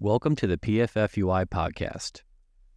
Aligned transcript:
Welcome 0.00 0.36
to 0.36 0.46
the 0.46 0.56
PFFUI 0.56 1.46
podcast. 1.46 2.22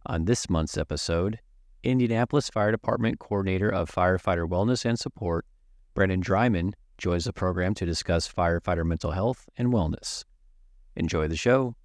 On 0.06 0.24
this 0.24 0.50
month's 0.50 0.76
episode, 0.76 1.38
Indianapolis 1.84 2.50
Fire 2.50 2.72
Department 2.72 3.20
Coordinator 3.20 3.68
of 3.68 3.88
Firefighter 3.88 4.48
Wellness 4.48 4.84
and 4.84 4.98
Support, 4.98 5.46
Brandon 5.94 6.20
Dreiman, 6.20 6.72
joins 6.98 7.26
the 7.26 7.32
program 7.32 7.74
to 7.74 7.86
discuss 7.86 8.26
firefighter 8.26 8.84
mental 8.84 9.12
health 9.12 9.48
and 9.56 9.68
wellness. 9.68 10.24
Enjoy 10.96 11.28
the 11.28 11.36
show. 11.36 11.76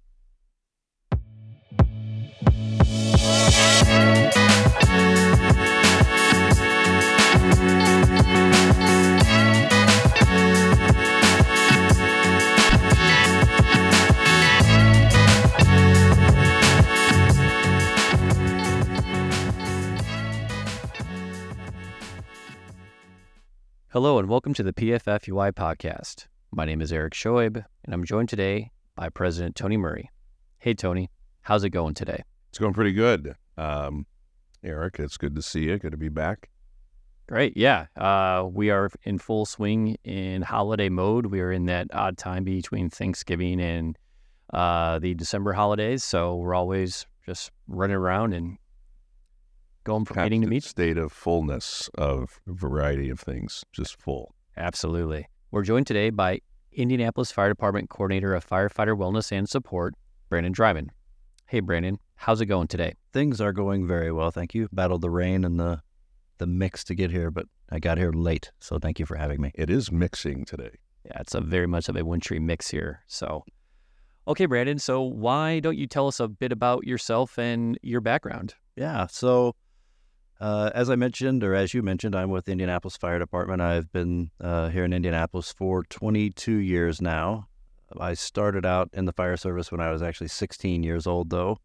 Hello 24.00 24.20
and 24.20 24.28
welcome 24.28 24.54
to 24.54 24.62
the 24.62 24.72
PFFUI 24.72 25.50
podcast. 25.54 26.28
My 26.52 26.64
name 26.64 26.80
is 26.80 26.92
Erik 26.92 27.14
Scheub, 27.14 27.64
and 27.84 27.92
I'm 27.92 28.04
joined 28.04 28.28
today 28.28 28.70
by 28.94 29.08
President 29.08 29.56
Tony 29.56 29.76
Murray. 29.76 30.08
Hey, 30.58 30.74
Tony, 30.74 31.10
how's 31.40 31.64
it 31.64 31.70
going 31.70 31.94
today? 31.94 32.22
It's 32.50 32.60
going 32.60 32.74
pretty 32.74 32.92
good. 32.92 33.34
Um, 33.56 34.06
Erik, 34.62 35.00
it's 35.00 35.16
good 35.16 35.34
to 35.34 35.42
see 35.42 35.64
you. 35.64 35.78
Good 35.80 35.90
to 35.90 35.96
be 35.96 36.10
back. 36.10 36.48
Great. 37.28 37.56
Yeah. 37.56 37.86
Uh, 37.96 38.46
we 38.48 38.70
are 38.70 38.88
in 39.02 39.18
full 39.18 39.44
swing 39.44 39.96
in 40.04 40.42
holiday 40.42 40.88
mode. 40.88 41.26
We 41.26 41.40
are 41.40 41.50
in 41.50 41.66
that 41.66 41.88
odd 41.92 42.16
time 42.16 42.44
between 42.44 42.90
Thanksgiving 42.90 43.60
and 43.60 43.98
uh, 44.54 45.00
the 45.00 45.14
December 45.14 45.54
holidays. 45.54 46.04
So 46.04 46.36
we're 46.36 46.54
always 46.54 47.04
just 47.26 47.50
running 47.66 47.96
around 47.96 48.32
and 48.32 48.58
going 49.84 50.04
from 50.04 50.22
meeting 50.22 50.42
to 50.42 50.46
Constant 50.46 50.50
meeting. 50.50 50.94
State 50.94 50.98
of 50.98 51.12
fullness 51.12 51.90
of 51.96 52.40
a 52.46 52.52
variety 52.52 53.10
of 53.10 53.20
things, 53.20 53.64
just 53.72 54.00
full. 54.00 54.34
Absolutely. 54.56 55.26
We're 55.50 55.62
joined 55.62 55.86
today 55.86 56.10
by 56.10 56.40
Indianapolis 56.72 57.32
Fire 57.32 57.48
Department 57.48 57.88
Coordinator 57.88 58.34
of 58.34 58.46
Firefighter 58.46 58.96
Wellness 58.96 59.32
and 59.32 59.48
Support, 59.48 59.94
Brandon 60.28 60.52
Dreiman. 60.52 60.88
Hey, 61.46 61.60
Brandon, 61.60 61.98
how's 62.16 62.40
it 62.40 62.46
going 62.46 62.68
today? 62.68 62.94
Things 63.12 63.40
are 63.40 63.52
going 63.52 63.86
very 63.86 64.12
well, 64.12 64.30
thank 64.30 64.54
you. 64.54 64.68
Battled 64.72 65.00
the 65.00 65.10
rain 65.10 65.44
and 65.44 65.58
the 65.58 65.80
the 66.38 66.46
mix 66.46 66.84
to 66.84 66.94
get 66.94 67.10
here, 67.10 67.30
but 67.30 67.46
I 67.70 67.78
got 67.78 67.98
here 67.98 68.12
late, 68.12 68.52
so 68.60 68.78
thank 68.78 68.98
you 68.98 69.06
for 69.06 69.16
having 69.16 69.40
me. 69.40 69.50
It 69.54 69.70
is 69.70 69.90
mixing 69.90 70.44
today. 70.44 70.70
Yeah, 71.04 71.20
it's 71.20 71.34
a 71.34 71.40
very 71.40 71.66
much 71.66 71.88
of 71.88 71.96
a 71.96 72.04
wintry 72.04 72.38
mix 72.38 72.70
here. 72.70 73.00
So, 73.06 73.44
okay, 74.26 74.46
Brandon. 74.46 74.78
So, 74.78 75.02
why 75.02 75.60
don't 75.60 75.76
you 75.76 75.86
tell 75.86 76.06
us 76.06 76.20
a 76.20 76.28
bit 76.28 76.52
about 76.52 76.86
yourself 76.86 77.38
and 77.38 77.78
your 77.82 78.00
background? 78.00 78.54
Yeah, 78.76 79.06
so 79.08 79.56
uh, 80.40 80.70
as 80.74 80.88
I 80.88 80.96
mentioned, 80.96 81.42
or 81.42 81.54
as 81.54 81.74
you 81.74 81.82
mentioned, 81.82 82.14
I'm 82.14 82.30
with 82.30 82.48
Indianapolis 82.48 82.96
Fire 82.96 83.18
Department. 83.18 83.60
I've 83.60 83.92
been 83.92 84.30
uh, 84.40 84.68
here 84.68 84.84
in 84.84 84.92
Indianapolis 84.92 85.52
for 85.52 85.82
22 85.84 86.52
years 86.52 87.02
now. 87.02 87.48
I 87.98 88.14
started 88.14 88.64
out 88.64 88.90
in 88.92 89.06
the 89.06 89.12
fire 89.12 89.36
service 89.36 89.72
when 89.72 89.80
I 89.80 89.90
was 89.90 90.02
actually 90.02 90.28
16 90.28 90.82
years 90.82 91.06
old, 91.06 91.30
though. 91.30 91.58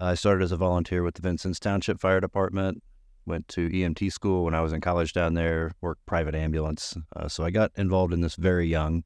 I 0.00 0.14
started 0.14 0.44
as 0.44 0.52
a 0.52 0.56
volunteer 0.56 1.02
with 1.02 1.14
the 1.14 1.22
Vincennes 1.22 1.60
Township 1.60 2.00
Fire 2.00 2.20
Department. 2.20 2.82
Went 3.26 3.48
to 3.48 3.68
EMT 3.68 4.12
school 4.12 4.44
when 4.44 4.54
I 4.54 4.60
was 4.60 4.72
in 4.72 4.80
college 4.80 5.12
down 5.12 5.34
there. 5.34 5.72
Worked 5.80 6.04
private 6.06 6.34
ambulance, 6.34 6.96
uh, 7.16 7.28
so 7.28 7.44
I 7.44 7.50
got 7.50 7.72
involved 7.76 8.12
in 8.12 8.20
this 8.20 8.36
very 8.36 8.66
young, 8.66 9.02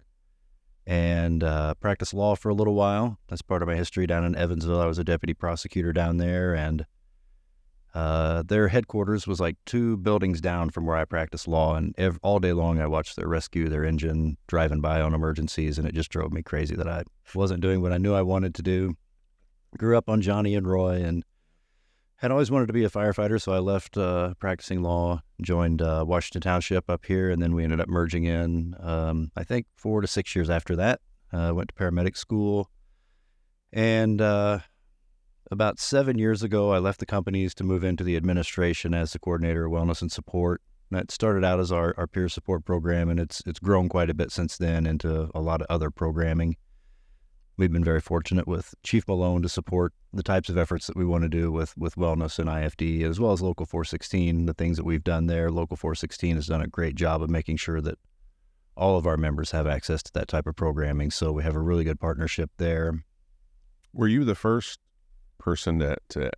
and 0.86 1.44
uh, 1.44 1.74
practiced 1.74 2.14
law 2.14 2.34
for 2.34 2.48
a 2.48 2.54
little 2.54 2.74
while. 2.74 3.18
That's 3.28 3.42
part 3.42 3.62
of 3.62 3.68
my 3.68 3.76
history 3.76 4.06
down 4.06 4.24
in 4.24 4.34
Evansville. 4.34 4.80
I 4.80 4.86
was 4.86 4.98
a 4.98 5.04
deputy 5.04 5.34
prosecutor 5.34 5.92
down 5.92 6.16
there, 6.16 6.54
and 6.54 6.84
uh, 7.98 8.42
their 8.44 8.68
headquarters 8.68 9.26
was 9.26 9.40
like 9.40 9.56
two 9.66 9.96
buildings 9.96 10.40
down 10.40 10.70
from 10.70 10.86
where 10.86 10.96
I 10.96 11.04
practiced 11.04 11.48
law, 11.48 11.74
and 11.74 11.92
ev- 11.98 12.20
all 12.22 12.38
day 12.38 12.52
long 12.52 12.80
I 12.80 12.86
watched 12.86 13.16
their 13.16 13.26
rescue, 13.26 13.68
their 13.68 13.84
engine 13.84 14.36
driving 14.46 14.80
by 14.80 15.00
on 15.00 15.14
emergencies, 15.14 15.78
and 15.78 15.88
it 15.88 15.96
just 15.96 16.08
drove 16.08 16.32
me 16.32 16.40
crazy 16.44 16.76
that 16.76 16.86
I 16.86 17.02
wasn't 17.34 17.60
doing 17.60 17.82
what 17.82 17.92
I 17.92 17.98
knew 17.98 18.14
I 18.14 18.22
wanted 18.22 18.54
to 18.54 18.62
do. 18.62 18.94
Grew 19.76 19.98
up 19.98 20.08
on 20.08 20.20
Johnny 20.20 20.54
and 20.54 20.64
Roy, 20.64 21.02
and 21.02 21.24
had 22.18 22.30
always 22.30 22.52
wanted 22.52 22.68
to 22.68 22.72
be 22.72 22.84
a 22.84 22.88
firefighter, 22.88 23.42
so 23.42 23.50
I 23.50 23.58
left 23.58 23.98
uh, 23.98 24.34
practicing 24.38 24.80
law, 24.80 25.20
joined 25.42 25.82
uh, 25.82 26.04
Washington 26.06 26.42
Township 26.42 26.88
up 26.88 27.04
here, 27.04 27.30
and 27.30 27.42
then 27.42 27.52
we 27.52 27.64
ended 27.64 27.80
up 27.80 27.88
merging 27.88 28.26
in. 28.26 28.76
Um, 28.78 29.32
I 29.34 29.42
think 29.42 29.66
four 29.74 30.02
to 30.02 30.06
six 30.06 30.36
years 30.36 30.50
after 30.50 30.76
that, 30.76 31.00
uh, 31.32 31.50
went 31.52 31.70
to 31.70 31.74
paramedic 31.74 32.16
school, 32.16 32.70
and 33.72 34.20
uh, 34.20 34.60
about 35.50 35.78
seven 35.78 36.18
years 36.18 36.42
ago, 36.42 36.72
I 36.72 36.78
left 36.78 37.00
the 37.00 37.06
companies 37.06 37.54
to 37.54 37.64
move 37.64 37.84
into 37.84 38.04
the 38.04 38.16
administration 38.16 38.94
as 38.94 39.12
the 39.12 39.18
coordinator 39.18 39.66
of 39.66 39.72
wellness 39.72 40.02
and 40.02 40.12
support. 40.12 40.60
That 40.90 41.10
started 41.10 41.44
out 41.44 41.60
as 41.60 41.70
our, 41.70 41.94
our 41.98 42.06
peer 42.06 42.28
support 42.28 42.64
program, 42.64 43.10
and 43.10 43.20
it's 43.20 43.42
it's 43.44 43.58
grown 43.58 43.88
quite 43.88 44.08
a 44.08 44.14
bit 44.14 44.32
since 44.32 44.56
then 44.56 44.86
into 44.86 45.30
a 45.34 45.40
lot 45.40 45.60
of 45.60 45.66
other 45.68 45.90
programming. 45.90 46.56
We've 47.58 47.72
been 47.72 47.84
very 47.84 48.00
fortunate 48.00 48.46
with 48.46 48.74
Chief 48.84 49.06
Malone 49.06 49.42
to 49.42 49.48
support 49.48 49.92
the 50.12 50.22
types 50.22 50.48
of 50.48 50.56
efforts 50.56 50.86
that 50.86 50.96
we 50.96 51.04
want 51.04 51.24
to 51.24 51.28
do 51.28 51.52
with 51.52 51.76
with 51.76 51.96
wellness 51.96 52.38
and 52.38 52.48
IFD, 52.48 53.02
as 53.02 53.20
well 53.20 53.32
as 53.32 53.42
Local 53.42 53.66
416. 53.66 54.46
The 54.46 54.54
things 54.54 54.78
that 54.78 54.86
we've 54.86 55.04
done 55.04 55.26
there, 55.26 55.50
Local 55.50 55.76
416 55.76 56.36
has 56.36 56.46
done 56.46 56.62
a 56.62 56.68
great 56.68 56.94
job 56.94 57.22
of 57.22 57.28
making 57.28 57.58
sure 57.58 57.82
that 57.82 57.98
all 58.74 58.96
of 58.96 59.06
our 59.06 59.16
members 59.18 59.50
have 59.50 59.66
access 59.66 60.02
to 60.04 60.12
that 60.14 60.28
type 60.28 60.46
of 60.46 60.56
programming. 60.56 61.10
So 61.10 61.32
we 61.32 61.42
have 61.42 61.56
a 61.56 61.60
really 61.60 61.84
good 61.84 62.00
partnership 62.00 62.50
there. 62.56 63.04
Were 63.92 64.08
you 64.08 64.24
the 64.24 64.36
first 64.36 64.78
person 65.38 65.78
that 65.78 66.00
to 66.10 66.30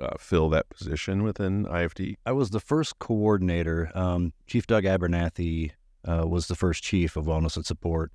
uh, 0.00 0.16
fill 0.18 0.48
that 0.50 0.68
position 0.70 1.22
within 1.22 1.64
IFD? 1.66 2.16
I 2.26 2.32
was 2.32 2.50
the 2.50 2.60
first 2.60 2.98
coordinator. 2.98 3.90
Um, 3.94 4.32
chief 4.46 4.66
Doug 4.66 4.84
Abernathy 4.84 5.72
uh, 6.06 6.26
was 6.26 6.48
the 6.48 6.54
first 6.54 6.82
chief 6.82 7.16
of 7.16 7.26
wellness 7.26 7.56
and 7.56 7.66
support, 7.66 8.10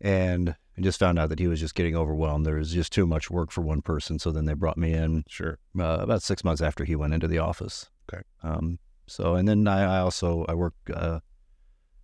and 0.00 0.56
I 0.76 0.80
just 0.82 0.98
found 0.98 1.18
out 1.18 1.30
that 1.30 1.38
he 1.38 1.46
was 1.46 1.60
just 1.60 1.74
getting 1.74 1.96
overwhelmed. 1.96 2.44
There 2.44 2.56
was 2.56 2.72
just 2.72 2.92
too 2.92 3.06
much 3.06 3.30
work 3.30 3.50
for 3.50 3.62
one 3.62 3.80
person, 3.80 4.18
so 4.18 4.30
then 4.30 4.44
they 4.44 4.52
brought 4.54 4.76
me 4.76 4.92
in 4.92 5.24
Sure. 5.28 5.58
uh, 5.78 5.98
about 6.00 6.22
six 6.22 6.44
months 6.44 6.60
after 6.60 6.84
he 6.84 6.96
went 6.96 7.14
into 7.14 7.28
the 7.28 7.38
office. 7.38 7.88
Okay. 8.12 8.22
Um, 8.42 8.78
so 9.06 9.34
and 9.36 9.48
then 9.48 9.66
I, 9.68 9.96
I 9.96 9.98
also 10.00 10.44
I 10.48 10.54
work 10.54 10.74
uh, 10.92 11.20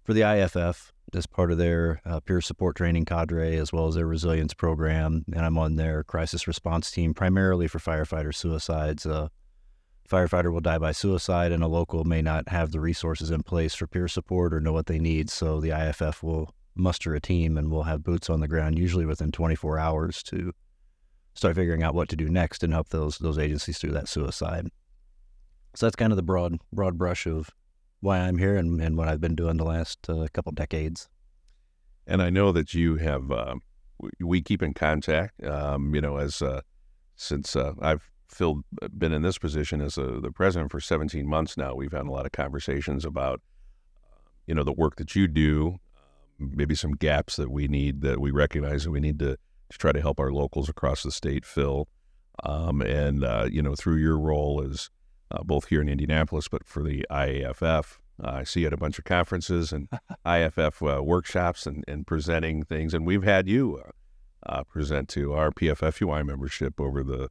for 0.04 0.12
the 0.12 0.22
IFF 0.22 0.92
as 1.14 1.26
part 1.26 1.52
of 1.52 1.58
their 1.58 2.00
uh, 2.04 2.20
peer 2.20 2.40
support 2.40 2.76
training 2.76 3.04
cadre 3.04 3.56
as 3.56 3.72
well 3.72 3.86
as 3.86 3.94
their 3.94 4.06
resilience 4.06 4.54
program, 4.54 5.24
and 5.34 5.44
I'm 5.44 5.58
on 5.58 5.76
their 5.76 6.02
crisis 6.04 6.46
response 6.46 6.90
team 6.90 7.12
primarily 7.12 7.68
for 7.68 7.78
firefighter 7.78 8.34
suicides. 8.34 9.04
Uh, 9.04 9.28
firefighter 10.08 10.52
will 10.52 10.60
die 10.60 10.78
by 10.78 10.92
suicide, 10.92 11.52
and 11.52 11.62
a 11.62 11.68
local 11.68 12.04
may 12.04 12.22
not 12.22 12.48
have 12.48 12.72
the 12.72 12.80
resources 12.80 13.30
in 13.30 13.42
place 13.42 13.74
for 13.74 13.86
peer 13.86 14.08
support 14.08 14.54
or 14.54 14.60
know 14.60 14.72
what 14.72 14.86
they 14.86 14.98
need. 14.98 15.30
So 15.30 15.60
the 15.60 15.70
IFF 15.70 16.22
will 16.22 16.54
muster 16.74 17.14
a 17.14 17.20
team, 17.20 17.58
and 17.58 17.70
we'll 17.70 17.82
have 17.82 18.02
boots 18.02 18.30
on 18.30 18.40
the 18.40 18.48
ground 18.48 18.78
usually 18.78 19.04
within 19.04 19.32
24 19.32 19.78
hours 19.78 20.22
to 20.24 20.52
start 21.34 21.56
figuring 21.56 21.82
out 21.82 21.94
what 21.94 22.08
to 22.08 22.16
do 22.16 22.28
next 22.28 22.62
and 22.62 22.72
help 22.72 22.88
those 22.88 23.18
those 23.18 23.38
agencies 23.38 23.78
through 23.78 23.92
that 23.92 24.08
suicide. 24.08 24.68
So 25.74 25.86
that's 25.86 25.96
kind 25.96 26.12
of 26.12 26.16
the 26.16 26.22
broad 26.22 26.58
broad 26.72 26.98
brush 26.98 27.26
of 27.26 27.50
why 28.02 28.18
I'm 28.18 28.36
here 28.36 28.56
and, 28.56 28.80
and 28.80 28.96
what 28.96 29.08
I've 29.08 29.20
been 29.20 29.36
doing 29.36 29.56
the 29.56 29.64
last 29.64 29.98
uh, 30.10 30.26
couple 30.32 30.52
decades. 30.52 31.08
And 32.06 32.20
I 32.20 32.30
know 32.30 32.52
that 32.52 32.74
you 32.74 32.96
have. 32.96 33.30
Uh, 33.30 33.54
we, 34.20 34.42
keep 34.42 34.62
in 34.62 34.74
contact. 34.74 35.42
Um, 35.44 35.94
you 35.94 36.00
know, 36.00 36.16
as 36.16 36.42
uh, 36.42 36.62
since 37.14 37.54
uh, 37.54 37.74
I've 37.80 38.10
filled 38.28 38.64
been 38.98 39.12
in 39.12 39.22
this 39.22 39.38
position 39.38 39.80
as 39.80 39.96
a, 39.96 40.20
the 40.20 40.32
president 40.32 40.72
for 40.72 40.80
17 40.80 41.24
months 41.26 41.56
now, 41.56 41.76
we've 41.76 41.92
had 41.92 42.06
a 42.06 42.10
lot 42.10 42.26
of 42.26 42.32
conversations 42.32 43.04
about 43.04 43.40
you 44.48 44.54
know 44.54 44.64
the 44.64 44.72
work 44.72 44.96
that 44.96 45.14
you 45.14 45.28
do, 45.28 45.78
um, 46.40 46.50
maybe 46.54 46.74
some 46.74 46.92
gaps 46.92 47.36
that 47.36 47.52
we 47.52 47.68
need 47.68 48.02
that 48.02 48.20
we 48.20 48.32
recognize 48.32 48.82
that 48.82 48.90
we 48.90 49.00
need 49.00 49.20
to 49.20 49.36
to 49.70 49.78
try 49.78 49.92
to 49.92 50.00
help 50.00 50.18
our 50.18 50.32
locals 50.32 50.68
across 50.68 51.04
the 51.04 51.12
state 51.12 51.46
fill. 51.46 51.88
Um, 52.42 52.82
and 52.82 53.24
uh, 53.24 53.48
you 53.50 53.62
know, 53.62 53.76
through 53.76 53.96
your 53.96 54.18
role 54.18 54.66
as 54.68 54.90
uh, 55.32 55.42
both 55.42 55.68
here 55.68 55.80
in 55.80 55.88
Indianapolis, 55.88 56.48
but 56.48 56.66
for 56.66 56.82
the 56.82 57.06
IAFF, 57.10 57.98
uh, 58.22 58.30
I 58.30 58.44
see 58.44 58.60
you 58.60 58.66
at 58.68 58.72
a 58.72 58.76
bunch 58.76 58.98
of 58.98 59.04
conferences 59.04 59.72
and 59.72 59.88
IFF 60.26 60.82
uh, 60.82 61.02
workshops 61.02 61.66
and, 61.66 61.84
and 61.88 62.06
presenting 62.06 62.62
things. 62.62 62.94
And 62.94 63.06
we've 63.06 63.24
had 63.24 63.48
you 63.48 63.82
uh, 64.46 64.64
present 64.64 65.08
to 65.10 65.32
our 65.32 65.50
PFFUI 65.50 66.24
membership 66.24 66.80
over 66.80 67.02
the 67.02 67.30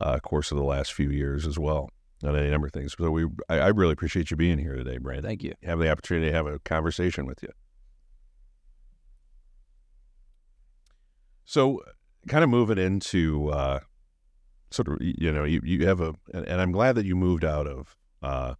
uh, 0.00 0.18
course 0.20 0.50
of 0.50 0.56
the 0.56 0.64
last 0.64 0.92
few 0.92 1.10
years 1.10 1.46
as 1.46 1.58
well 1.58 1.90
on 2.24 2.36
a 2.36 2.50
number 2.50 2.68
of 2.68 2.72
things. 2.72 2.94
So 2.96 3.10
we, 3.10 3.26
I, 3.48 3.58
I 3.58 3.68
really 3.68 3.92
appreciate 3.92 4.30
you 4.30 4.36
being 4.36 4.58
here 4.58 4.76
today, 4.76 4.98
Brandon. 4.98 5.24
Thank 5.24 5.42
you. 5.42 5.54
Have 5.64 5.80
the 5.80 5.90
opportunity 5.90 6.28
to 6.28 6.32
have 6.32 6.46
a 6.46 6.58
conversation 6.60 7.26
with 7.26 7.42
you. 7.42 7.50
So, 11.44 11.82
kind 12.28 12.44
of 12.44 12.50
moving 12.50 12.78
into 12.78 13.50
uh, 13.50 13.80
sort 14.72 14.88
of, 14.88 14.98
you 15.00 15.32
know, 15.32 15.44
you, 15.44 15.60
you 15.64 15.86
have 15.86 16.00
a, 16.00 16.14
and, 16.32 16.60
I'm 16.60 16.72
glad 16.72 16.94
that 16.96 17.06
you 17.06 17.16
moved 17.16 17.44
out 17.44 17.66
of 17.66 17.96
uh, 18.22 18.54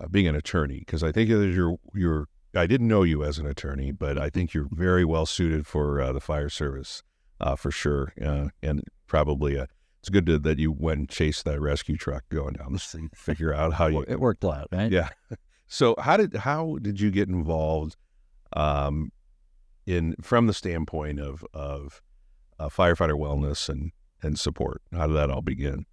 uh, 0.00 0.08
being 0.10 0.26
an 0.26 0.36
attorney 0.36 0.78
because 0.80 1.02
I 1.02 1.12
think 1.12 1.30
that 1.30 1.48
you're, 1.48 1.76
you're, 1.94 2.26
I 2.54 2.66
didn't 2.66 2.88
know 2.88 3.02
you 3.02 3.22
as 3.24 3.38
an 3.38 3.46
attorney, 3.46 3.92
but 3.92 4.18
I 4.18 4.30
think 4.30 4.54
you're 4.54 4.68
very 4.70 5.04
well 5.04 5.26
suited 5.26 5.66
for 5.66 6.00
uh, 6.00 6.12
the 6.12 6.20
fire 6.20 6.48
service 6.48 7.02
uh, 7.40 7.56
for 7.56 7.70
sure. 7.70 8.12
Uh, 8.20 8.48
and 8.62 8.82
probably 9.06 9.58
uh, 9.58 9.66
it's 10.00 10.08
good 10.08 10.26
to, 10.26 10.38
that 10.38 10.58
you 10.58 10.72
went 10.72 10.98
and 10.98 11.08
chased 11.08 11.44
that 11.44 11.60
rescue 11.60 11.96
truck 11.96 12.24
going 12.30 12.54
down 12.54 12.72
the 12.72 12.78
street, 12.78 13.16
figure 13.16 13.52
out 13.52 13.74
how 13.74 13.86
you. 13.88 14.04
It 14.08 14.20
worked 14.20 14.44
out, 14.44 14.68
right? 14.72 14.90
Yeah. 14.90 15.10
So 15.72 15.94
how 16.00 16.16
did 16.16 16.34
how 16.34 16.78
did 16.82 17.00
you 17.00 17.12
get 17.12 17.28
involved, 17.28 17.96
um, 18.54 19.12
in 19.86 20.16
from 20.20 20.48
the 20.48 20.52
standpoint 20.52 21.20
of 21.20 21.44
of 21.54 22.02
uh, 22.58 22.68
firefighter 22.68 23.16
wellness 23.16 23.68
and 23.68 23.92
and 24.22 24.38
support? 24.38 24.82
How 24.92 25.06
did 25.06 25.16
that 25.16 25.30
all 25.30 25.42
begin? 25.42 25.86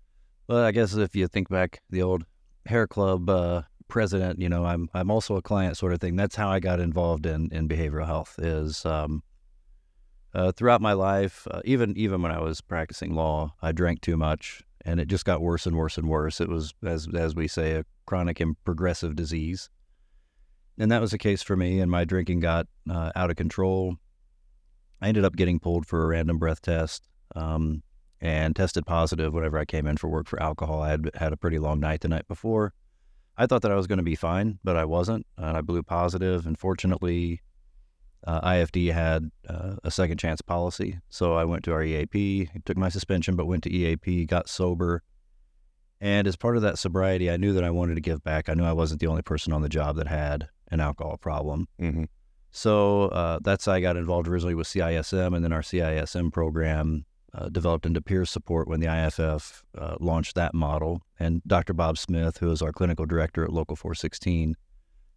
Well, 0.48 0.64
I 0.64 0.72
guess 0.72 0.94
if 0.94 1.16
you 1.16 1.28
think 1.28 1.50
back, 1.50 1.82
the 1.90 2.02
old 2.02 2.24
hair 2.66 2.88
club 2.88 3.30
uh, 3.30 3.64
president, 3.88 4.40
you 4.40 4.50
know, 4.50 4.66
I'm 4.66 4.90
I'm 4.94 5.12
also 5.12 5.36
a 5.36 5.42
client 5.42 5.78
sort 5.78 5.94
of 5.94 6.00
thing. 6.00 6.16
That's 6.16 6.36
how 6.36 6.50
I 6.50 6.60
got 6.60 6.80
involved 6.80 7.26
in 7.26 7.50
in 7.52 7.68
behavioral 7.68 8.06
health. 8.06 8.36
Is 8.38 8.86
um, 8.86 9.24
uh, 10.34 10.52
throughout 10.52 10.82
my 10.82 10.94
life, 10.94 11.48
uh, 11.52 11.62
even 11.66 11.98
even 11.98 12.22
when 12.22 12.32
I 12.32 12.40
was 12.40 12.62
practicing 12.62 13.14
law, 13.14 13.56
I 13.62 13.72
drank 13.72 14.02
too 14.02 14.18
much, 14.18 14.64
and 14.86 15.00
it 15.00 15.08
just 15.08 15.26
got 15.26 15.42
worse 15.42 15.66
and 15.66 15.76
worse 15.76 15.98
and 15.98 16.08
worse. 16.08 16.40
It 16.40 16.50
was, 16.50 16.74
as 16.86 17.08
as 17.14 17.36
we 17.36 17.48
say, 17.48 17.74
a 17.74 17.86
chronic 18.06 18.40
and 18.40 18.56
progressive 18.64 19.16
disease, 19.16 19.70
and 20.78 20.92
that 20.92 21.02
was 21.02 21.12
the 21.12 21.18
case 21.18 21.44
for 21.44 21.56
me. 21.56 21.80
And 21.80 21.92
my 21.92 22.06
drinking 22.06 22.40
got 22.40 22.68
uh, 22.90 23.12
out 23.16 23.32
of 23.32 23.36
control. 23.36 23.96
I 25.02 25.10
ended 25.10 25.26
up 25.26 25.36
getting 25.36 25.60
pulled 25.60 25.86
for 25.86 26.04
a 26.04 26.08
random 26.08 26.40
breath 26.40 26.62
test, 26.62 27.08
um, 27.36 27.84
and 28.22 28.56
tested 28.56 28.86
positive 28.86 29.34
whenever 29.34 29.58
I 29.58 29.66
came 29.66 29.88
in 29.88 29.98
for 29.98 30.08
work 30.08 30.28
for 30.28 30.42
alcohol. 30.42 30.82
I 30.82 30.90
had 30.90 31.10
had 31.16 31.34
a 31.34 31.38
pretty 31.38 31.60
long 31.60 31.80
night 31.80 32.02
the 32.02 32.08
night 32.08 32.28
before. 32.28 32.74
I 33.38 33.46
thought 33.46 33.62
that 33.62 33.72
I 33.72 33.76
was 33.76 33.88
going 33.88 34.00
to 34.00 34.04
be 34.04 34.16
fine, 34.16 34.58
but 34.64 34.76
I 34.76 34.86
wasn't, 34.86 35.28
and 35.38 35.56
I 35.58 35.62
blew 35.62 35.84
positive. 35.84 36.48
And 36.48 36.58
fortunately, 36.58 37.42
uh, 38.26 38.42
IFD 38.42 38.92
had 38.92 39.30
uh, 39.48 39.76
a 39.84 39.92
second 39.92 40.18
chance 40.18 40.42
policy. 40.42 41.00
So 41.10 41.36
I 41.36 41.46
went 41.46 41.64
to 41.66 41.74
our 41.74 41.84
EAP, 41.84 42.50
took 42.66 42.78
my 42.78 42.90
suspension, 42.90 43.36
but 43.36 43.46
went 43.46 43.64
to 43.64 43.72
EAP, 43.72 44.26
got 44.26 44.50
sober. 44.50 45.04
And 46.02 46.28
as 46.28 46.36
part 46.36 46.56
of 46.56 46.64
that 46.64 46.80
sobriety, 46.80 47.30
I 47.30 47.38
knew 47.38 47.54
that 47.54 47.64
I 47.64 47.70
wanted 47.70 47.96
to 47.96 48.02
give 48.02 48.24
back. 48.24 48.50
I 48.50 48.54
knew 48.56 48.66
I 48.66 48.74
wasn't 48.74 49.02
the 49.02 49.08
only 49.08 49.22
person 49.22 49.54
on 49.54 49.62
the 49.62 49.70
job 49.70 49.98
that 49.98 50.08
had 50.08 50.50
an 50.72 50.80
alcohol 50.80 51.18
problem. 51.18 51.68
Mm-hmm. 51.80 52.06
So 52.52 53.06
uh, 53.10 53.40
that's 53.44 53.66
how 53.66 53.74
I 53.74 53.82
got 53.82 53.98
involved 53.98 54.28
originally 54.28 54.56
with 54.56 54.68
CISM, 54.68 55.36
and 55.36 55.44
then 55.44 55.54
our 55.54 55.62
CISM 55.62 56.32
program 56.32 57.06
uh, 57.38 57.50
developed 57.50 57.86
into 57.86 58.02
peer 58.02 58.26
support 58.26 58.68
when 58.68 58.80
the 58.80 58.88
IFF 58.88 59.64
uh, 59.78 59.96
launched 60.00 60.36
that 60.36 60.54
model. 60.54 61.02
And 61.20 61.42
Dr. 61.46 61.74
Bob 61.74 61.98
Smith, 61.98 62.38
who 62.38 62.52
is 62.52 62.62
our 62.62 62.72
clinical 62.72 63.06
director 63.06 63.44
at 63.44 63.54
Local 63.54 63.76
416, 63.76 64.56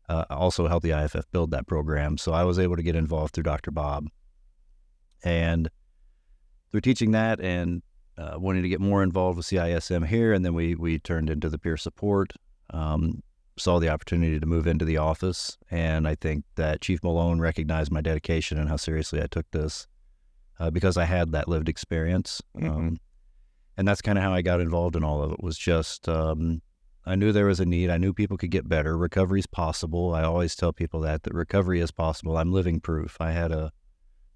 uh, 0.08 0.24
also 0.28 0.68
helped 0.68 0.84
the 0.84 0.92
IFF 0.92 1.24
build 1.32 1.50
that 1.52 1.66
program. 1.66 2.18
So 2.18 2.32
I 2.32 2.44
was 2.44 2.58
able 2.58 2.76
to 2.76 2.82
get 2.82 2.96
involved 2.96 3.34
through 3.34 3.44
Dr. 3.44 3.70
Bob. 3.70 4.08
And 5.24 5.70
through 6.70 6.82
teaching 6.82 7.12
that 7.12 7.40
and 7.40 7.82
uh, 8.18 8.34
wanting 8.36 8.62
to 8.62 8.68
get 8.68 8.80
more 8.80 9.02
involved 9.02 9.36
with 9.36 9.46
CISM 9.46 10.06
here, 10.06 10.32
and 10.32 10.44
then 10.44 10.54
we 10.54 10.74
we 10.74 10.98
turned 10.98 11.30
into 11.30 11.48
the 11.48 11.58
peer 11.58 11.76
support. 11.76 12.32
Um, 12.70 13.22
saw 13.56 13.78
the 13.78 13.88
opportunity 13.88 14.38
to 14.38 14.46
move 14.46 14.66
into 14.66 14.84
the 14.84 14.96
office, 14.96 15.58
and 15.70 16.06
I 16.06 16.14
think 16.14 16.44
that 16.56 16.80
Chief 16.80 17.02
Malone 17.02 17.40
recognized 17.40 17.90
my 17.90 18.00
dedication 18.00 18.58
and 18.58 18.68
how 18.68 18.76
seriously 18.76 19.22
I 19.22 19.26
took 19.26 19.50
this 19.50 19.86
uh, 20.60 20.70
because 20.70 20.96
I 20.96 21.04
had 21.04 21.32
that 21.32 21.48
lived 21.48 21.68
experience. 21.68 22.40
Mm-hmm. 22.56 22.70
Um, 22.70 22.96
and 23.76 23.88
that's 23.88 24.02
kind 24.02 24.18
of 24.18 24.22
how 24.22 24.34
I 24.34 24.42
got 24.42 24.60
involved 24.60 24.94
in 24.94 25.02
all 25.02 25.22
of 25.22 25.32
it. 25.32 25.42
Was 25.42 25.56
just 25.56 26.08
um, 26.08 26.60
I 27.06 27.16
knew 27.16 27.32
there 27.32 27.46
was 27.46 27.60
a 27.60 27.64
need. 27.64 27.88
I 27.88 27.96
knew 27.96 28.12
people 28.12 28.36
could 28.36 28.50
get 28.50 28.68
better. 28.68 28.96
Recovery 28.96 29.40
is 29.40 29.46
possible. 29.46 30.14
I 30.14 30.22
always 30.22 30.54
tell 30.54 30.72
people 30.72 31.00
that 31.00 31.22
that 31.22 31.34
recovery 31.34 31.80
is 31.80 31.90
possible. 31.90 32.36
I'm 32.36 32.52
living 32.52 32.78
proof. 32.78 33.16
I 33.20 33.32
had 33.32 33.50
a 33.50 33.72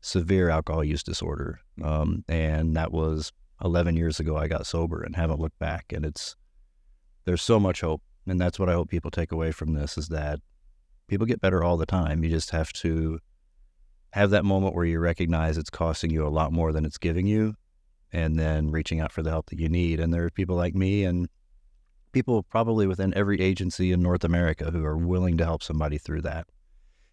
severe 0.00 0.48
alcohol 0.48 0.82
use 0.82 1.02
disorder, 1.02 1.60
um, 1.82 2.24
and 2.26 2.74
that 2.74 2.90
was 2.90 3.32
11 3.62 3.96
years 3.96 4.18
ago. 4.18 4.36
I 4.36 4.48
got 4.48 4.66
sober 4.66 5.02
and 5.02 5.14
haven't 5.14 5.40
looked 5.40 5.58
back. 5.58 5.92
And 5.92 6.06
it's 6.06 6.36
there's 7.26 7.42
so 7.42 7.60
much 7.60 7.82
hope, 7.82 8.02
and 8.26 8.40
that's 8.40 8.58
what 8.58 8.70
I 8.70 8.72
hope 8.72 8.88
people 8.88 9.10
take 9.10 9.30
away 9.30 9.50
from 9.50 9.74
this 9.74 9.98
is 9.98 10.08
that 10.08 10.40
people 11.06 11.26
get 11.26 11.42
better 11.42 11.62
all 11.62 11.76
the 11.76 11.86
time. 11.86 12.24
You 12.24 12.30
just 12.30 12.50
have 12.50 12.72
to 12.74 13.18
have 14.14 14.30
that 14.30 14.44
moment 14.44 14.76
where 14.76 14.84
you 14.84 15.00
recognize 15.00 15.58
it's 15.58 15.70
costing 15.70 16.08
you 16.08 16.24
a 16.24 16.30
lot 16.30 16.52
more 16.52 16.72
than 16.72 16.84
it's 16.84 16.98
giving 16.98 17.26
you, 17.26 17.56
and 18.12 18.38
then 18.38 18.70
reaching 18.70 19.00
out 19.00 19.10
for 19.10 19.24
the 19.24 19.30
help 19.30 19.50
that 19.50 19.58
you 19.58 19.68
need. 19.68 19.98
And 19.98 20.14
there 20.14 20.24
are 20.24 20.30
people 20.30 20.54
like 20.54 20.72
me 20.76 21.02
and 21.02 21.28
people 22.12 22.44
probably 22.44 22.86
within 22.86 23.12
every 23.16 23.40
agency 23.40 23.90
in 23.90 24.00
North 24.02 24.22
America 24.22 24.70
who 24.70 24.84
are 24.84 24.96
willing 24.96 25.36
to 25.38 25.44
help 25.44 25.64
somebody 25.64 25.98
through 25.98 26.22
that. 26.22 26.46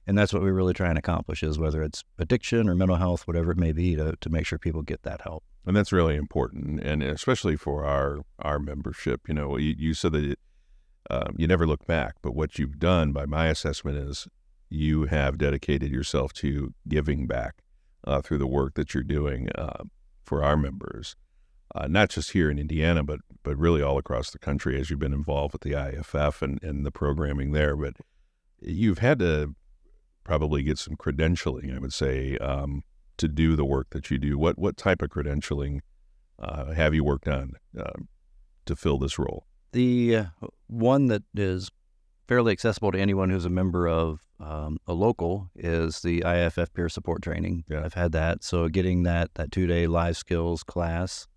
And 0.06 0.16
that's 0.16 0.32
what 0.32 0.44
we 0.44 0.52
really 0.52 0.76
try 0.76 0.90
and 0.90 0.98
accomplish 1.00 1.42
is 1.42 1.58
whether 1.58 1.82
it's 1.82 2.04
addiction 2.20 2.70
or 2.70 2.76
mental 2.76 2.98
health, 2.98 3.26
whatever 3.28 3.50
it 3.50 3.58
may 3.58 3.72
be, 3.72 3.96
to, 3.96 4.16
to 4.22 4.30
make 4.30 4.46
sure 4.46 4.60
people 4.60 4.84
get 4.84 5.02
that 5.02 5.22
help. 5.22 5.44
And 5.66 5.76
that's 5.76 5.92
really 5.92 6.16
important, 6.16 6.82
and 6.82 7.02
especially 7.02 7.56
for 7.56 7.84
our 7.84 8.20
our 8.38 8.60
membership. 8.60 9.22
You 9.28 9.34
know, 9.34 9.58
you, 9.58 9.74
you 9.76 9.96
said 9.96 10.12
that 10.12 10.24
it, 10.24 10.40
um, 11.10 11.36
you 11.36 11.48
never 11.48 11.66
look 11.66 11.88
back, 11.88 12.14
but 12.22 12.36
what 12.36 12.60
you've 12.60 12.78
done, 12.78 13.12
by 13.12 13.26
my 13.26 13.48
assessment, 13.48 13.98
is 13.98 14.28
you 14.72 15.06
have 15.06 15.38
dedicated 15.38 15.92
yourself 15.92 16.34
to 16.34 16.74
giving 16.88 17.28
back 17.28 17.64
uh, 18.06 18.22
through 18.22 18.40
the 18.40 18.48
work 18.48 18.74
that 18.76 18.94
you're 18.94 19.04
doing 19.04 19.50
uh, 19.52 19.84
for 20.24 20.44
our 20.44 20.58
members 20.58 21.16
uh, 21.76 21.88
not 21.88 22.10
just 22.10 22.32
here 22.32 22.50
in 22.50 22.60
Indiana, 22.60 23.04
but 23.04 23.20
but 23.44 23.58
really 23.58 23.82
all 23.82 23.98
across 23.98 24.32
the 24.32 24.40
country 24.40 24.80
as 24.80 24.90
you've 24.90 25.00
been 25.00 25.14
involved 25.14 25.54
with 25.54 25.62
the 25.62 25.74
IFF 25.74 26.42
and, 26.42 26.62
and 26.64 26.86
the 26.86 26.92
programming 26.92 27.54
there. 27.54 27.76
But 27.76 27.96
you've 28.60 29.00
had 29.00 29.20
to 29.20 29.56
probably 30.24 30.62
get 30.64 30.78
some 30.78 30.96
credentialing, 30.96 31.76
I 31.76 31.80
would 31.80 31.94
say, 31.94 32.38
um, 32.38 32.84
to 33.18 33.28
do 33.28 33.56
the 33.56 33.66
work 33.66 33.88
that 33.92 34.12
you 34.12 34.18
do. 34.18 34.38
What 34.38 34.60
what 34.60 34.78
type 34.78 35.02
of 35.02 35.10
credentialing 35.10 35.80
uh, 36.40 36.72
have 36.74 36.94
you 36.94 37.04
worked 37.04 37.28
on 37.28 37.54
uh, 37.80 37.94
to 38.66 38.76
fill 38.76 38.98
this 38.98 39.18
role? 39.18 39.46
The 39.72 40.16
uh, 40.16 40.26
one 40.68 41.08
that 41.08 41.24
is 41.34 41.72
fairly 42.28 42.52
accessible 42.52 42.92
to 42.92 43.00
anyone 43.00 43.30
who's 43.30 43.46
a 43.46 43.50
member 43.50 43.88
of 43.88 44.22
um, 44.40 44.78
a 44.88 44.94
local 44.94 45.50
is 45.56 46.02
the 46.02 46.24
IFF 46.26 46.74
peer 46.74 46.90
support 46.90 47.22
training. 47.22 47.64
Yeah. 47.70 47.84
I've 47.84 47.94
had 47.94 48.12
that. 48.14 48.44
So 48.44 48.68
getting 48.70 49.04
that 49.04 49.34
that 49.36 49.52
two 49.52 49.68
day 49.68 49.88
live 49.88 50.18
skills 50.18 50.64
class 50.64 51.28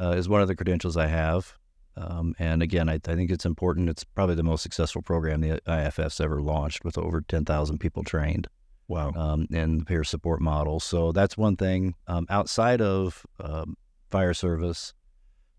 uh, 0.00 0.10
is 0.10 0.28
one 0.28 0.42
of 0.42 0.48
the 0.48 0.56
credentials 0.56 0.96
I 0.96 1.06
have. 1.06 1.54
Um, 1.96 2.34
and 2.38 2.62
again, 2.62 2.88
I, 2.88 2.94
I, 2.94 3.14
think 3.16 3.30
it's 3.30 3.44
important. 3.44 3.88
It's 3.88 4.04
probably 4.04 4.36
the 4.36 4.44
most 4.44 4.62
successful 4.62 5.02
program 5.02 5.40
the 5.40 5.60
IFF's 5.66 6.20
ever 6.20 6.40
launched 6.40 6.84
with 6.84 6.96
over 6.96 7.22
10,000 7.22 7.78
people 7.78 8.04
trained. 8.04 8.46
Wow. 8.86 9.12
Um, 9.16 9.48
in 9.50 9.78
the 9.78 9.84
peer 9.84 10.04
support 10.04 10.40
model. 10.40 10.80
So 10.80 11.12
that's 11.12 11.36
one 11.36 11.56
thing. 11.56 11.94
Um, 12.06 12.26
outside 12.30 12.80
of 12.80 13.26
um, 13.40 13.76
fire 14.10 14.32
service, 14.32 14.94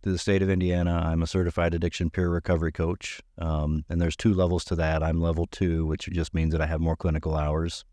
through 0.01 0.13
the 0.13 0.18
state 0.18 0.41
of 0.41 0.50
Indiana, 0.50 1.03
I'm 1.06 1.22
a 1.22 1.27
certified 1.27 1.74
addiction 1.74 2.10
peer 2.10 2.29
recovery 2.29 2.72
coach. 2.72 3.22
Um, 3.38 3.84
and 3.89 4.01
there's 4.01 4.15
two 4.15 4.34
levels 4.34 4.63
to 4.65 4.75
that. 4.75 5.03
I'm 5.03 5.22
level 5.22 5.46
two, 5.46 5.86
which 5.86 6.10
just 6.12 6.34
means 6.34 6.53
that 6.53 6.62
I 6.62 6.68
have 6.68 6.79
more 6.79 6.96
clinical 6.96 7.36
hours. 7.36 7.84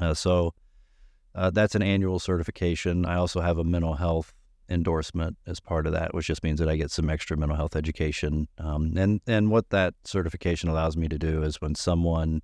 Uh, 0.00 0.14
so 0.14 0.54
uh, 1.34 1.50
that's 1.50 1.74
an 1.74 1.82
annual 1.82 2.18
certification. 2.18 3.04
I 3.04 3.16
also 3.16 3.40
have 3.40 3.58
a 3.58 3.64
mental 3.64 3.94
health 3.94 4.32
endorsement 4.68 5.36
as 5.46 5.60
part 5.60 5.86
of 5.86 5.92
that, 5.92 6.14
which 6.14 6.26
just 6.26 6.42
means 6.42 6.58
that 6.60 6.68
I 6.68 6.76
get 6.76 6.90
some 6.90 7.10
extra 7.10 7.36
mental 7.36 7.56
health 7.56 7.76
education. 7.76 8.48
Um, 8.58 8.94
and 8.96 9.20
and 9.26 9.50
what 9.50 9.70
that 9.70 9.94
certification 10.04 10.68
allows 10.68 10.96
me 10.96 11.08
to 11.08 11.18
do 11.18 11.42
is 11.42 11.60
when 11.60 11.74
someone 11.74 12.40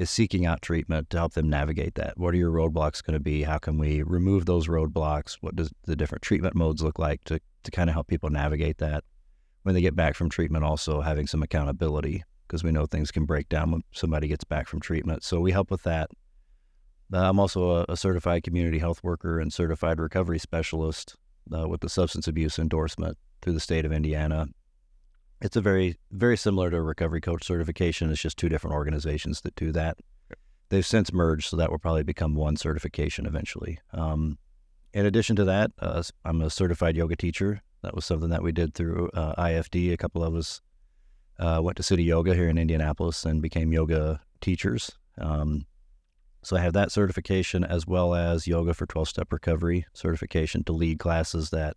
is 0.00 0.08
seeking 0.08 0.46
out 0.46 0.62
treatment 0.62 1.10
to 1.10 1.18
help 1.18 1.34
them 1.34 1.50
navigate 1.50 1.94
that. 1.94 2.16
What 2.16 2.32
are 2.32 2.38
your 2.38 2.50
roadblocks 2.50 3.04
going 3.04 3.12
to 3.12 3.20
be? 3.20 3.42
How 3.42 3.58
can 3.58 3.76
we 3.76 4.02
remove 4.02 4.46
those 4.46 4.66
roadblocks? 4.66 5.36
What 5.42 5.54
does 5.54 5.70
the 5.84 5.94
different 5.94 6.22
treatment 6.22 6.54
modes 6.54 6.82
look 6.82 6.98
like 6.98 7.22
to 7.24 7.38
to 7.64 7.70
kind 7.70 7.90
of 7.90 7.94
help 7.94 8.06
people 8.06 8.30
navigate 8.30 8.78
that 8.78 9.04
when 9.62 9.74
they 9.74 9.82
get 9.82 9.94
back 9.94 10.14
from 10.14 10.30
treatment? 10.30 10.64
Also 10.64 11.02
having 11.02 11.26
some 11.26 11.42
accountability 11.42 12.24
because 12.46 12.64
we 12.64 12.72
know 12.72 12.86
things 12.86 13.10
can 13.10 13.26
break 13.26 13.50
down 13.50 13.72
when 13.72 13.82
somebody 13.92 14.26
gets 14.26 14.42
back 14.42 14.68
from 14.68 14.80
treatment. 14.80 15.22
So 15.22 15.38
we 15.38 15.52
help 15.52 15.70
with 15.70 15.82
that. 15.82 16.10
Uh, 17.12 17.28
I'm 17.28 17.38
also 17.38 17.70
a, 17.70 17.86
a 17.90 17.96
certified 17.96 18.42
community 18.42 18.78
health 18.78 19.04
worker 19.04 19.38
and 19.38 19.52
certified 19.52 20.00
recovery 20.00 20.38
specialist 20.38 21.14
uh, 21.54 21.68
with 21.68 21.82
the 21.82 21.90
substance 21.90 22.26
abuse 22.26 22.58
endorsement 22.58 23.18
through 23.42 23.52
the 23.52 23.60
state 23.60 23.84
of 23.84 23.92
Indiana. 23.92 24.46
It's 25.40 25.56
a 25.56 25.60
very, 25.60 25.96
very 26.10 26.36
similar 26.36 26.70
to 26.70 26.76
a 26.76 26.82
recovery 26.82 27.20
coach 27.20 27.44
certification. 27.44 28.10
It's 28.10 28.20
just 28.20 28.36
two 28.36 28.48
different 28.48 28.74
organizations 28.74 29.40
that 29.42 29.54
do 29.54 29.72
that. 29.72 29.98
They've 30.68 30.86
since 30.86 31.12
merged, 31.12 31.48
so 31.48 31.56
that 31.56 31.70
will 31.70 31.78
probably 31.78 32.02
become 32.02 32.34
one 32.34 32.56
certification 32.56 33.26
eventually. 33.26 33.78
Um, 33.92 34.38
in 34.92 35.06
addition 35.06 35.36
to 35.36 35.44
that, 35.44 35.72
uh, 35.78 36.02
I'm 36.24 36.42
a 36.42 36.50
certified 36.50 36.96
yoga 36.96 37.16
teacher. 37.16 37.62
That 37.82 37.94
was 37.94 38.04
something 38.04 38.28
that 38.30 38.42
we 38.42 38.52
did 38.52 38.74
through 38.74 39.10
uh, 39.14 39.34
IFD. 39.42 39.92
A 39.92 39.96
couple 39.96 40.22
of 40.22 40.34
us 40.34 40.60
uh, 41.38 41.60
went 41.62 41.76
to 41.78 41.82
City 41.82 42.04
Yoga 42.04 42.34
here 42.34 42.48
in 42.48 42.58
Indianapolis 42.58 43.24
and 43.24 43.40
became 43.40 43.72
yoga 43.72 44.20
teachers. 44.40 44.92
Um, 45.18 45.66
so 46.42 46.56
I 46.56 46.60
have 46.60 46.74
that 46.74 46.92
certification 46.92 47.64
as 47.64 47.86
well 47.86 48.14
as 48.14 48.46
yoga 48.46 48.74
for 48.74 48.86
12 48.86 49.08
step 49.08 49.32
recovery 49.32 49.86
certification 49.92 50.64
to 50.64 50.72
lead 50.72 50.98
classes 50.98 51.50
that 51.50 51.76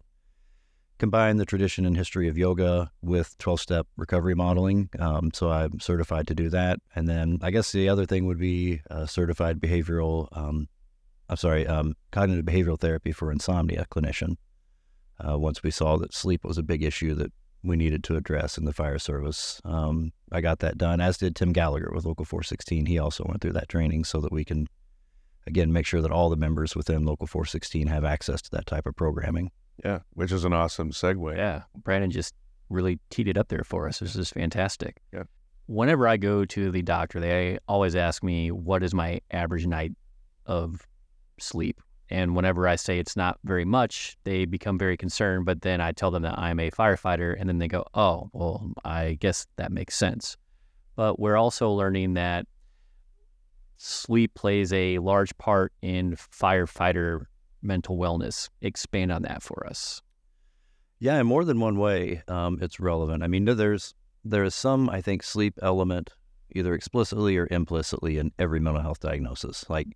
combine 1.00 1.38
the 1.38 1.46
tradition 1.46 1.86
and 1.86 1.98
history 1.98 2.28
of 2.28 2.38
yoga 2.38 2.92
with 3.02 3.38
12 3.38 3.60
step 3.60 3.88
recovery 3.98 4.36
modeling. 4.36 4.90
Um, 5.00 5.32
so 5.34 5.52
I'm 5.52 5.80
certified 5.80 6.28
to 6.28 6.36
do 6.36 6.50
that. 6.50 6.80
And 6.96 7.08
then 7.08 7.40
I 7.42 7.52
guess 7.52 7.72
the 7.72 7.90
other 7.90 8.06
thing 8.06 8.26
would 8.28 8.40
be 8.40 8.82
a 8.90 9.08
certified 9.08 9.60
behavioral 9.60 10.28
um, 10.32 10.68
I'm 11.30 11.38
sorry, 11.38 11.66
um, 11.66 11.96
cognitive 12.12 12.46
behavioral 12.46 12.80
therapy 12.80 13.12
for 13.12 13.32
insomnia 13.32 13.86
clinician. 13.90 14.38
Uh, 15.20 15.38
once 15.38 15.64
we 15.64 15.72
saw 15.72 15.98
that 15.98 16.14
sleep 16.14 16.44
was 16.44 16.58
a 16.58 16.64
big 16.64 16.84
issue 16.84 17.16
that 17.16 17.32
we 17.64 17.78
needed 17.78 18.04
to 18.04 18.18
address 18.18 18.58
in 18.58 18.66
the 18.66 18.74
fire 18.74 19.00
service, 19.00 19.62
um, 19.64 20.12
I 20.32 20.42
got 20.42 20.60
that 20.60 20.78
done. 20.78 21.00
As 21.00 21.18
did 21.18 21.36
Tim 21.36 21.54
Gallagher 21.54 21.92
with 21.94 22.06
Local 22.06 22.26
416. 22.26 22.86
He 22.86 23.00
also 23.00 23.26
went 23.28 23.42
through 23.42 23.54
that 23.54 23.70
training 23.70 24.04
so 24.04 24.20
that 24.20 24.32
we 24.32 24.44
can, 24.44 24.68
again, 25.48 25.72
make 25.72 25.86
sure 25.86 26.02
that 26.02 26.12
all 26.12 26.30
the 26.30 26.36
members 26.36 26.76
within 26.76 27.06
Local 27.06 27.26
416 27.26 27.88
have 27.88 28.04
access 28.04 28.42
to 28.44 28.52
that 28.52 28.66
type 28.66 28.86
of 28.86 28.96
programming. 28.96 29.52
Yeah, 29.84 30.00
which 30.14 30.32
is 30.32 30.44
an 30.46 30.54
awesome 30.54 30.92
segue. 30.92 31.38
Yeah, 31.38 31.64
Brandon 31.76 32.12
just 32.12 32.36
really 32.70 33.00
teed 33.10 33.28
it 33.28 33.38
up 33.38 33.50
there 33.50 33.64
for 33.64 33.88
us. 33.88 34.00
This 34.00 34.16
is 34.16 34.30
fantastic. 34.30 35.02
Yeah. 35.14 35.24
Whenever 35.68 36.08
I 36.08 36.18
go 36.18 36.44
to 36.46 36.72
the 36.72 36.82
doctor, 36.82 37.20
they 37.20 37.58
always 37.68 37.96
ask 37.96 38.24
me 38.24 38.52
what 38.52 38.84
is 38.84 38.94
my 38.94 39.22
average 39.32 39.66
night 39.66 39.94
of 40.46 40.86
sleep. 41.40 41.82
And 42.10 42.36
whenever 42.36 42.68
I 42.68 42.76
say 42.76 43.00
it's 43.00 43.16
not 43.16 43.40
very 43.44 43.66
much, 43.66 44.18
they 44.24 44.46
become 44.46 44.78
very 44.78 44.98
concerned. 44.98 45.46
But 45.46 45.62
then 45.62 45.82
I 45.82 45.94
tell 45.94 46.12
them 46.12 46.24
that 46.24 46.38
I'm 46.38 46.60
a 46.60 46.70
firefighter, 46.70 47.36
and 47.40 47.48
then 47.48 47.60
they 47.60 47.68
go, 47.68 47.86
oh, 47.94 48.30
well, 48.34 48.72
I 48.84 49.18
guess 49.20 49.48
that 49.56 49.72
makes 49.72 49.98
sense. 49.98 50.38
But 50.96 51.20
we're 51.20 51.38
also 51.38 51.72
learning 51.72 52.14
that 52.16 52.46
sleep 53.78 54.34
plays 54.36 54.72
a 54.74 55.00
large 55.00 55.36
part 55.38 55.74
in 55.82 56.16
firefighter 56.16 57.26
mental 57.64 57.98
wellness. 57.98 58.50
Expand 58.62 59.12
on 59.12 59.24
that 59.24 59.42
for 59.42 59.66
us. 59.66 60.02
Yeah, 61.00 61.20
in 61.20 61.28
more 61.28 61.44
than 61.44 61.60
one 61.60 61.78
way, 61.78 62.22
um, 62.28 62.60
it's 62.62 62.80
relevant. 62.80 63.24
I 63.24 63.28
mean, 63.28 63.46
there's 63.46 63.94
there 64.24 64.44
is 64.44 64.56
some, 64.56 64.90
I 64.90 65.02
think, 65.02 65.22
sleep 65.22 65.60
element, 65.62 66.12
either 66.56 66.74
explicitly 66.74 67.36
or 67.38 67.48
implicitly, 67.52 68.18
in 68.18 68.32
every 68.40 68.60
mental 68.60 68.82
health 68.82 69.00
diagnosis. 69.00 69.66
Like, 69.70 69.88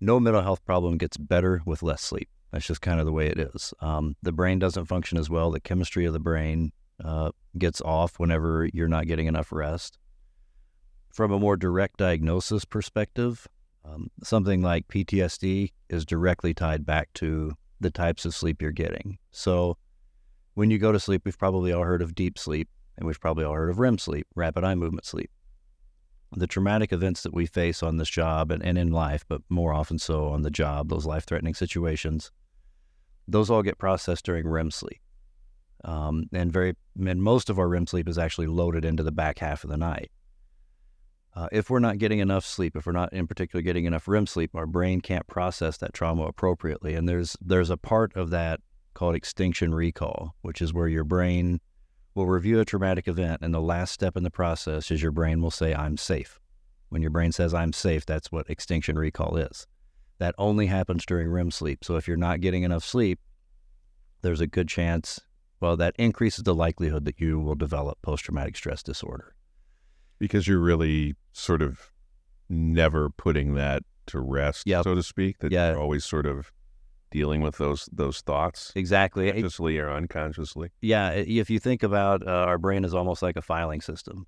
no 0.00 0.18
mental 0.18 0.42
health 0.42 0.64
problem 0.64 0.96
gets 0.96 1.18
better 1.18 1.60
with 1.66 1.82
less 1.82 2.00
sleep. 2.00 2.30
That's 2.50 2.66
just 2.66 2.80
kind 2.80 2.98
of 2.98 3.06
the 3.06 3.12
way 3.12 3.26
it 3.26 3.38
is. 3.38 3.74
Um, 3.80 4.16
the 4.22 4.32
brain 4.32 4.58
doesn't 4.58 4.86
function 4.86 5.18
as 5.18 5.28
well. 5.28 5.50
The 5.50 5.60
chemistry 5.60 6.06
of 6.06 6.12
the 6.12 6.18
brain 6.18 6.72
uh, 7.04 7.30
gets 7.58 7.80
off 7.80 8.18
whenever 8.18 8.68
you're 8.72 8.88
not 8.88 9.06
getting 9.06 9.26
enough 9.26 9.52
rest. 9.52 9.98
From 11.12 11.32
a 11.32 11.38
more 11.38 11.56
direct 11.56 11.98
diagnosis 11.98 12.64
perspective, 12.64 13.46
um, 13.84 14.10
something 14.22 14.62
like 14.62 14.88
PTSD 14.88 15.72
is 15.88 16.04
directly 16.04 16.54
tied 16.54 16.84
back 16.84 17.12
to 17.14 17.52
the 17.80 17.90
types 17.90 18.24
of 18.24 18.34
sleep 18.34 18.60
you're 18.60 18.72
getting. 18.72 19.18
So, 19.32 19.76
when 20.54 20.70
you 20.70 20.78
go 20.78 20.92
to 20.92 21.00
sleep, 21.00 21.22
we've 21.24 21.38
probably 21.38 21.72
all 21.72 21.84
heard 21.84 22.02
of 22.02 22.14
deep 22.14 22.38
sleep, 22.38 22.68
and 22.96 23.06
we've 23.06 23.20
probably 23.20 23.44
all 23.44 23.54
heard 23.54 23.70
of 23.70 23.78
REM 23.78 23.98
sleep, 23.98 24.26
rapid 24.34 24.64
eye 24.64 24.74
movement 24.74 25.06
sleep. 25.06 25.30
The 26.36 26.46
traumatic 26.46 26.92
events 26.92 27.22
that 27.22 27.32
we 27.32 27.46
face 27.46 27.82
on 27.82 27.96
this 27.96 28.10
job 28.10 28.50
and, 28.50 28.62
and 28.62 28.76
in 28.76 28.90
life, 28.90 29.24
but 29.28 29.42
more 29.48 29.72
often 29.72 29.98
so 29.98 30.28
on 30.28 30.42
the 30.42 30.50
job, 30.50 30.88
those 30.88 31.06
life 31.06 31.24
threatening 31.24 31.54
situations, 31.54 32.30
those 33.26 33.50
all 33.50 33.62
get 33.62 33.78
processed 33.78 34.24
during 34.24 34.46
REM 34.46 34.70
sleep. 34.70 35.00
Um, 35.84 36.28
and 36.32 36.52
very 36.52 36.76
and 36.98 37.22
most 37.22 37.48
of 37.48 37.58
our 37.58 37.68
REM 37.68 37.86
sleep 37.86 38.08
is 38.08 38.18
actually 38.18 38.48
loaded 38.48 38.84
into 38.84 39.02
the 39.02 39.12
back 39.12 39.38
half 39.38 39.64
of 39.64 39.70
the 39.70 39.76
night. 39.76 40.10
Uh, 41.34 41.48
if 41.52 41.70
we're 41.70 41.78
not 41.78 41.98
getting 41.98 42.18
enough 42.18 42.44
sleep, 42.44 42.76
if 42.76 42.86
we're 42.86 42.92
not 42.92 43.12
in 43.12 43.26
particular 43.26 43.62
getting 43.62 43.84
enough 43.84 44.08
REM 44.08 44.26
sleep, 44.26 44.50
our 44.54 44.66
brain 44.66 45.00
can't 45.00 45.26
process 45.28 45.76
that 45.76 45.92
trauma 45.92 46.24
appropriately. 46.24 46.94
And 46.94 47.08
there's 47.08 47.36
there's 47.40 47.70
a 47.70 47.76
part 47.76 48.14
of 48.16 48.30
that 48.30 48.60
called 48.94 49.14
extinction 49.14 49.72
recall, 49.72 50.34
which 50.42 50.60
is 50.60 50.74
where 50.74 50.88
your 50.88 51.04
brain 51.04 51.60
will 52.14 52.26
review 52.26 52.58
a 52.58 52.64
traumatic 52.64 53.06
event, 53.06 53.40
and 53.42 53.54
the 53.54 53.60
last 53.60 53.92
step 53.92 54.16
in 54.16 54.24
the 54.24 54.30
process 54.30 54.90
is 54.90 55.02
your 55.02 55.12
brain 55.12 55.40
will 55.40 55.52
say, 55.52 55.72
"I'm 55.72 55.96
safe." 55.96 56.40
When 56.88 57.00
your 57.00 57.12
brain 57.12 57.30
says 57.30 57.54
"I'm 57.54 57.72
safe," 57.72 58.04
that's 58.04 58.32
what 58.32 58.50
extinction 58.50 58.98
recall 58.98 59.36
is. 59.36 59.68
That 60.18 60.34
only 60.36 60.66
happens 60.66 61.06
during 61.06 61.28
REM 61.28 61.52
sleep. 61.52 61.84
So 61.84 61.96
if 61.96 62.08
you're 62.08 62.16
not 62.16 62.40
getting 62.40 62.64
enough 62.64 62.84
sleep, 62.84 63.20
there's 64.22 64.40
a 64.40 64.46
good 64.48 64.68
chance. 64.68 65.20
Well, 65.60 65.76
that 65.76 65.94
increases 65.96 66.42
the 66.42 66.54
likelihood 66.54 67.04
that 67.04 67.20
you 67.20 67.38
will 67.38 67.54
develop 67.54 68.02
post 68.02 68.24
traumatic 68.24 68.56
stress 68.56 68.82
disorder 68.82 69.34
because 70.18 70.46
you're 70.46 70.58
really 70.58 71.14
sort 71.32 71.62
of 71.62 71.90
never 72.48 73.10
putting 73.10 73.54
that 73.54 73.82
to 74.06 74.20
rest, 74.20 74.66
Yep. 74.66 74.84
so 74.84 74.94
to 74.94 75.02
speak. 75.02 75.38
That 75.38 75.52
Yeah. 75.52 75.70
you're 75.70 75.80
always 75.80 76.04
sort 76.04 76.26
of 76.26 76.50
dealing 77.10 77.40
with 77.42 77.58
those 77.58 77.88
those 77.92 78.20
thoughts, 78.20 78.72
Exactly. 78.76 79.30
consciously 79.32 79.78
or 79.78 79.90
unconsciously. 79.90 80.70
Yeah, 80.80 81.10
if 81.10 81.50
you 81.50 81.58
think 81.58 81.82
about 81.82 82.26
uh, 82.26 82.30
our 82.30 82.58
brain 82.58 82.84
is 82.84 82.94
almost 82.94 83.22
like 83.22 83.36
a 83.36 83.42
filing 83.42 83.80
system, 83.80 84.26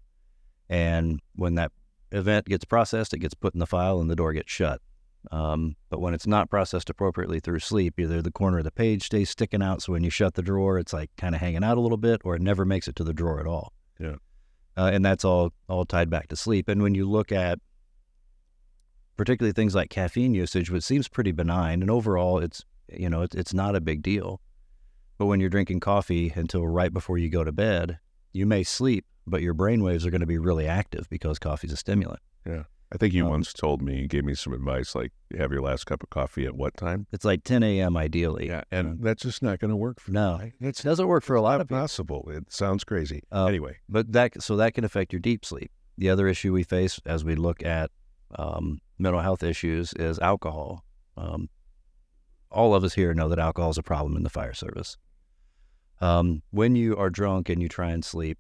and 0.68 1.21
when 1.35 1.54
that 1.56 1.73
event 2.11 2.47
gets 2.47 2.64
processed, 2.64 3.14
it 3.14 3.18
gets 3.18 3.35
put 3.35 3.54
in 3.54 3.61
the 3.61 3.66
file 3.66 4.00
and 4.00 4.11
the 4.11 4.16
door 4.16 4.32
gets 4.32 4.50
shut. 4.52 4.80
Um, 5.30 5.76
but 5.88 6.00
when 6.00 6.14
it's 6.14 6.26
not 6.26 6.50
processed 6.50 6.90
appropriately 6.90 7.38
through 7.38 7.61
sleep, 7.61 7.99
either 8.00 8.21
the 8.21 8.32
corner 8.32 8.59
of 8.59 8.64
the 8.64 8.73
page 8.73 9.04
stays 9.04 9.30
sticking 9.30 9.62
out, 9.62 9.80
so 9.80 9.92
when 9.92 10.02
you 10.02 10.11
shut 10.11 10.35
the 10.35 10.42
drawer, 10.42 10.78
it's 10.78 10.92
like 10.92 11.11
kind 11.16 11.35
of 11.37 11.40
hanging 11.40 11.62
out 11.62 11.78
a 11.78 11.80
little 11.80 11.97
bit, 11.97 12.21
or 12.25 12.35
it 12.35 12.42
never 12.42 12.64
makes 12.64 12.88
it 12.88 12.97
to 12.97 13.04
the 13.04 13.14
drawer 13.14 13.38
at 13.38 13.47
all. 13.47 13.73
Yeah. 14.00 14.16
Uh, 14.76 14.91
and 14.93 15.05
that's 15.05 15.25
all 15.25 15.52
all 15.69 15.85
tied 15.85 16.11
back 16.11 16.29
to 16.29 16.37
sleep. 16.37 16.69
And 16.69 16.83
when 16.83 16.95
you 16.95 17.09
look 17.09 17.33
at 17.33 17.59
particularly 19.17 19.52
things 19.52 19.75
like 19.75 19.91
caffeine 19.91 20.35
usage, 20.35 20.71
which 20.71 20.85
seems 20.85 21.09
pretty 21.09 21.33
benign, 21.33 21.83
and 21.83 21.91
overall, 21.91 22.38
it's 22.38 22.64
you 22.88 23.09
know 23.09 23.23
it's, 23.23 23.55
not 23.55 23.76
a 23.76 23.81
big 23.81 24.02
deal. 24.02 24.41
But 25.19 25.26
when 25.26 25.41
you're 25.41 25.50
drinking 25.50 25.81
coffee 25.81 26.33
until 26.35 26.67
right 26.67 26.93
before 26.93 27.19
you 27.19 27.29
go 27.29 27.45
to 27.45 27.52
bed, 27.52 27.99
you 28.33 28.47
may 28.47 28.62
sleep, 28.62 29.05
but 29.26 29.43
your 29.43 29.55
brain 29.55 29.83
waves 29.83 30.05
are 30.05 30.11
going 30.11 30.23
to 30.23 30.26
be 30.26 30.38
really 30.38 30.67
active 30.67 31.09
because 31.09 31.38
coffee's 31.38 31.73
a 31.73 31.76
stimulant. 31.76 32.21
I 32.92 32.99
think 32.99 33.14
you 33.14 33.25
Um, 33.25 33.30
once 33.30 33.52
told 33.54 33.80
me, 33.80 34.00
and 34.00 34.08
gave 34.11 34.25
me 34.25 34.34
some 34.34 34.52
advice, 34.52 34.94
like 34.94 35.12
have 35.38 35.50
your 35.50 35.62
last 35.62 35.84
cup 35.87 36.02
of 36.02 36.11
coffee 36.11 36.44
at 36.44 36.54
what 36.54 36.76
time? 36.76 37.06
It's 37.11 37.25
like 37.25 37.42
10 37.42 37.62
a.m. 37.62 37.96
ideally. 37.96 38.49
Yeah, 38.49 38.64
and 38.70 39.02
that's 39.02 39.22
just 39.22 39.42
not 39.42 39.58
going 39.61 39.70
to 39.70 39.76
work 39.76 39.99
for 39.99 40.11
No, 40.12 40.38
me. 40.38 40.52
it 40.61 40.76
doesn't 40.76 41.06
work 41.06 41.25
for 41.25 41.34
a 41.34 41.40
lot 41.40 41.61
of 41.62 41.68
people. 41.68 41.78
possible. 41.80 42.28
It 42.28 42.52
sounds 42.52 42.84
crazy. 42.84 43.22
Uh, 43.32 43.46
anyway, 43.46 43.78
But 43.88 44.12
that 44.12 44.42
so 44.42 44.56
that 44.56 44.75
can 44.75 44.84
affect 44.84 45.12
your 45.12 45.20
deep 45.20 45.44
sleep. 45.44 45.70
The 45.96 46.11
other 46.11 46.28
issue 46.28 46.52
we 46.52 46.64
face 46.64 47.00
as 47.06 47.25
we 47.25 47.34
look 47.34 47.62
at 47.64 47.90
um, 48.38 48.80
mental 48.99 49.20
health 49.22 49.42
issues 49.42 49.92
is 49.94 50.18
alcohol. 50.18 50.84
Um, 51.16 51.49
all 52.50 52.75
of 52.75 52.84
us 52.84 52.92
here 52.94 53.14
know 53.14 53.28
that 53.30 53.38
alcohol 53.38 53.70
is 53.70 53.78
a 53.78 53.82
problem 53.82 54.16
in 54.16 54.22
the 54.22 54.30
fire 54.30 54.52
service. 54.54 54.99
Um, 56.00 56.42
when 56.50 56.76
you 56.76 56.96
are 56.96 57.08
drunk 57.11 57.49
and 57.49 57.62
you 57.62 57.68
try 57.68 57.90
and 57.90 58.04
sleep, 58.04 58.38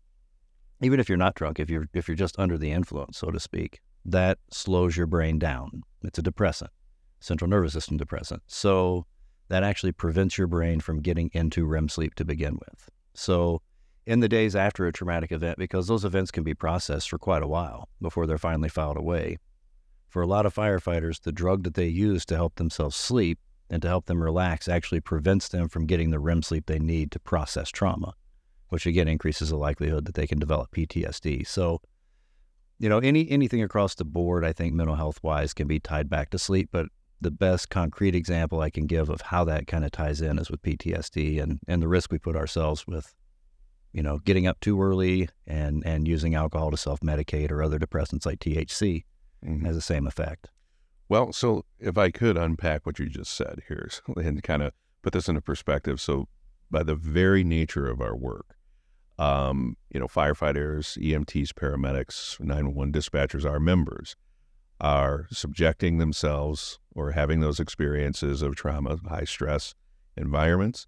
even 0.82 0.98
if 1.00 1.08
you're 1.08 1.16
not 1.16 1.34
drunk, 1.36 1.60
if 1.60 1.70
you're 1.70 1.88
if 1.94 2.08
you're 2.08 2.16
just 2.16 2.38
under 2.38 2.58
the 2.58 2.70
influence, 2.72 3.18
so 3.18 3.30
to 3.30 3.38
speak, 3.40 3.80
that 4.04 4.38
slows 4.50 4.96
your 4.96 5.06
brain 5.06 5.38
down. 5.38 5.82
It's 6.02 6.18
a 6.18 6.22
depressant, 6.22 6.70
central 7.20 7.48
nervous 7.48 7.72
system 7.72 7.96
depressant. 7.96 8.42
So 8.46 9.06
that 9.48 9.62
actually 9.62 9.92
prevents 9.92 10.38
your 10.38 10.46
brain 10.46 10.80
from 10.80 11.00
getting 11.00 11.30
into 11.32 11.66
REM 11.66 11.88
sleep 11.88 12.14
to 12.16 12.24
begin 12.24 12.54
with. 12.54 12.88
So 13.14 13.62
in 14.06 14.20
the 14.20 14.28
days 14.28 14.56
after 14.56 14.86
a 14.86 14.92
traumatic 14.92 15.30
event, 15.30 15.58
because 15.58 15.86
those 15.86 16.04
events 16.04 16.30
can 16.30 16.42
be 16.42 16.54
processed 16.54 17.10
for 17.10 17.18
quite 17.18 17.42
a 17.42 17.48
while 17.48 17.88
before 18.00 18.26
they're 18.26 18.38
finally 18.38 18.68
filed 18.68 18.96
away. 18.96 19.38
For 20.08 20.22
a 20.22 20.26
lot 20.26 20.44
of 20.44 20.54
firefighters, 20.54 21.22
the 21.22 21.32
drug 21.32 21.62
that 21.64 21.74
they 21.74 21.86
use 21.86 22.24
to 22.26 22.36
help 22.36 22.56
themselves 22.56 22.96
sleep 22.96 23.38
and 23.70 23.80
to 23.82 23.88
help 23.88 24.06
them 24.06 24.22
relax 24.22 24.68
actually 24.68 25.00
prevents 25.00 25.48
them 25.48 25.68
from 25.68 25.86
getting 25.86 26.10
the 26.10 26.18
REM 26.18 26.42
sleep 26.42 26.66
they 26.66 26.78
need 26.78 27.10
to 27.12 27.18
process 27.18 27.70
trauma, 27.70 28.14
which 28.68 28.84
again 28.84 29.08
increases 29.08 29.48
the 29.48 29.56
likelihood 29.56 30.04
that 30.04 30.14
they 30.14 30.26
can 30.26 30.38
develop 30.38 30.70
PTSD. 30.72 31.46
So, 31.46 31.80
you 32.82 32.88
know, 32.88 32.98
any 32.98 33.30
anything 33.30 33.62
across 33.62 33.94
the 33.94 34.04
board, 34.04 34.44
I 34.44 34.52
think 34.52 34.74
mental 34.74 34.96
health 34.96 35.20
wise 35.22 35.54
can 35.54 35.68
be 35.68 35.78
tied 35.78 36.10
back 36.10 36.30
to 36.30 36.38
sleep, 36.38 36.68
but 36.72 36.86
the 37.20 37.30
best 37.30 37.70
concrete 37.70 38.16
example 38.16 38.60
I 38.60 38.70
can 38.70 38.86
give 38.86 39.08
of 39.08 39.20
how 39.20 39.44
that 39.44 39.68
kind 39.68 39.84
of 39.84 39.92
ties 39.92 40.20
in 40.20 40.38
is 40.40 40.50
with 40.50 40.60
PTSD 40.62 41.40
and, 41.40 41.60
and 41.68 41.80
the 41.80 41.86
risk 41.86 42.10
we 42.10 42.18
put 42.18 42.34
ourselves 42.34 42.84
with 42.86 43.14
you 43.92 44.02
know, 44.02 44.18
getting 44.18 44.46
up 44.46 44.58
too 44.60 44.80
early 44.82 45.28
and, 45.46 45.82
and 45.86 46.08
using 46.08 46.34
alcohol 46.34 46.70
to 46.70 46.76
self 46.76 47.00
medicate 47.00 47.50
or 47.50 47.62
other 47.62 47.78
depressants 47.78 48.26
like 48.26 48.40
THC 48.40 49.04
Mhm. 49.44 49.64
has 49.66 49.74
the 49.74 49.82
same 49.82 50.06
effect. 50.06 50.48
Well, 51.08 51.32
so 51.32 51.64
if 51.78 51.98
I 51.98 52.10
could 52.10 52.38
unpack 52.38 52.86
what 52.86 52.98
you 52.98 53.08
just 53.08 53.32
said 53.34 53.62
here 53.68 53.90
and 54.16 54.42
kind 54.42 54.62
of 54.62 54.72
put 55.02 55.12
this 55.12 55.28
into 55.28 55.40
perspective. 55.40 56.00
So, 56.00 56.28
by 56.70 56.82
the 56.82 56.94
very 56.94 57.44
nature 57.44 57.86
of 57.86 58.00
our 58.00 58.16
work, 58.16 58.56
um, 59.18 59.76
you 59.90 60.00
know, 60.00 60.06
firefighters, 60.06 60.98
EMTs, 60.98 61.50
paramedics, 61.50 62.40
911 62.40 62.92
dispatchers, 62.92 63.48
our 63.48 63.60
members 63.60 64.16
are 64.80 65.28
subjecting 65.30 65.98
themselves 65.98 66.78
or 66.94 67.12
having 67.12 67.40
those 67.40 67.60
experiences 67.60 68.42
of 68.42 68.56
trauma, 68.56 68.98
high 69.08 69.24
stress 69.24 69.74
environments. 70.16 70.86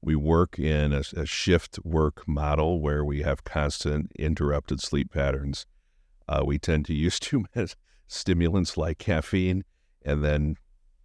We 0.00 0.16
work 0.16 0.58
in 0.58 0.92
a, 0.92 1.02
a 1.16 1.26
shift 1.26 1.78
work 1.84 2.26
model 2.26 2.80
where 2.80 3.04
we 3.04 3.22
have 3.22 3.44
constant 3.44 4.12
interrupted 4.18 4.80
sleep 4.80 5.12
patterns. 5.12 5.66
Uh, 6.28 6.42
we 6.46 6.58
tend 6.58 6.86
to 6.86 6.94
use 6.94 7.18
too 7.20 7.44
much 7.54 7.76
stimulants 8.06 8.76
like 8.76 8.98
caffeine, 8.98 9.64
and 10.04 10.24
then 10.24 10.56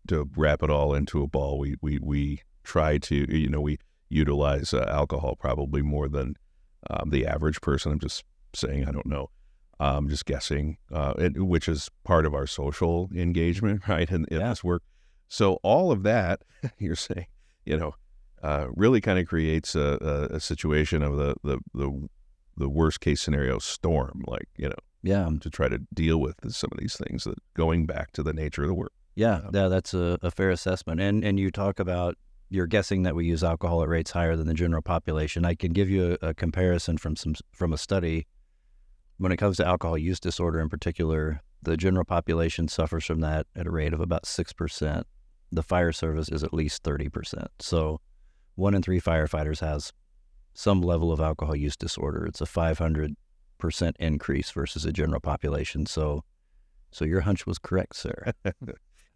to 0.07 0.29
wrap 0.35 0.63
it 0.63 0.69
all 0.69 0.93
into 0.93 1.23
a 1.23 1.27
ball, 1.27 1.57
we 1.57 1.75
we 1.81 1.99
we 2.01 2.41
try 2.63 2.97
to 2.97 3.25
you 3.35 3.49
know 3.49 3.61
we 3.61 3.77
utilize 4.09 4.73
uh, 4.73 4.85
alcohol 4.89 5.35
probably 5.35 5.81
more 5.81 6.07
than 6.07 6.35
um, 6.89 7.09
the 7.09 7.25
average 7.25 7.61
person. 7.61 7.91
I'm 7.91 7.99
just 7.99 8.23
saying 8.55 8.87
I 8.87 8.91
don't 8.91 9.05
know. 9.05 9.29
I'm 9.79 10.07
just 10.07 10.25
guessing, 10.25 10.77
uh, 10.91 11.13
it, 11.17 11.41
which 11.43 11.67
is 11.67 11.89
part 12.03 12.25
of 12.25 12.33
our 12.33 12.47
social 12.47 13.09
engagement, 13.13 13.81
right? 13.87 14.09
And 14.09 14.27
Yeah. 14.31 14.49
this 14.49 14.63
work. 14.63 14.83
So 15.27 15.55
all 15.63 15.91
of 15.91 16.03
that, 16.03 16.43
you're 16.77 16.95
saying, 16.95 17.25
you 17.65 17.77
know, 17.77 17.95
uh, 18.43 18.67
really 18.75 19.01
kind 19.01 19.17
of 19.19 19.27
creates 19.27 19.73
a, 19.75 19.97
a, 20.31 20.35
a 20.35 20.39
situation 20.39 21.01
of 21.01 21.17
the, 21.17 21.35
the 21.43 21.59
the 21.73 22.09
the 22.55 22.69
worst 22.69 22.99
case 22.99 23.19
scenario 23.21 23.57
storm, 23.57 24.21
like 24.27 24.47
you 24.57 24.69
know, 24.69 24.75
Yeah, 25.01 25.27
to 25.41 25.49
try 25.49 25.69
to 25.69 25.79
deal 25.93 26.19
with 26.21 26.35
some 26.53 26.69
of 26.71 26.77
these 26.77 26.95
things. 26.95 27.23
That 27.23 27.39
going 27.55 27.85
back 27.87 28.11
to 28.11 28.21
the 28.23 28.33
nature 28.33 28.61
of 28.63 28.67
the 28.67 28.75
work. 28.75 28.91
yeah, 29.15 29.39
Yeah. 29.43 29.49
yeah. 29.53 29.67
That's 29.69 29.93
a, 29.95 30.19
a 30.21 30.29
fair 30.29 30.51
assessment. 30.51 31.01
And 31.01 31.23
and 31.25 31.39
you 31.39 31.49
talk 31.51 31.79
about 31.79 32.15
you're 32.49 32.67
guessing 32.67 33.03
that 33.03 33.15
we 33.15 33.25
use 33.25 33.43
alcohol 33.43 33.81
at 33.81 33.89
rates 33.89 34.11
higher 34.11 34.35
than 34.35 34.47
the 34.47 34.53
general 34.53 34.81
population. 34.81 35.45
I 35.45 35.55
can 35.55 35.73
give 35.73 35.89
you 35.89 36.17
a, 36.21 36.29
a 36.29 36.33
comparison 36.33 36.97
from 36.97 37.15
some 37.15 37.35
from 37.51 37.73
a 37.73 37.77
study. 37.77 38.27
When 39.17 39.31
it 39.31 39.37
comes 39.37 39.57
to 39.57 39.65
alcohol 39.65 39.97
use 39.97 40.19
disorder 40.19 40.59
in 40.59 40.69
particular, 40.69 41.41
the 41.61 41.77
general 41.77 42.05
population 42.05 42.67
suffers 42.67 43.05
from 43.05 43.21
that 43.21 43.47
at 43.55 43.67
a 43.67 43.71
rate 43.71 43.93
of 43.93 44.01
about 44.01 44.25
six 44.25 44.53
percent. 44.53 45.07
The 45.51 45.63
fire 45.63 45.91
service 45.91 46.29
is 46.29 46.43
at 46.43 46.53
least 46.53 46.83
thirty 46.83 47.09
percent. 47.09 47.47
So, 47.59 48.01
one 48.55 48.75
in 48.75 48.81
three 48.81 48.99
firefighters 48.99 49.59
has 49.59 49.91
some 50.53 50.81
level 50.81 51.11
of 51.11 51.19
alcohol 51.19 51.55
use 51.55 51.75
disorder. 51.75 52.25
It's 52.25 52.41
a 52.41 52.45
five 52.45 52.77
hundred 52.77 53.15
percent 53.57 53.95
increase 53.99 54.51
versus 54.51 54.83
the 54.83 54.91
general 54.91 55.21
population. 55.21 55.85
So, 55.85 56.23
so 56.91 57.05
your 57.05 57.21
hunch 57.21 57.45
was 57.47 57.57
correct, 57.57 57.95
sir. 57.95 58.33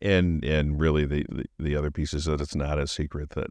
and 0.01 0.43
and 0.43 0.79
really 0.79 1.05
the, 1.05 1.25
the 1.29 1.45
the 1.59 1.75
other 1.75 1.91
piece 1.91 2.13
is 2.13 2.25
that 2.25 2.41
it's 2.41 2.55
not 2.55 2.79
a 2.79 2.87
secret 2.87 3.31
that 3.31 3.47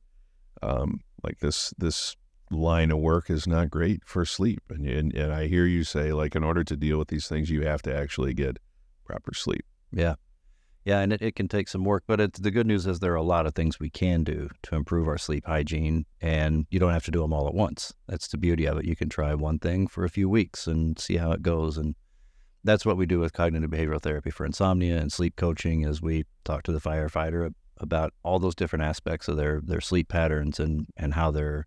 um 0.63 1.01
like 1.23 1.39
this 1.41 1.75
this 1.79 2.17
line 2.51 2.93
of 2.93 2.99
work 2.99 3.29
is 3.29 3.47
not 3.47 3.71
great 3.71 4.01
for 4.05 4.25
sleep 4.25 4.63
and 4.71 4.87
and, 4.87 5.13
and 5.15 5.33
I 5.33 5.49
hear 5.49 5.67
you 5.67 5.83
say 5.83 6.13
like 6.13 6.37
in 6.37 6.45
order 6.45 6.63
to 6.63 6.77
deal 6.77 6.99
with 6.99 7.09
these 7.09 7.27
things 7.27 7.51
you 7.51 7.63
have 7.63 7.83
to 7.83 7.97
actually 7.97 8.35
get 8.35 8.59
proper 9.05 9.35
sleep 9.35 9.65
Yeah. 9.93 10.15
Yeah, 10.85 11.01
and 11.01 11.13
it, 11.13 11.21
it 11.21 11.35
can 11.35 11.49
take 11.49 11.67
some 11.67 11.83
work, 11.83 12.05
but 12.07 12.21
it's, 12.21 12.39
the 12.39 12.53
good 12.53 12.69
news 12.69 12.87
is 12.87 13.01
there 13.01 13.13
are 13.13 13.17
a 13.17 13.23
lot 13.23 13.45
of 13.45 13.57
things 13.57 13.81
we 13.81 13.91
can 13.91 14.23
do 14.23 14.49
to 14.63 14.77
improve 14.77 15.09
our 15.09 15.19
sleep 15.19 15.45
hygiene, 15.45 16.07
and 16.21 16.65
you 16.71 16.79
don't 16.79 16.93
have 16.93 17.05
to 17.07 17.11
do 17.11 17.23
them 17.23 17.33
all 17.33 17.49
at 17.49 17.55
once. 17.55 17.93
That's 18.07 18.29
the 18.29 18.39
beauty 18.39 18.67
of 18.67 18.79
it. 18.79 18.85
You 18.85 18.95
can 18.95 19.09
try 19.09 19.35
one 19.35 19.59
thing 19.59 19.89
for 19.89 20.05
a 20.05 20.09
few 20.09 20.29
weeks 20.29 20.69
and 20.69 20.97
see 20.97 21.17
how 21.17 21.33
it 21.33 21.43
goes, 21.43 21.77
and 21.77 21.97
that's 22.67 22.85
what 22.85 22.97
we 22.97 23.07
do 23.07 23.19
with 23.19 23.33
cognitive 23.33 23.71
behavioral 23.71 24.01
therapy 24.01 24.31
for 24.31 24.45
insomnia 24.45 24.99
and 24.99 25.13
sleep 25.13 25.37
coaching. 25.37 25.83
Is 25.83 26.03
we 26.03 26.25
talk 26.45 26.63
to 26.65 26.73
the 26.73 26.81
firefighter 26.81 27.53
about 27.79 28.13
all 28.23 28.39
those 28.39 28.55
different 28.55 28.85
aspects 28.85 29.29
of 29.29 29.37
their 29.37 29.61
their 29.63 29.81
sleep 29.81 30.09
patterns 30.09 30.59
and 30.59 30.87
and 30.97 31.15
how 31.15 31.31
they're 31.31 31.67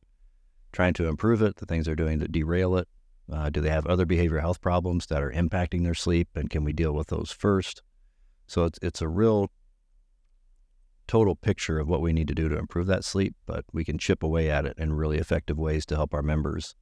trying 0.71 0.93
to 0.93 1.07
improve 1.07 1.41
it, 1.41 1.55
the 1.55 1.65
things 1.65 1.85
they're 1.85 1.95
doing 1.95 2.19
that 2.19 2.31
derail 2.31 2.77
it. 2.77 2.87
Uh, 3.31 3.49
do 3.49 3.61
they 3.61 3.69
have 3.69 3.85
other 3.85 4.05
behavioral 4.05 4.41
health 4.41 4.61
problems 4.61 5.05
that 5.07 5.21
are 5.21 5.31
impacting 5.31 5.83
their 5.83 5.93
sleep, 5.93 6.29
and 6.35 6.49
can 6.49 6.63
we 6.63 6.73
deal 6.73 6.93
with 6.93 7.07
those 7.07 7.31
first? 7.31 7.81
So 8.47 8.65
it's 8.65 8.79
it's 8.81 9.01
a 9.01 9.07
real 9.07 9.51
total 11.07 11.35
picture 11.35 11.79
of 11.79 11.87
what 11.87 12.01
we 12.01 12.13
need 12.13 12.27
to 12.27 12.35
do 12.35 12.49
to 12.49 12.57
improve 12.57 12.87
that 12.87 13.03
sleep, 13.03 13.35
but 13.45 13.65
we 13.73 13.83
can 13.83 13.97
chip 13.97 14.21
away 14.21 14.49
at 14.49 14.65
it 14.65 14.77
in 14.77 14.93
really 14.93 15.17
effective 15.17 15.57
ways 15.57 15.85
to 15.87 15.95
help 15.95 16.13
our 16.13 16.21
members. 16.21 16.75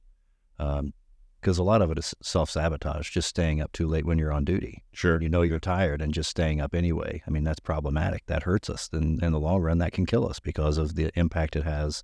Because 1.40 1.58
a 1.58 1.62
lot 1.62 1.82
of 1.82 1.90
it 1.90 1.98
is 1.98 2.14
self 2.22 2.50
sabotage, 2.50 3.10
just 3.10 3.28
staying 3.28 3.60
up 3.60 3.72
too 3.72 3.86
late 3.86 4.04
when 4.04 4.18
you're 4.18 4.32
on 4.32 4.44
duty. 4.44 4.82
sure 4.92 5.20
You 5.22 5.28
know 5.28 5.42
you're 5.42 5.60
tired 5.60 6.02
and 6.02 6.12
just 6.12 6.30
staying 6.30 6.60
up 6.60 6.74
anyway. 6.74 7.22
I 7.26 7.30
mean, 7.30 7.44
that's 7.44 7.60
problematic. 7.60 8.26
That 8.26 8.42
hurts 8.42 8.68
us. 8.68 8.88
And 8.92 9.22
in 9.22 9.32
the 9.32 9.38
long 9.40 9.62
run, 9.62 9.78
that 9.78 9.92
can 9.92 10.04
kill 10.06 10.28
us 10.28 10.40
because 10.40 10.78
of 10.78 10.96
the 10.96 11.10
impact 11.14 11.54
it 11.54 11.64
has 11.64 12.02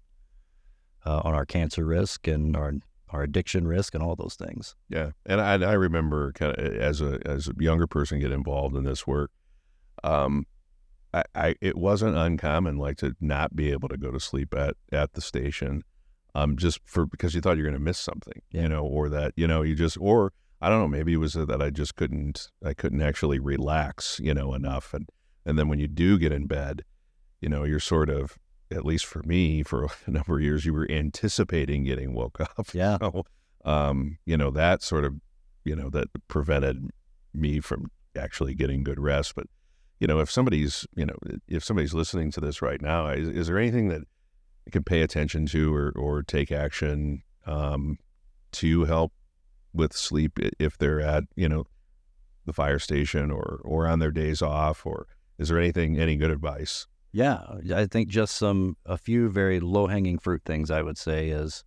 uh, 1.05 1.21
on 1.25 1.35
our 1.35 1.45
cancer 1.45 1.85
risk 1.85 2.29
and 2.29 2.57
our, 2.57 2.75
our 3.11 3.23
addiction 3.23 3.67
risk 3.67 3.95
and 3.95 4.03
all 4.03 4.17
those 4.17 4.37
things. 4.37 4.75
yeah 4.89 5.11
and 5.27 5.41
I 5.41 5.55
I 5.71 5.73
remember 5.75 6.33
kind 6.33 6.57
of 6.57 6.75
as 6.77 7.01
a 7.01 7.21
as 7.27 7.49
a 7.49 7.53
younger 7.59 7.87
person 7.87 8.21
get 8.21 8.33
involved 8.33 8.75
in 8.77 8.85
this 8.85 9.07
work 9.07 9.31
um 10.03 10.47
I, 11.13 11.23
I 11.35 11.55
it 11.61 11.77
wasn't 11.77 12.17
uncommon 12.17 12.77
like 12.79 12.97
to 12.99 13.15
not 13.21 13.55
be 13.55 13.71
able 13.71 13.89
to 13.89 13.97
go 13.97 14.11
to 14.11 14.19
sleep 14.19 14.55
at 14.55 14.77
at 14.91 15.13
the 15.13 15.21
station 15.21 15.83
um 16.35 16.57
just 16.57 16.81
for 16.85 17.07
because 17.07 17.35
you 17.35 17.41
thought 17.41 17.57
you're 17.57 17.67
going 17.67 17.75
to 17.79 17.81
miss 17.81 17.99
something 17.99 18.41
Yeah. 18.51 18.63
you 18.63 18.69
know 18.69 18.85
or 18.85 19.09
that 19.09 19.33
you 19.37 19.47
know 19.47 19.63
you 19.63 19.75
just 19.75 19.97
or 20.01 20.33
I 20.61 20.69
don't 20.69 20.81
know 20.81 20.89
maybe 20.89 21.13
it 21.13 21.19
was 21.19 21.35
that 21.35 21.61
I 21.63 21.71
just 21.71 21.95
couldn't 21.97 22.49
I 22.65 22.75
couldn't 22.75 23.03
actually 23.03 23.39
relax 23.39 24.21
you 24.23 24.35
know 24.35 24.55
enough 24.55 24.95
and 24.95 25.09
and 25.47 25.59
then 25.59 25.69
when 25.69 25.79
you 25.79 25.89
do 25.89 26.19
get 26.19 26.33
in 26.33 26.47
bed 26.47 26.83
you 27.41 27.49
know 27.49 27.65
you're 27.65 27.81
sort 27.81 28.09
of 28.11 28.37
at 28.71 28.85
least 28.85 29.05
for 29.07 29.23
me 29.25 29.63
for 29.63 29.85
a 30.07 30.11
number 30.11 30.37
of 30.37 30.43
years 30.43 30.65
you 30.65 30.73
were 30.73 30.91
anticipating 30.91 31.85
getting 31.85 32.15
woke 32.15 32.41
up 32.41 32.67
Yeah. 32.75 32.99
so, 33.01 33.25
um 33.65 34.19
you 34.27 34.37
know 34.37 34.51
that 34.51 34.83
sort 34.83 35.05
of 35.05 35.15
you 35.65 35.75
know 35.77 35.89
that 35.91 36.09
prevented 36.29 36.91
me 37.33 37.61
from 37.61 37.91
actually 38.17 38.55
getting 38.55 38.85
good 38.85 39.01
rest 39.01 39.35
but 39.35 39.47
you 40.01 40.07
know 40.07 40.19
if 40.21 40.31
somebody's 40.31 40.87
you 40.95 41.05
know 41.07 41.17
if 41.49 41.65
somebody's 41.65 41.95
listening 41.95 42.31
to 42.31 42.41
this 42.41 42.61
right 42.63 42.81
now 42.81 43.09
is, 43.09 43.29
is 43.29 43.47
there 43.49 43.59
anything 43.59 43.89
that 43.89 44.03
can 44.73 44.83
pay 44.83 45.03
attention 45.03 45.47
to 45.47 45.75
or 45.75 45.93
or 45.97 46.23
take 46.23 46.51
action 46.53 47.23
um 47.47 47.99
to 48.53 48.85
help 48.85 49.13
with 49.73 49.93
sleep 49.93 50.39
if 50.59 50.79
they're 50.79 51.01
at 51.01 51.25
you 51.37 51.49
know 51.49 51.65
the 52.47 52.53
fire 52.53 52.79
station 52.79 53.31
or 53.31 53.61
or 53.65 53.87
on 53.87 53.99
their 53.99 54.13
days 54.13 54.43
off 54.43 54.87
or 54.87 55.07
is 55.39 55.49
there 55.49 55.59
anything 55.59 55.99
any 55.99 56.17
good 56.17 56.31
advice 56.31 56.87
Yeah, 57.13 57.43
I 57.73 57.87
think 57.87 58.09
just 58.09 58.35
some 58.35 58.77
a 58.85 58.99
few 58.99 59.29
very 59.29 59.61
low 59.61 59.87
hanging 59.87 60.19
fruit 60.19 60.43
things 60.45 60.69
I 60.69 60.83
would 60.83 60.99
say 60.99 61.29
is 61.29 61.63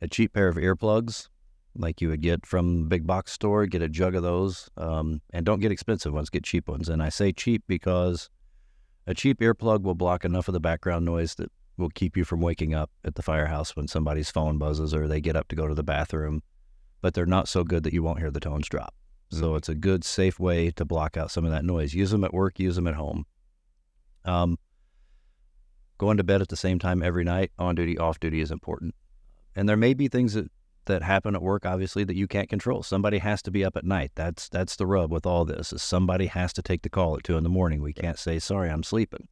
a 0.00 0.08
cheap 0.08 0.32
pair 0.32 0.48
of 0.48 0.56
earplugs, 0.56 1.28
like 1.76 2.00
you 2.00 2.08
would 2.08 2.22
get 2.22 2.46
from 2.46 2.88
big 2.88 3.06
box 3.06 3.32
store. 3.32 3.66
Get 3.66 3.82
a 3.82 3.90
jug 3.90 4.14
of 4.14 4.22
those, 4.22 4.70
um, 4.78 5.20
and 5.34 5.44
don't 5.44 5.60
get 5.60 5.70
expensive 5.70 6.14
ones. 6.14 6.30
Get 6.30 6.44
cheap 6.44 6.66
ones. 6.66 6.88
And 6.88 7.02
I 7.02 7.10
say 7.10 7.30
cheap 7.30 7.62
because 7.66 8.30
a 9.06 9.12
cheap 9.12 9.40
earplug 9.40 9.82
will 9.82 9.94
block 9.94 10.24
enough 10.24 10.48
of 10.48 10.54
the 10.54 10.60
background 10.60 11.04
noise 11.04 11.34
that 11.34 11.52
will 11.80 11.90
keep 11.90 12.16
you 12.16 12.24
from 12.24 12.40
waking 12.40 12.74
up 12.74 12.90
at 13.04 13.14
the 13.14 13.22
firehouse 13.22 13.74
when 13.74 13.88
somebody's 13.88 14.30
phone 14.30 14.58
buzzes 14.58 14.94
or 14.94 15.08
they 15.08 15.20
get 15.20 15.36
up 15.36 15.48
to 15.48 15.56
go 15.56 15.66
to 15.66 15.74
the 15.74 15.82
bathroom. 15.82 16.42
But 17.00 17.14
they're 17.14 17.26
not 17.26 17.48
so 17.48 17.64
good 17.64 17.82
that 17.84 17.92
you 17.92 18.02
won't 18.02 18.18
hear 18.18 18.30
the 18.30 18.40
tones 18.40 18.68
drop. 18.68 18.94
So 19.30 19.54
it's 19.54 19.68
a 19.68 19.74
good, 19.74 20.04
safe 20.04 20.38
way 20.38 20.70
to 20.72 20.84
block 20.84 21.16
out 21.16 21.30
some 21.30 21.44
of 21.44 21.52
that 21.52 21.64
noise. 21.64 21.94
Use 21.94 22.10
them 22.10 22.24
at 22.24 22.34
work. 22.34 22.58
Use 22.58 22.76
them 22.76 22.86
at 22.86 22.94
home. 22.94 23.24
Um, 24.24 24.58
going 25.98 26.16
to 26.16 26.24
bed 26.24 26.40
at 26.40 26.48
the 26.48 26.56
same 26.56 26.78
time 26.78 27.02
every 27.02 27.24
night, 27.24 27.52
on 27.58 27.74
duty, 27.74 27.96
off 27.96 28.18
duty, 28.18 28.40
is 28.40 28.50
important. 28.50 28.94
And 29.54 29.68
there 29.68 29.76
may 29.76 29.94
be 29.94 30.08
things 30.08 30.34
that, 30.34 30.50
that 30.86 31.02
happen 31.02 31.34
at 31.36 31.42
work, 31.42 31.64
obviously, 31.64 32.04
that 32.04 32.16
you 32.16 32.26
can't 32.26 32.48
control. 32.48 32.82
Somebody 32.82 33.18
has 33.18 33.40
to 33.42 33.50
be 33.50 33.64
up 33.64 33.76
at 33.76 33.84
night. 33.84 34.10
That's 34.14 34.48
that's 34.48 34.76
the 34.76 34.86
rub 34.86 35.12
with 35.12 35.26
all 35.26 35.44
this. 35.44 35.72
Is 35.72 35.82
somebody 35.82 36.26
has 36.26 36.52
to 36.54 36.62
take 36.62 36.82
the 36.82 36.88
call 36.88 37.16
at 37.16 37.24
two 37.24 37.36
in 37.36 37.44
the 37.44 37.50
morning. 37.50 37.82
We 37.82 37.92
can't 37.92 38.18
say 38.18 38.38
sorry, 38.38 38.70
I'm 38.70 38.82
sleeping. 38.82 39.28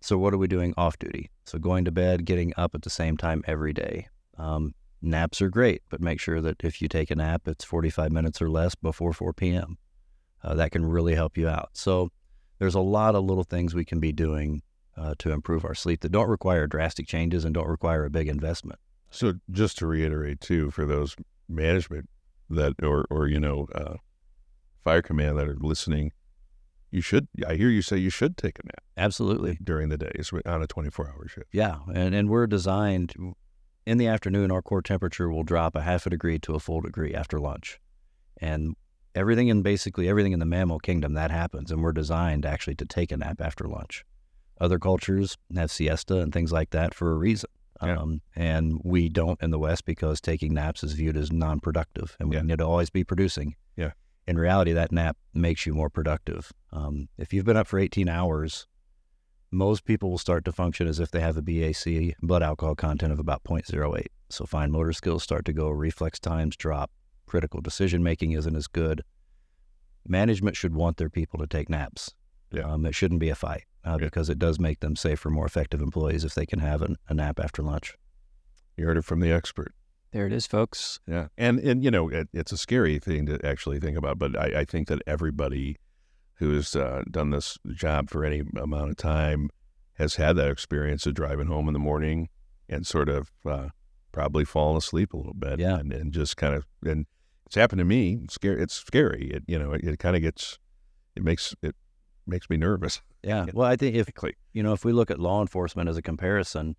So 0.00 0.16
what 0.18 0.32
are 0.32 0.38
we 0.38 0.48
doing 0.48 0.74
off 0.76 0.98
duty? 0.98 1.30
So 1.44 1.58
going 1.58 1.84
to 1.84 1.90
bed, 1.90 2.24
getting 2.24 2.52
up 2.56 2.74
at 2.74 2.82
the 2.82 2.90
same 2.90 3.16
time 3.16 3.42
every 3.46 3.72
day. 3.72 4.08
Um, 4.36 4.74
naps 5.02 5.42
are 5.42 5.48
great, 5.48 5.82
but 5.90 6.00
make 6.00 6.20
sure 6.20 6.40
that 6.40 6.62
if 6.62 6.80
you 6.80 6.88
take 6.88 7.10
a 7.10 7.16
nap, 7.16 7.42
it's 7.46 7.64
45 7.64 8.12
minutes 8.12 8.40
or 8.40 8.50
less 8.50 8.74
before 8.74 9.12
4 9.12 9.32
p.m. 9.32 9.78
Uh, 10.42 10.54
that 10.54 10.70
can 10.70 10.84
really 10.84 11.14
help 11.14 11.36
you 11.36 11.48
out. 11.48 11.70
So 11.72 12.10
there's 12.58 12.74
a 12.74 12.80
lot 12.80 13.14
of 13.14 13.24
little 13.24 13.44
things 13.44 13.74
we 13.74 13.84
can 13.84 14.00
be 14.00 14.12
doing 14.12 14.62
uh, 14.96 15.14
to 15.18 15.30
improve 15.30 15.64
our 15.64 15.74
sleep 15.74 16.00
that 16.00 16.12
don't 16.12 16.28
require 16.28 16.66
drastic 16.66 17.06
changes 17.06 17.44
and 17.44 17.54
don't 17.54 17.68
require 17.68 18.04
a 18.04 18.10
big 18.10 18.28
investment. 18.28 18.78
So 19.10 19.34
just 19.50 19.78
to 19.78 19.86
reiterate 19.86 20.40
too, 20.40 20.70
for 20.70 20.84
those 20.84 21.16
management 21.48 22.08
that 22.50 22.74
or 22.82 23.06
or 23.10 23.26
you 23.26 23.40
know 23.40 23.66
uh, 23.74 23.94
fire 24.84 25.02
command 25.02 25.38
that 25.38 25.48
are 25.48 25.56
listening, 25.60 26.12
you 26.90 27.00
should. 27.00 27.28
I 27.46 27.54
hear 27.56 27.68
you 27.68 27.82
say 27.82 27.96
you 27.98 28.10
should 28.10 28.36
take 28.36 28.58
a 28.58 28.66
nap 28.66 28.82
Absolutely. 28.96 29.58
during 29.62 29.88
the 29.88 29.98
days 29.98 30.32
on 30.46 30.62
a 30.62 30.66
twenty 30.66 30.90
four 30.90 31.08
hour 31.08 31.28
shift. 31.28 31.48
Yeah. 31.52 31.78
And, 31.92 32.14
and 32.14 32.28
we're 32.28 32.46
designed 32.46 33.14
in 33.86 33.98
the 33.98 34.06
afternoon, 34.06 34.50
our 34.50 34.60
core 34.62 34.82
temperature 34.82 35.30
will 35.30 35.44
drop 35.44 35.74
a 35.74 35.80
half 35.82 36.06
a 36.06 36.10
degree 36.10 36.38
to 36.40 36.54
a 36.54 36.60
full 36.60 36.80
degree 36.82 37.14
after 37.14 37.38
lunch. 37.38 37.80
And 38.40 38.74
everything 39.14 39.48
in 39.48 39.62
basically 39.62 40.08
everything 40.08 40.32
in 40.32 40.38
the 40.40 40.44
mammal 40.46 40.78
kingdom 40.78 41.14
that 41.14 41.30
happens. 41.30 41.70
And 41.70 41.82
we're 41.82 41.92
designed 41.92 42.44
actually 42.44 42.74
to 42.76 42.84
take 42.84 43.10
a 43.12 43.16
nap 43.16 43.40
after 43.40 43.64
lunch. 43.64 44.04
Other 44.60 44.78
cultures 44.78 45.36
have 45.56 45.70
siesta 45.70 46.18
and 46.18 46.32
things 46.32 46.52
like 46.52 46.70
that 46.70 46.92
for 46.94 47.12
a 47.12 47.16
reason. 47.16 47.48
Yeah. 47.82 47.96
Um, 47.98 48.20
and 48.34 48.80
we 48.84 49.08
don't 49.08 49.40
in 49.40 49.50
the 49.50 49.58
West 49.58 49.84
because 49.84 50.20
taking 50.20 50.52
naps 50.52 50.82
is 50.82 50.94
viewed 50.94 51.16
as 51.16 51.30
non 51.32 51.60
productive 51.60 52.16
and 52.18 52.28
we 52.28 52.36
Yeah. 52.36 52.42
need 52.42 52.58
to 52.58 52.66
always 52.66 52.90
be 52.90 53.04
producing. 53.04 53.54
Yeah. 53.76 53.92
In 54.28 54.36
reality, 54.38 54.74
that 54.74 54.92
nap 54.92 55.16
makes 55.32 55.64
you 55.64 55.72
more 55.72 55.88
productive. 55.88 56.52
Um, 56.70 57.08
if 57.16 57.32
you've 57.32 57.46
been 57.46 57.56
up 57.56 57.66
for 57.66 57.78
18 57.78 58.10
hours, 58.10 58.66
most 59.50 59.86
people 59.86 60.10
will 60.10 60.18
start 60.18 60.44
to 60.44 60.52
function 60.52 60.86
as 60.86 61.00
if 61.00 61.10
they 61.10 61.20
have 61.20 61.38
a 61.38 61.42
BAC, 61.42 62.14
blood 62.20 62.42
alcohol 62.42 62.74
content 62.74 63.10
of 63.10 63.18
about 63.18 63.42
0.08. 63.44 64.04
So 64.28 64.44
fine 64.44 64.70
motor 64.70 64.92
skills 64.92 65.22
start 65.22 65.46
to 65.46 65.54
go, 65.54 65.70
reflex 65.70 66.18
times 66.20 66.58
drop, 66.58 66.90
critical 67.24 67.62
decision 67.62 68.02
making 68.02 68.32
isn't 68.32 68.54
as 68.54 68.66
good. 68.66 69.00
Management 70.06 70.56
should 70.56 70.74
want 70.74 70.98
their 70.98 71.08
people 71.08 71.38
to 71.38 71.46
take 71.46 71.70
naps. 71.70 72.12
Yeah. 72.52 72.70
Um, 72.70 72.84
it 72.84 72.94
shouldn't 72.94 73.20
be 73.20 73.30
a 73.30 73.34
fight 73.34 73.64
uh, 73.82 73.96
Yeah. 73.98 74.08
because 74.08 74.28
it 74.28 74.38
does 74.38 74.60
make 74.60 74.80
them 74.80 74.94
safer, 74.94 75.30
more 75.30 75.46
effective 75.46 75.80
employees 75.80 76.24
if 76.24 76.34
they 76.34 76.44
can 76.44 76.58
have 76.58 76.82
an, 76.82 76.96
a 77.08 77.14
nap 77.14 77.40
after 77.40 77.62
lunch. 77.62 77.94
You 78.76 78.84
heard 78.84 78.98
it 78.98 79.06
from 79.06 79.20
the 79.20 79.32
expert. 79.32 79.72
There 80.12 80.26
it 80.26 80.32
is, 80.32 80.46
folks. 80.46 81.00
Yeah, 81.06 81.28
and 81.36 81.58
and 81.58 81.84
you 81.84 81.90
know 81.90 82.08
it, 82.08 82.28
it's 82.32 82.52
a 82.52 82.56
scary 82.56 82.98
thing 82.98 83.26
to 83.26 83.44
actually 83.44 83.78
think 83.78 83.96
about, 83.96 84.18
but 84.18 84.38
I, 84.38 84.60
I 84.60 84.64
think 84.64 84.88
that 84.88 85.02
everybody 85.06 85.76
who's 86.34 86.74
uh, 86.74 87.02
done 87.10 87.30
this 87.30 87.58
job 87.74 88.08
for 88.10 88.24
any 88.24 88.42
amount 88.56 88.90
of 88.90 88.96
time 88.96 89.50
has 89.94 90.14
had 90.14 90.36
that 90.36 90.48
experience 90.48 91.04
of 91.06 91.14
driving 91.14 91.48
home 91.48 91.66
in 91.66 91.72
the 91.72 91.80
morning 91.80 92.28
and 92.68 92.86
sort 92.86 93.08
of 93.08 93.32
uh, 93.44 93.68
probably 94.12 94.44
falling 94.44 94.76
asleep 94.76 95.12
a 95.12 95.16
little 95.16 95.34
bit. 95.34 95.58
Yeah. 95.58 95.78
and, 95.78 95.92
and 95.92 96.12
just 96.12 96.36
kind 96.36 96.54
of 96.54 96.66
and 96.84 97.06
it's 97.46 97.56
happened 97.56 97.80
to 97.80 97.84
me. 97.84 98.20
It's 98.24 98.34
scary. 98.34 98.62
It's 98.62 98.74
scary. 98.74 99.30
It 99.30 99.44
you 99.46 99.58
know 99.58 99.72
it, 99.72 99.84
it 99.84 99.98
kind 99.98 100.16
of 100.16 100.22
gets 100.22 100.58
it 101.16 101.22
makes 101.22 101.54
it 101.62 101.74
makes 102.26 102.48
me 102.48 102.56
nervous. 102.56 103.02
Yeah. 103.22 103.46
Well, 103.52 103.66
I 103.66 103.76
think 103.76 103.96
if 103.96 104.08
you 104.52 104.62
know 104.62 104.72
if 104.72 104.84
we 104.84 104.92
look 104.92 105.10
at 105.10 105.18
law 105.18 105.40
enforcement 105.40 105.88
as 105.88 105.96
a 105.96 106.02
comparison, 106.02 106.76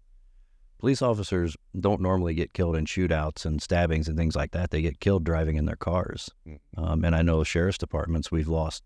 police 0.79 1.01
officers 1.01 1.57
don't 1.79 2.01
normally 2.01 2.33
get 2.33 2.53
killed 2.53 2.75
in 2.75 2.85
shootouts 2.85 3.45
and 3.45 3.61
stabbings 3.61 4.07
and 4.07 4.17
things 4.17 4.35
like 4.35 4.51
that. 4.51 4.71
They 4.71 4.81
get 4.81 4.99
killed 4.99 5.23
driving 5.23 5.57
in 5.57 5.65
their 5.65 5.75
cars. 5.75 6.29
Mm. 6.47 6.59
Um, 6.77 7.05
and 7.05 7.15
I 7.15 7.21
know 7.21 7.43
sheriff's 7.43 7.77
departments 7.77 8.31
we've 8.31 8.47
lost 8.47 8.83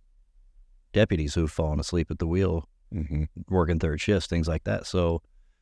deputies 0.91 1.35
who've 1.35 1.51
fallen 1.51 1.79
asleep 1.79 2.11
at 2.11 2.19
the 2.19 2.27
wheel 2.27 2.67
hmm 2.91 3.23
working 3.49 3.79
third 3.79 3.99
shifts, 3.99 4.27
things 4.27 4.47
like 4.47 4.63
that. 4.65 4.85
So 4.85 5.21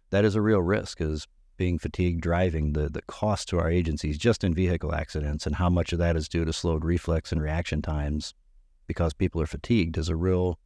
that 0.09 0.25
is 0.25 0.35
a 0.35 0.41
real 0.41 0.61
risk 0.61 0.99
is 0.99 1.27
being 1.55 1.79
fatigued 1.79 2.21
driving, 2.21 2.73
the, 2.73 2.89
the 2.89 3.01
cost 3.03 3.47
to 3.49 3.59
our 3.59 3.69
agencies 3.69 4.17
just 4.17 4.43
in 4.43 4.53
vehicle 4.53 4.93
accidents 4.93 5.45
and 5.45 5.55
how 5.55 5.69
much 5.69 5.93
of 5.93 5.99
that 5.99 6.17
is 6.17 6.27
due 6.27 6.43
to 6.43 6.51
slowed 6.51 6.83
reflex 6.83 7.31
and 7.31 7.41
reaction 7.41 7.81
times 7.81 8.33
because 8.87 9.13
people 9.13 9.41
are 9.41 9.47
fatigued 9.47 9.97
is 9.97 10.09
a 10.09 10.15
real 10.15 10.59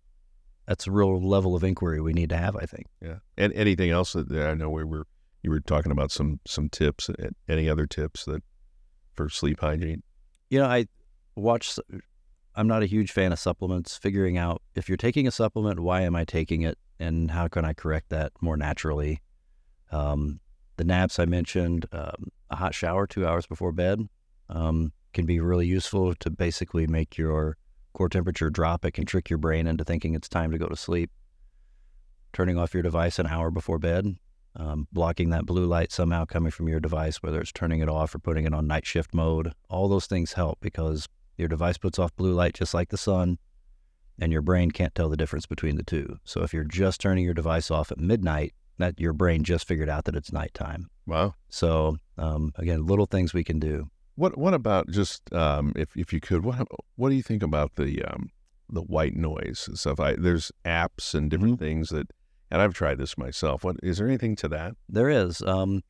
that's 0.65 0.87
a 0.87 0.91
real 0.91 1.21
level 1.21 1.55
of 1.55 1.63
inquiry 1.63 2.01
we 2.01 2.13
need 2.13 2.29
to 2.29 2.37
have, 2.37 2.55
I 2.55 2.65
think. 2.65 2.87
Yeah. 2.99 3.17
And 3.37 3.53
anything 3.53 3.91
else 3.91 4.13
that 4.13 4.29
that 4.29 4.49
I 4.49 4.53
know 4.55 4.71
we 4.71 4.83
were 4.83 5.05
you 5.45 5.51
were 5.51 5.59
talking 5.59 5.91
about 5.91 6.11
some 6.11 6.39
some 6.45 6.69
tips. 6.69 7.09
Any 7.47 7.69
other 7.69 7.85
tips 7.85 8.25
that 8.25 8.41
for 9.13 9.29
sleep 9.29 9.59
hygiene? 9.61 10.01
You 10.49 10.59
know, 10.59 10.65
I 10.65 10.87
watch 11.35 11.77
I'm 12.55 12.67
not 12.67 12.81
a 12.81 12.87
huge 12.87 13.11
fan 13.11 13.31
of 13.31 13.37
supplements, 13.37 13.95
figuring 13.95 14.37
out 14.37 14.61
if 14.73 14.89
you're 14.89 14.97
taking 14.97 15.27
a 15.27 15.31
supplement, 15.31 15.79
why 15.79 16.01
am 16.01 16.15
I 16.15 16.25
taking 16.25 16.63
it 16.63 16.79
and 16.99 17.29
how 17.29 17.47
can 17.47 17.63
I 17.63 17.73
correct 17.73 18.09
that 18.09 18.31
more 18.41 18.57
naturally? 18.57 19.21
Um, 19.91 20.39
the 20.77 20.83
naps 20.83 21.19
I 21.19 21.25
mentioned, 21.25 21.85
um, 21.91 22.31
a 22.49 22.55
hot 22.55 22.73
shower 22.73 23.05
two 23.05 23.27
hours 23.27 23.45
before 23.45 23.71
bed 23.71 23.99
um, 24.49 24.93
can 25.13 25.25
be 25.25 25.39
really 25.39 25.67
useful 25.67 26.15
to 26.15 26.29
basically 26.29 26.87
make 26.87 27.17
your 27.17 27.57
core 27.93 28.09
temperature 28.09 28.49
drop. 28.49 28.83
It 28.83 28.91
can 28.91 29.05
trick 29.05 29.29
your 29.29 29.37
brain 29.37 29.67
into 29.67 29.83
thinking 29.83 30.15
it's 30.15 30.27
time 30.27 30.51
to 30.51 30.57
go 30.57 30.67
to 30.67 30.75
sleep. 30.75 31.11
Turning 32.33 32.57
off 32.57 32.73
your 32.73 32.83
device 32.83 33.19
an 33.19 33.27
hour 33.27 33.51
before 33.51 33.79
bed, 33.79 34.15
um, 34.55 34.87
blocking 34.91 35.29
that 35.29 35.45
blue 35.45 35.65
light 35.65 35.91
somehow 35.91 36.25
coming 36.25 36.51
from 36.51 36.67
your 36.67 36.79
device, 36.79 37.21
whether 37.21 37.41
it's 37.41 37.51
turning 37.51 37.81
it 37.81 37.89
off 37.89 38.15
or 38.15 38.19
putting 38.19 38.45
it 38.45 38.53
on 38.53 38.67
night 38.67 38.85
shift 38.85 39.13
mode. 39.13 39.53
All 39.69 39.87
those 39.87 40.05
things 40.05 40.33
help 40.33 40.59
because 40.61 41.07
your 41.37 41.47
device 41.47 41.77
puts 41.77 41.99
off 41.99 42.15
blue 42.15 42.33
light 42.33 42.53
just 42.53 42.73
like 42.73 42.89
the 42.89 42.97
sun, 42.97 43.37
and 44.19 44.31
your 44.31 44.41
brain 44.41 44.71
can't 44.71 44.95
tell 44.95 45.09
the 45.09 45.17
difference 45.17 45.45
between 45.45 45.75
the 45.75 45.83
two. 45.83 46.17
So 46.23 46.43
if 46.43 46.53
you're 46.53 46.63
just 46.63 47.01
turning 47.01 47.25
your 47.25 47.33
device 47.33 47.69
off 47.69 47.91
at 47.91 47.99
midnight, 47.99 48.53
that 48.77 48.99
your 48.99 49.13
brain 49.13 49.43
just 49.43 49.67
figured 49.67 49.89
out 49.89 50.05
that 50.05 50.15
it's 50.15 50.31
nighttime. 50.31 50.89
Wow. 51.05 51.35
So 51.49 51.97
um, 52.17 52.53
again, 52.55 52.85
little 52.85 53.05
things 53.05 53.33
we 53.33 53.43
can 53.43 53.59
do. 53.59 53.89
What 54.15 54.37
what 54.37 54.53
about 54.53 54.89
just 54.89 55.31
um, 55.33 55.73
if 55.75 55.95
if 55.97 56.13
you 56.13 56.21
could 56.21 56.45
what 56.45 56.67
what 56.95 57.09
do 57.09 57.15
you 57.15 57.23
think 57.23 57.43
about 57.43 57.75
the 57.75 58.01
um, 58.03 58.31
the 58.69 58.81
white 58.81 59.15
noise 59.15 59.65
and 59.67 59.77
stuff? 59.77 59.99
I, 59.99 60.13
there's 60.13 60.51
apps 60.63 61.13
and 61.13 61.29
different 61.29 61.59
things 61.59 61.89
that, 61.89 62.07
and 62.51 62.61
I've 62.61 62.73
tried 62.73 62.97
this 62.97 63.17
myself. 63.17 63.63
What 63.63 63.77
is 63.83 63.97
there 63.97 64.07
anything 64.07 64.35
to 64.37 64.47
that? 64.49 64.73
There 64.89 65.09
is. 65.09 65.41
Um, 65.41 65.81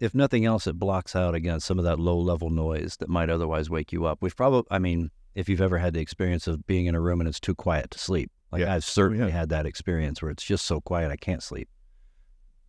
if 0.00 0.14
nothing 0.14 0.44
else, 0.44 0.66
it 0.66 0.78
blocks 0.78 1.14
out 1.14 1.34
against 1.34 1.66
some 1.66 1.78
of 1.78 1.84
that 1.84 2.00
low 2.00 2.18
level 2.18 2.50
noise 2.50 2.96
that 2.98 3.08
might 3.08 3.30
otherwise 3.30 3.70
wake 3.70 3.92
you 3.92 4.04
up. 4.04 4.18
We've 4.20 4.36
probably, 4.36 4.64
I 4.70 4.78
mean, 4.80 5.10
if 5.34 5.48
you've 5.48 5.60
ever 5.60 5.78
had 5.78 5.94
the 5.94 6.00
experience 6.00 6.46
of 6.48 6.66
being 6.66 6.86
in 6.86 6.94
a 6.94 7.00
room 7.00 7.20
and 7.20 7.28
it's 7.28 7.38
too 7.40 7.54
quiet 7.54 7.90
to 7.92 7.98
sleep, 7.98 8.30
like 8.50 8.62
Yeah. 8.62 8.74
I've 8.74 8.84
certainly 8.84 9.28
yeah. 9.28 9.38
had 9.38 9.48
that 9.50 9.64
experience 9.64 10.20
where 10.20 10.30
it's 10.30 10.42
just 10.42 10.66
so 10.66 10.80
quiet 10.80 11.10
I 11.12 11.16
can't 11.16 11.42
sleep. 11.42 11.68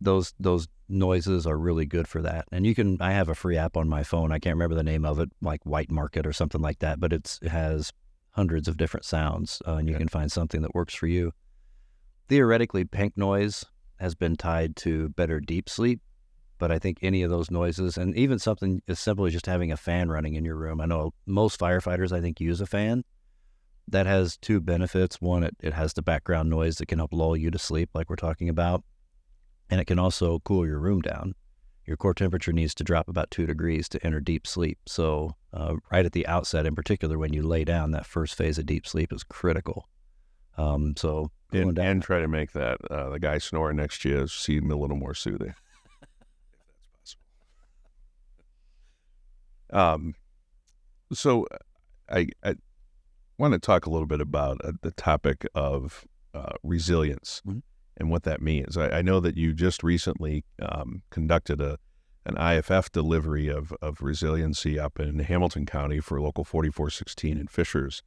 Those 0.00 0.32
those 0.38 0.68
noises 0.88 1.46
are 1.46 1.58
really 1.58 1.86
good 1.86 2.06
for 2.06 2.22
that. 2.22 2.44
And 2.52 2.64
you 2.66 2.74
can, 2.74 2.98
I 3.00 3.12
have 3.12 3.28
a 3.28 3.34
free 3.34 3.56
app 3.56 3.76
on 3.76 3.88
my 3.88 4.04
phone. 4.04 4.30
I 4.32 4.38
can't 4.38 4.54
remember 4.54 4.74
the 4.76 4.82
name 4.82 5.04
of 5.04 5.18
it, 5.18 5.30
like 5.40 5.64
White 5.64 5.90
Market 5.90 6.26
or 6.26 6.32
something 6.32 6.60
like 6.60 6.78
that, 6.80 7.00
but 7.00 7.12
it's, 7.12 7.38
it 7.42 7.48
has 7.48 7.90
hundreds 8.32 8.68
of 8.68 8.76
different 8.76 9.04
sounds, 9.06 9.62
uh, 9.66 9.74
and 9.74 9.88
you 9.88 9.94
Yeah. 9.94 9.98
can 9.98 10.08
find 10.08 10.30
something 10.30 10.60
that 10.62 10.74
works 10.74 10.94
for 10.94 11.06
you. 11.06 11.32
Theoretically, 12.28 12.84
pink 12.84 13.16
noise 13.16 13.64
has 14.00 14.14
been 14.14 14.36
tied 14.36 14.76
to 14.76 15.10
better 15.10 15.40
deep 15.40 15.68
sleep, 15.68 16.00
but 16.58 16.72
I 16.72 16.78
think 16.78 16.98
any 17.02 17.22
of 17.22 17.30
those 17.30 17.50
noises, 17.50 17.98
and 17.98 18.16
even 18.16 18.38
something 18.38 18.82
as 18.88 18.98
simple 18.98 19.26
as 19.26 19.32
just 19.32 19.46
having 19.46 19.70
a 19.70 19.76
fan 19.76 20.08
running 20.08 20.34
in 20.34 20.44
your 20.44 20.56
room. 20.56 20.80
I 20.80 20.86
know 20.86 21.12
most 21.26 21.60
firefighters, 21.60 22.12
I 22.12 22.20
think, 22.20 22.40
use 22.40 22.60
a 22.60 22.66
fan. 22.66 23.04
That 23.88 24.06
has 24.06 24.38
two 24.38 24.60
benefits. 24.60 25.20
One, 25.20 25.44
it, 25.44 25.54
it 25.60 25.74
has 25.74 25.92
the 25.92 26.02
background 26.02 26.48
noise 26.48 26.76
that 26.76 26.86
can 26.86 26.98
help 26.98 27.12
lull 27.12 27.36
you 27.36 27.50
to 27.50 27.58
sleep, 27.58 27.90
like 27.92 28.08
we're 28.08 28.16
talking 28.16 28.48
about, 28.48 28.82
and 29.68 29.80
it 29.80 29.84
can 29.84 29.98
also 29.98 30.38
cool 30.40 30.66
your 30.66 30.78
room 30.78 31.02
down. 31.02 31.34
Your 31.86 31.98
core 31.98 32.14
temperature 32.14 32.52
needs 32.52 32.74
to 32.76 32.84
drop 32.84 33.08
about 33.08 33.30
two 33.30 33.44
degrees 33.44 33.88
to 33.90 34.06
enter 34.06 34.20
deep 34.20 34.46
sleep. 34.46 34.78
So, 34.86 35.36
uh, 35.52 35.76
right 35.92 36.06
at 36.06 36.12
the 36.12 36.26
outset, 36.26 36.64
in 36.64 36.74
particular, 36.74 37.18
when 37.18 37.34
you 37.34 37.42
lay 37.42 37.64
down, 37.64 37.90
that 37.90 38.06
first 38.06 38.34
phase 38.36 38.56
of 38.58 38.64
deep 38.64 38.86
sleep 38.86 39.12
is 39.12 39.22
critical. 39.22 39.86
Um, 40.56 40.94
so, 40.96 41.30
And, 41.54 41.78
and 41.78 42.02
try 42.02 42.20
to 42.20 42.28
make 42.28 42.52
that 42.52 42.78
uh, 42.90 43.10
the 43.10 43.18
guy 43.18 43.38
snoring 43.38 43.76
next 43.76 44.02
to 44.02 44.08
you 44.08 44.26
seem 44.28 44.70
a 44.70 44.76
little 44.76 44.96
more 44.96 45.14
soothing, 45.14 45.54
if 46.02 46.08
that's 46.92 47.16
possible. 49.70 49.94
Um, 49.94 50.14
so 51.12 51.46
I 52.10 52.28
I 52.42 52.54
want 53.38 53.52
to 53.54 53.58
talk 53.58 53.86
a 53.86 53.90
little 53.90 54.06
bit 54.06 54.20
about 54.20 54.60
uh, 54.64 54.72
the 54.82 54.90
topic 54.92 55.46
of 55.54 56.04
uh, 56.34 56.52
resilience 56.62 57.42
Mhm. 57.46 57.62
and 57.96 58.10
what 58.10 58.22
that 58.24 58.40
means. 58.42 58.76
I, 58.76 58.98
I 58.98 59.02
know 59.02 59.20
that 59.20 59.36
you 59.36 59.52
just 59.54 59.82
recently 59.82 60.44
um, 60.60 61.02
conducted 61.10 61.60
a 61.60 61.78
an 62.26 62.36
IFF 62.38 62.90
delivery 62.90 63.48
of 63.48 63.72
of 63.82 64.00
resiliency 64.00 64.78
up 64.78 64.98
in 64.98 65.18
Hamilton 65.20 65.66
County 65.66 66.00
for 66.00 66.20
Local 66.20 66.44
4416 66.44 67.38
in 67.38 67.46
Fishers. 67.48 68.02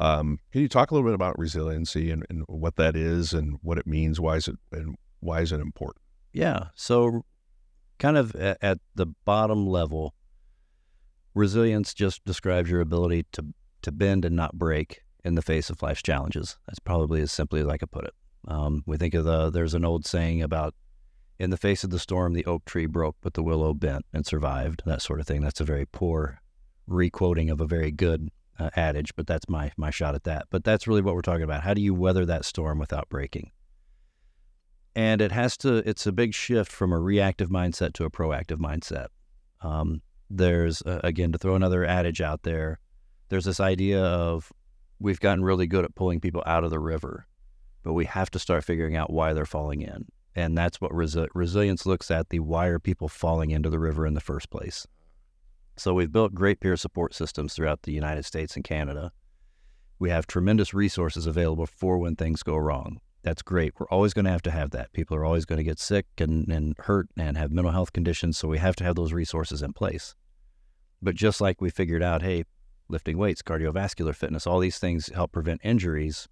Um, 0.00 0.38
can 0.52 0.60
you 0.60 0.68
talk 0.68 0.90
a 0.90 0.94
little 0.94 1.08
bit 1.08 1.14
about 1.14 1.38
resiliency 1.38 2.10
and, 2.10 2.24
and 2.28 2.44
what 2.48 2.76
that 2.76 2.96
is 2.96 3.32
and 3.32 3.58
what 3.62 3.78
it 3.78 3.86
means? 3.86 4.20
Why 4.20 4.36
is 4.36 4.48
it 4.48 4.56
and 4.72 4.96
why 5.20 5.40
is 5.40 5.52
it 5.52 5.60
important? 5.60 6.02
Yeah. 6.32 6.68
So, 6.74 7.24
kind 7.98 8.16
of 8.16 8.34
at, 8.34 8.58
at 8.60 8.78
the 8.94 9.06
bottom 9.24 9.66
level, 9.66 10.14
resilience 11.34 11.94
just 11.94 12.24
describes 12.24 12.70
your 12.70 12.80
ability 12.80 13.26
to 13.32 13.46
to 13.82 13.92
bend 13.92 14.24
and 14.24 14.34
not 14.34 14.58
break 14.58 15.02
in 15.24 15.34
the 15.34 15.42
face 15.42 15.70
of 15.70 15.82
life's 15.82 16.02
challenges. 16.02 16.56
That's 16.66 16.78
probably 16.78 17.20
as 17.20 17.32
simply 17.32 17.60
as 17.60 17.68
I 17.68 17.76
could 17.76 17.90
put 17.90 18.04
it. 18.04 18.14
Um, 18.48 18.82
we 18.86 18.96
think 18.96 19.14
of 19.14 19.24
the 19.24 19.50
there's 19.50 19.74
an 19.74 19.84
old 19.84 20.06
saying 20.06 20.42
about 20.42 20.74
in 21.38 21.50
the 21.50 21.56
face 21.56 21.84
of 21.84 21.90
the 21.90 21.98
storm, 21.98 22.32
the 22.32 22.44
oak 22.44 22.64
tree 22.64 22.86
broke, 22.86 23.16
but 23.20 23.34
the 23.34 23.42
willow 23.42 23.74
bent 23.74 24.04
and 24.12 24.26
survived. 24.26 24.82
That 24.86 25.02
sort 25.02 25.20
of 25.20 25.26
thing. 25.26 25.40
That's 25.40 25.60
a 25.60 25.64
very 25.64 25.86
poor 25.86 26.40
requoting 26.86 27.50
of 27.50 27.60
a 27.60 27.66
very 27.66 27.90
good 27.90 28.30
uh, 28.58 28.70
adage, 28.76 29.14
but 29.16 29.26
that's 29.26 29.48
my 29.48 29.72
my 29.76 29.90
shot 29.90 30.14
at 30.14 30.24
that. 30.24 30.46
But 30.50 30.64
that's 30.64 30.86
really 30.86 31.02
what 31.02 31.14
we're 31.14 31.22
talking 31.22 31.42
about. 31.42 31.62
How 31.62 31.74
do 31.74 31.82
you 31.82 31.94
weather 31.94 32.24
that 32.26 32.44
storm 32.44 32.78
without 32.78 33.08
breaking? 33.08 33.50
and 34.94 35.20
it 35.20 35.32
has 35.32 35.56
to 35.56 35.76
it's 35.88 36.06
a 36.06 36.12
big 36.12 36.34
shift 36.34 36.70
from 36.70 36.92
a 36.92 36.98
reactive 36.98 37.48
mindset 37.48 37.92
to 37.94 38.04
a 38.04 38.10
proactive 38.10 38.58
mindset 38.58 39.06
um, 39.62 40.02
there's 40.30 40.82
uh, 40.82 41.00
again 41.04 41.32
to 41.32 41.38
throw 41.38 41.54
another 41.54 41.84
adage 41.84 42.20
out 42.20 42.42
there 42.42 42.78
there's 43.28 43.44
this 43.44 43.60
idea 43.60 44.02
of 44.02 44.52
we've 44.98 45.20
gotten 45.20 45.44
really 45.44 45.66
good 45.66 45.84
at 45.84 45.94
pulling 45.94 46.20
people 46.20 46.42
out 46.46 46.64
of 46.64 46.70
the 46.70 46.78
river 46.78 47.26
but 47.82 47.92
we 47.92 48.04
have 48.04 48.30
to 48.30 48.38
start 48.38 48.64
figuring 48.64 48.96
out 48.96 49.12
why 49.12 49.32
they're 49.32 49.44
falling 49.44 49.82
in 49.82 50.06
and 50.36 50.56
that's 50.56 50.80
what 50.80 50.90
resi- 50.90 51.28
resilience 51.34 51.86
looks 51.86 52.10
at 52.10 52.28
the 52.30 52.40
why 52.40 52.66
are 52.66 52.78
people 52.78 53.08
falling 53.08 53.50
into 53.50 53.70
the 53.70 53.78
river 53.78 54.06
in 54.06 54.14
the 54.14 54.20
first 54.20 54.50
place 54.50 54.86
so 55.76 55.94
we've 55.94 56.12
built 56.12 56.34
great 56.34 56.60
peer 56.60 56.76
support 56.76 57.14
systems 57.14 57.54
throughout 57.54 57.82
the 57.82 57.92
united 57.92 58.24
states 58.24 58.56
and 58.56 58.64
canada 58.64 59.12
we 59.98 60.10
have 60.10 60.26
tremendous 60.26 60.74
resources 60.74 61.26
available 61.26 61.66
for 61.66 61.98
when 61.98 62.16
things 62.16 62.42
go 62.42 62.56
wrong 62.56 63.00
that's 63.24 63.42
great. 63.42 63.72
We're 63.78 63.88
always 63.88 64.12
going 64.12 64.26
to 64.26 64.30
have 64.30 64.42
to 64.42 64.50
have 64.50 64.70
that. 64.72 64.92
People 64.92 65.16
are 65.16 65.24
always 65.24 65.46
going 65.46 65.56
to 65.56 65.64
get 65.64 65.78
sick 65.80 66.06
and, 66.18 66.46
and 66.52 66.76
hurt 66.78 67.08
and 67.16 67.38
have 67.38 67.50
mental 67.50 67.72
health 67.72 67.92
conditions. 67.92 68.36
So 68.36 68.48
we 68.48 68.58
have 68.58 68.76
to 68.76 68.84
have 68.84 68.96
those 68.96 69.14
resources 69.14 69.62
in 69.62 69.72
place. 69.72 70.14
But 71.00 71.14
just 71.14 71.40
like 71.40 71.60
we 71.60 71.70
figured 71.70 72.02
out, 72.02 72.22
hey, 72.22 72.44
lifting 72.88 73.16
weights, 73.16 73.42
cardiovascular 73.42 74.14
fitness, 74.14 74.46
all 74.46 74.58
these 74.58 74.78
things 74.78 75.08
help 75.14 75.32
prevent 75.32 75.62
injuries. 75.64 76.28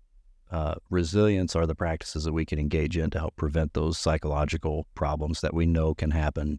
Uh, 0.51 0.75
resilience 0.91 1.57
are 1.57 1.67
the 1.67 1.75
practices 1.75 2.25
that 2.25 2.35
we 2.35 2.45
can 2.45 2.59
engage 2.59 2.99
in 2.99 3.09
to 3.09 3.19
help 3.19 3.37
prevent 3.37 3.73
those 3.73 3.97
psychological 3.97 4.87
problems 4.95 5.41
that 5.41 5.55
we 5.55 5.65
know 5.65 5.95
can 5.95 6.11
happen 6.11 6.59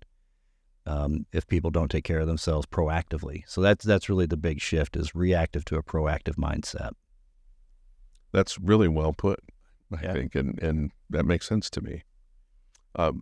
um, 0.86 1.26
if 1.32 1.48
people 1.48 1.72
don't 1.72 1.90
take 1.90 2.04
care 2.04 2.20
of 2.20 2.28
themselves 2.28 2.66
proactively. 2.66 3.44
So 3.48 3.62
that's 3.62 3.86
that's 3.86 4.10
really 4.10 4.26
the 4.26 4.38
big 4.38 4.60
shift 4.62 4.96
is 4.96 5.16
reactive 5.16 5.66
to 5.66 5.78
a 5.78 5.84
proactive 5.84 6.36
mindset. 6.36 6.92
That's 8.32 8.60
really 8.60 8.88
well 8.88 9.14
put, 9.14 9.40
I 9.96 10.02
Yeah. 10.04 10.14
think, 10.14 10.36
and 10.36 10.62
and 10.62 10.92
that 11.10 11.26
makes 11.26 11.48
sense 11.48 11.70
to 11.72 11.82
me. 11.82 12.04
Um, 12.96 13.22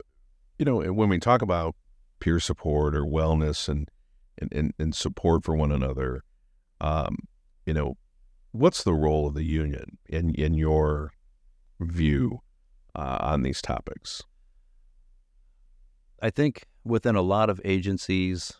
you 0.60 0.65
know, 0.65 0.82
when 0.93 1.10
we 1.10 1.19
talk 1.19 1.41
about 1.41 1.76
peer 2.19 2.39
support 2.39 2.95
or 2.95 3.04
wellness 3.04 3.67
and 3.67 3.89
and, 4.38 4.52
and, 4.54 4.74
and 4.80 4.95
support 4.95 5.43
for 5.43 5.56
one 5.56 5.71
another. 5.71 6.24
Um, 6.80 7.17
you 7.65 7.74
know, 7.74 7.97
what's 8.52 8.84
the 8.84 8.93
role 8.93 9.28
of 9.28 9.34
the 9.34 9.43
union 9.43 9.97
in 10.08 10.34
in 10.36 10.54
your 10.56 11.12
view 11.80 12.41
uh, 12.95 13.17
on 13.21 13.43
these 13.43 13.62
topics? 13.62 14.24
I 16.21 16.30
think 16.30 16.65
within 16.84 17.15
a 17.15 17.22
lot 17.22 17.50
of 17.50 17.62
agencies, 17.63 18.54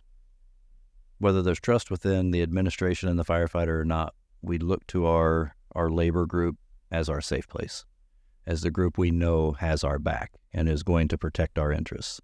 whether 1.20 1.42
there's 1.42 1.60
trust 1.60 1.92
within 1.92 2.32
the 2.32 2.42
administration 2.42 3.10
and 3.10 3.20
the 3.20 3.26
firefighter 3.26 3.80
or 3.80 3.86
not, 3.86 4.14
we 4.42 4.58
look 4.58 4.86
to 4.88 5.06
our 5.06 5.56
our 5.74 5.90
labor 5.90 6.26
group 6.26 6.58
as 6.92 7.08
our 7.08 7.22
safe 7.22 7.48
place, 7.48 7.86
as 8.46 8.62
the 8.62 8.72
group 8.72 8.98
we 8.98 9.10
know 9.10 9.54
has 9.54 9.84
our 9.84 9.98
back 9.98 10.34
and 10.54 10.68
is 10.68 10.84
going 10.84 11.08
to 11.08 11.18
protect 11.18 11.58
our 11.58 11.72
interests. 11.72 12.20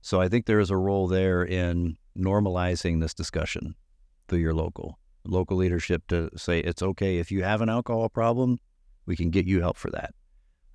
So 0.00 0.20
I 0.20 0.28
think 0.28 0.46
there 0.46 0.60
is 0.60 0.70
a 0.70 0.76
role 0.76 1.06
there 1.06 1.42
in 1.44 1.98
normalizing 2.16 3.00
this 3.00 3.12
discussion 3.12 3.74
through 4.28 4.38
your 4.38 4.54
local 4.54 4.98
local 5.26 5.56
leadership 5.56 6.06
to 6.06 6.30
say 6.36 6.60
it's 6.60 6.82
okay 6.82 7.18
if 7.18 7.30
you 7.30 7.42
have 7.42 7.60
an 7.60 7.68
alcohol 7.68 8.08
problem, 8.08 8.60
we 9.06 9.16
can 9.16 9.30
get 9.30 9.46
you 9.46 9.60
help 9.60 9.76
for 9.76 9.90
that, 9.90 10.14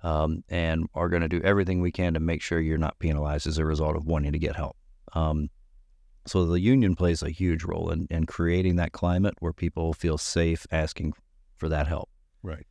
um, 0.02 0.42
and 0.48 0.86
are 0.94 1.08
going 1.08 1.22
to 1.22 1.28
do 1.28 1.40
everything 1.42 1.80
we 1.80 1.92
can 1.92 2.14
to 2.14 2.20
make 2.20 2.42
sure 2.42 2.60
you're 2.60 2.78
not 2.78 2.98
penalized 2.98 3.46
as 3.46 3.58
a 3.58 3.64
result 3.64 3.96
of 3.96 4.06
wanting 4.06 4.32
to 4.32 4.38
get 4.38 4.56
help. 4.56 4.76
Um, 5.14 5.48
so 6.26 6.46
the 6.46 6.60
union 6.60 6.94
plays 6.94 7.22
a 7.22 7.30
huge 7.30 7.64
role 7.64 7.90
in, 7.90 8.06
in 8.10 8.26
creating 8.26 8.76
that 8.76 8.92
climate 8.92 9.34
where 9.40 9.52
people 9.52 9.92
feel 9.92 10.18
safe 10.18 10.66
asking 10.70 11.14
for 11.56 11.68
that 11.68 11.86
help. 11.86 12.08
Right. 12.42 12.66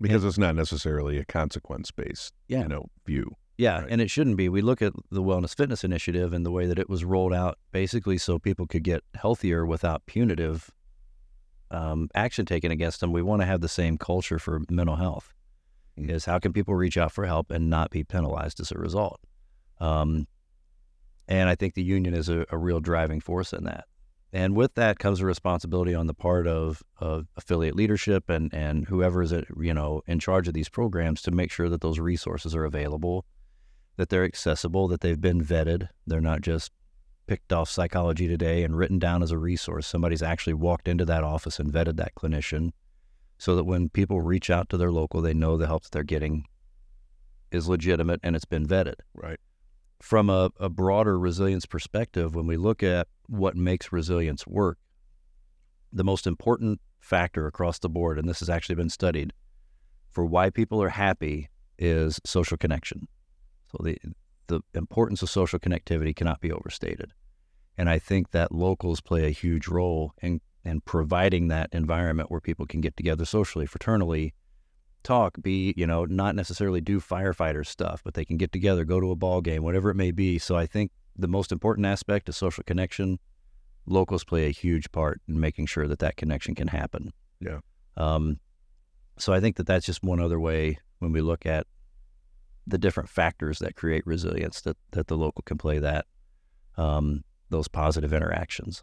Because 0.00 0.22
and, 0.22 0.28
it's 0.28 0.38
not 0.38 0.56
necessarily 0.56 1.18
a 1.18 1.24
consequence 1.24 1.90
based, 1.90 2.34
yeah. 2.48 2.62
you 2.62 2.68
know, 2.68 2.86
view. 3.06 3.32
Yeah, 3.58 3.80
right. 3.80 3.88
and 3.88 4.00
it 4.02 4.10
shouldn't 4.10 4.36
be. 4.36 4.48
We 4.48 4.60
look 4.60 4.82
at 4.82 4.92
the 5.10 5.22
Wellness 5.22 5.56
Fitness 5.56 5.82
Initiative 5.82 6.32
and 6.32 6.44
the 6.44 6.50
way 6.50 6.66
that 6.66 6.78
it 6.78 6.90
was 6.90 7.04
rolled 7.04 7.32
out 7.32 7.58
basically 7.72 8.18
so 8.18 8.38
people 8.38 8.66
could 8.66 8.82
get 8.82 9.02
healthier 9.14 9.64
without 9.64 10.04
punitive 10.06 10.70
um, 11.70 12.10
action 12.14 12.44
taken 12.44 12.70
against 12.70 13.00
them. 13.00 13.12
We 13.12 13.22
want 13.22 13.42
to 13.42 13.46
have 13.46 13.62
the 13.62 13.68
same 13.68 13.96
culture 13.96 14.38
for 14.38 14.60
mental 14.68 14.96
health. 14.96 15.32
Mm-hmm. 15.98 16.10
Is 16.10 16.24
how 16.24 16.38
can 16.38 16.52
people 16.52 16.74
reach 16.74 16.96
out 16.96 17.12
for 17.12 17.26
help 17.26 17.50
and 17.50 17.70
not 17.70 17.90
be 17.90 18.04
penalized 18.04 18.60
as 18.60 18.70
a 18.70 18.78
result? 18.78 19.20
Um, 19.80 20.26
and 21.28 21.48
I 21.48 21.54
think 21.54 21.74
the 21.74 21.82
union 21.82 22.14
is 22.14 22.28
a, 22.28 22.46
a, 22.50 22.56
real 22.56 22.80
driving 22.80 23.20
force 23.20 23.52
in 23.52 23.64
that. 23.64 23.84
And 24.32 24.54
with 24.56 24.74
that 24.74 24.98
comes 24.98 25.20
a 25.20 25.26
responsibility 25.26 25.94
on 25.94 26.06
the 26.06 26.14
part 26.14 26.46
of, 26.46 26.82
of 26.98 27.26
affiliate 27.36 27.74
leadership 27.74 28.28
and, 28.28 28.52
and 28.54 28.86
whoever 28.86 29.22
is 29.22 29.32
you 29.32 29.74
know 29.74 30.02
in 30.06 30.18
charge 30.18 30.48
of 30.48 30.54
these 30.54 30.68
programs 30.68 31.22
to 31.22 31.30
make 31.30 31.50
sure 31.50 31.68
that 31.68 31.80
those 31.80 31.98
resources 31.98 32.54
are 32.54 32.64
available, 32.64 33.24
that 33.96 34.08
they're 34.08 34.24
accessible, 34.24 34.88
that 34.88 35.00
they've 35.00 35.20
been 35.20 35.42
vetted. 35.42 35.88
They're 36.06 36.20
not 36.20 36.42
just 36.42 36.72
picked 37.26 37.52
off 37.52 37.68
psychology 37.68 38.28
today 38.28 38.62
and 38.62 38.76
written 38.76 38.98
down 38.98 39.22
as 39.22 39.30
a 39.30 39.38
resource. 39.38 39.86
Somebody's 39.86 40.22
actually 40.22 40.54
walked 40.54 40.86
into 40.88 41.04
that 41.06 41.24
office 41.24 41.58
and 41.58 41.72
vetted 41.72 41.96
that 41.96 42.14
clinician 42.14 42.70
so 43.38 43.56
that 43.56 43.64
when 43.64 43.88
people 43.88 44.20
reach 44.20 44.50
out 44.50 44.68
to 44.70 44.76
their 44.76 44.92
local, 44.92 45.20
they 45.20 45.34
know 45.34 45.56
the 45.56 45.66
help 45.66 45.84
that 45.84 45.92
they're 45.92 46.02
getting 46.02 46.44
is 47.50 47.68
legitimate 47.68 48.20
and 48.22 48.34
it's 48.34 48.44
been 48.44 48.66
vetted. 48.66 48.96
Right 49.14 49.38
from 50.00 50.30
a, 50.30 50.50
a 50.58 50.68
broader 50.68 51.18
resilience 51.18 51.66
perspective, 51.66 52.34
when 52.34 52.46
we 52.46 52.56
look 52.56 52.82
at 52.82 53.08
what 53.28 53.56
makes 53.56 53.92
resilience 53.92 54.46
work, 54.46 54.78
the 55.92 56.04
most 56.04 56.26
important 56.26 56.80
factor 57.00 57.46
across 57.46 57.78
the 57.78 57.88
board, 57.88 58.18
and 58.18 58.28
this 58.28 58.40
has 58.40 58.50
actually 58.50 58.74
been 58.74 58.90
studied, 58.90 59.32
for 60.10 60.24
why 60.24 60.50
people 60.50 60.82
are 60.82 60.90
happy 60.90 61.48
is 61.78 62.20
social 62.24 62.56
connection. 62.56 63.08
So 63.70 63.82
the 63.82 63.98
the 64.48 64.60
importance 64.74 65.22
of 65.22 65.30
social 65.30 65.58
connectivity 65.58 66.14
cannot 66.14 66.40
be 66.40 66.52
overstated. 66.52 67.12
And 67.76 67.90
I 67.90 67.98
think 67.98 68.30
that 68.30 68.52
locals 68.52 69.00
play 69.00 69.26
a 69.26 69.30
huge 69.30 69.66
role 69.66 70.12
in 70.22 70.40
in 70.66 70.80
providing 70.80 71.48
that 71.48 71.70
environment 71.72 72.30
where 72.30 72.40
people 72.40 72.66
can 72.66 72.80
get 72.80 72.96
together 72.96 73.24
socially, 73.24 73.66
fraternally, 73.66 74.32
talk, 75.02 75.40
be, 75.40 75.72
you 75.76 75.86
know, 75.86 76.04
not 76.04 76.34
necessarily 76.34 76.80
do 76.80 77.00
firefighter 77.00 77.64
stuff, 77.64 78.02
but 78.04 78.14
they 78.14 78.24
can 78.24 78.36
get 78.36 78.52
together, 78.52 78.84
go 78.84 79.00
to 79.00 79.12
a 79.12 79.16
ball 79.16 79.40
game, 79.40 79.62
whatever 79.62 79.90
it 79.90 79.94
may 79.94 80.10
be. 80.10 80.38
So 80.38 80.56
I 80.56 80.66
think 80.66 80.90
the 81.16 81.28
most 81.28 81.52
important 81.52 81.86
aspect 81.86 82.28
is 82.28 82.36
social 82.36 82.64
connection. 82.64 83.18
Locals 83.86 84.24
play 84.24 84.46
a 84.46 84.50
huge 84.50 84.90
part 84.90 85.20
in 85.28 85.38
making 85.38 85.66
sure 85.66 85.86
that 85.86 86.00
that 86.00 86.16
connection 86.16 86.54
can 86.54 86.68
happen. 86.68 87.12
Yeah. 87.40 87.60
Um, 87.96 88.40
so 89.16 89.32
I 89.32 89.40
think 89.40 89.56
that 89.56 89.66
that's 89.66 89.86
just 89.86 90.02
one 90.02 90.20
other 90.20 90.40
way 90.40 90.78
when 90.98 91.12
we 91.12 91.20
look 91.20 91.46
at 91.46 91.66
the 92.66 92.78
different 92.78 93.08
factors 93.08 93.60
that 93.60 93.76
create 93.76 94.04
resilience 94.06 94.60
that, 94.62 94.76
that 94.90 95.06
the 95.06 95.16
local 95.16 95.42
can 95.42 95.56
play 95.56 95.78
that 95.78 96.06
um, 96.76 97.22
those 97.48 97.68
positive 97.68 98.12
interactions. 98.12 98.82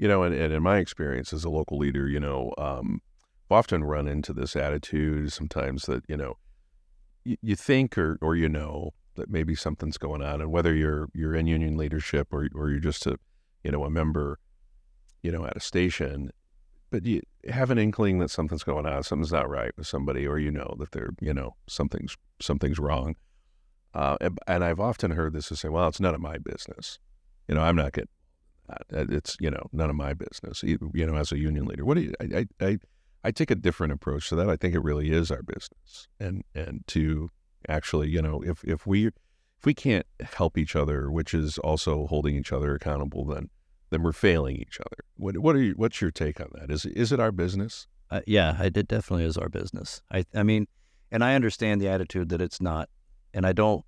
You 0.00 0.08
know, 0.08 0.22
and, 0.22 0.34
and, 0.34 0.50
in 0.50 0.62
my 0.62 0.78
experience 0.78 1.30
as 1.34 1.44
a 1.44 1.50
local 1.50 1.76
leader, 1.76 2.08
you 2.08 2.18
know, 2.18 2.54
um, 2.56 3.02
often 3.50 3.84
run 3.84 4.08
into 4.08 4.32
this 4.32 4.56
attitude 4.56 5.30
sometimes 5.30 5.84
that 5.84 6.04
you 6.08 6.16
know 6.16 6.38
you, 7.24 7.36
you 7.42 7.54
think 7.54 7.98
or 7.98 8.16
or 8.22 8.34
you 8.34 8.48
know 8.48 8.94
that 9.16 9.28
maybe 9.28 9.54
something's 9.54 9.98
going 9.98 10.22
on, 10.22 10.40
and 10.40 10.50
whether 10.50 10.74
you're 10.74 11.10
you're 11.12 11.34
in 11.34 11.46
union 11.46 11.76
leadership 11.76 12.28
or 12.32 12.48
or 12.54 12.70
you're 12.70 12.80
just 12.80 13.06
a 13.06 13.18
you 13.62 13.70
know 13.70 13.84
a 13.84 13.90
member, 13.90 14.38
you 15.22 15.30
know, 15.30 15.44
at 15.44 15.54
a 15.54 15.60
station, 15.60 16.30
but 16.90 17.04
you 17.04 17.20
have 17.50 17.70
an 17.70 17.76
inkling 17.76 18.20
that 18.20 18.30
something's 18.30 18.64
going 18.64 18.86
on, 18.86 19.02
something's 19.02 19.32
not 19.32 19.50
right 19.50 19.72
with 19.76 19.86
somebody, 19.86 20.26
or 20.26 20.38
you 20.38 20.50
know 20.50 20.76
that 20.78 20.92
they're 20.92 21.10
you 21.20 21.34
know 21.34 21.56
something's 21.68 22.16
something's 22.40 22.78
wrong. 22.78 23.16
Uh, 23.92 24.16
and, 24.22 24.38
and, 24.46 24.64
I've 24.64 24.80
often 24.80 25.10
heard 25.10 25.34
this 25.34 25.48
to 25.48 25.56
say, 25.56 25.68
"Well, 25.68 25.88
it's 25.88 26.00
none 26.00 26.14
of 26.14 26.22
my 26.22 26.38
business." 26.38 26.98
You 27.48 27.56
know, 27.56 27.60
I'm 27.60 27.76
not 27.76 27.92
getting. 27.92 28.08
It's 28.90 29.36
you 29.40 29.50
know 29.50 29.66
none 29.72 29.90
of 29.90 29.96
my 29.96 30.14
business. 30.14 30.62
You 30.62 30.78
know, 31.06 31.16
as 31.16 31.32
a 31.32 31.38
union 31.38 31.66
leader, 31.66 31.84
what 31.84 31.96
do 31.96 32.02
you? 32.02 32.12
I, 32.20 32.46
I, 32.60 32.78
I 33.24 33.30
take 33.30 33.50
a 33.50 33.54
different 33.54 33.92
approach 33.92 34.28
to 34.30 34.36
that. 34.36 34.48
I 34.48 34.56
think 34.56 34.74
it 34.74 34.82
really 34.82 35.10
is 35.10 35.30
our 35.30 35.42
business, 35.42 36.08
and 36.18 36.42
and 36.54 36.82
to 36.88 37.30
actually, 37.68 38.08
you 38.08 38.22
know, 38.22 38.42
if 38.42 38.64
if 38.64 38.86
we 38.86 39.06
if 39.06 39.66
we 39.66 39.74
can't 39.74 40.06
help 40.20 40.56
each 40.56 40.74
other, 40.74 41.10
which 41.10 41.34
is 41.34 41.58
also 41.58 42.06
holding 42.06 42.34
each 42.34 42.52
other 42.52 42.74
accountable, 42.74 43.24
then 43.26 43.50
then 43.90 44.02
we're 44.02 44.12
failing 44.12 44.56
each 44.56 44.78
other. 44.80 45.04
What 45.16 45.38
what 45.38 45.54
are 45.56 45.62
you, 45.62 45.74
what's 45.76 46.00
your 46.00 46.10
take 46.10 46.40
on 46.40 46.48
that? 46.54 46.70
Is 46.70 46.86
is 46.86 47.12
it 47.12 47.20
our 47.20 47.32
business? 47.32 47.86
Uh, 48.10 48.22
yeah, 48.26 48.60
it 48.62 48.72
definitely 48.88 49.24
is 49.24 49.36
our 49.36 49.48
business. 49.48 50.02
I 50.10 50.24
I 50.34 50.42
mean, 50.42 50.66
and 51.10 51.22
I 51.22 51.34
understand 51.34 51.80
the 51.80 51.88
attitude 51.88 52.30
that 52.30 52.40
it's 52.40 52.60
not, 52.60 52.88
and 53.34 53.46
I 53.46 53.52
don't. 53.52 53.84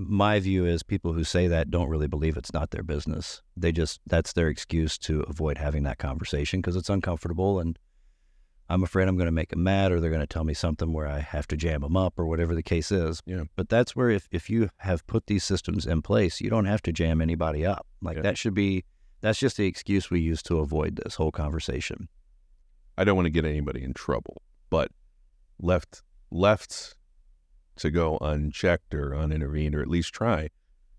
My 0.00 0.38
view 0.38 0.64
is 0.64 0.84
people 0.84 1.12
who 1.12 1.24
say 1.24 1.48
that 1.48 1.72
don't 1.72 1.88
really 1.88 2.06
believe 2.06 2.36
it's 2.36 2.54
not 2.54 2.70
their 2.70 2.84
business. 2.84 3.42
They 3.56 3.72
just 3.72 4.00
that's 4.06 4.32
their 4.32 4.48
excuse 4.48 4.96
to 4.98 5.22
avoid 5.22 5.58
having 5.58 5.82
that 5.82 5.98
conversation 5.98 6.60
because 6.60 6.76
it's 6.76 6.88
uncomfortable 6.88 7.58
and 7.58 7.76
I'm 8.70 8.82
afraid 8.82 9.08
I'm 9.08 9.16
going 9.16 9.26
to 9.26 9.32
make 9.32 9.48
them 9.48 9.62
mad 9.62 9.92
or 9.92 9.98
they're 9.98 10.10
going 10.10 10.20
to 10.20 10.26
tell 10.26 10.44
me 10.44 10.54
something 10.54 10.92
where 10.92 11.06
I 11.06 11.20
have 11.20 11.48
to 11.48 11.56
jam 11.56 11.80
them 11.80 11.96
up 11.96 12.18
or 12.18 12.26
whatever 12.26 12.54
the 12.54 12.62
case 12.62 12.92
is. 12.92 13.22
Yeah. 13.24 13.44
But 13.56 13.70
that's 13.70 13.96
where 13.96 14.10
if, 14.10 14.28
if 14.30 14.50
you 14.50 14.68
have 14.78 15.06
put 15.06 15.26
these 15.26 15.42
systems 15.42 15.86
in 15.86 16.02
place, 16.02 16.40
you 16.40 16.50
don't 16.50 16.66
have 16.66 16.82
to 16.82 16.92
jam 16.92 17.20
anybody 17.20 17.64
up. 17.64 17.86
Like 18.02 18.16
yeah. 18.16 18.22
that 18.22 18.36
should 18.38 18.54
be, 18.54 18.84
that's 19.20 19.38
just 19.38 19.56
the 19.56 19.66
excuse 19.66 20.10
we 20.10 20.20
use 20.20 20.42
to 20.44 20.58
avoid 20.58 21.00
this 21.02 21.14
whole 21.14 21.32
conversation. 21.32 22.08
I 22.98 23.04
don't 23.04 23.16
want 23.16 23.26
to 23.26 23.30
get 23.30 23.46
anybody 23.46 23.82
in 23.82 23.94
trouble, 23.94 24.42
but 24.68 24.90
left, 25.58 26.02
left 26.30 26.94
to 27.78 27.90
go 27.90 28.18
unchecked 28.20 28.94
or 28.94 29.14
unintervened 29.14 29.74
or 29.74 29.82
at 29.82 29.88
least 29.88 30.12
try, 30.12 30.50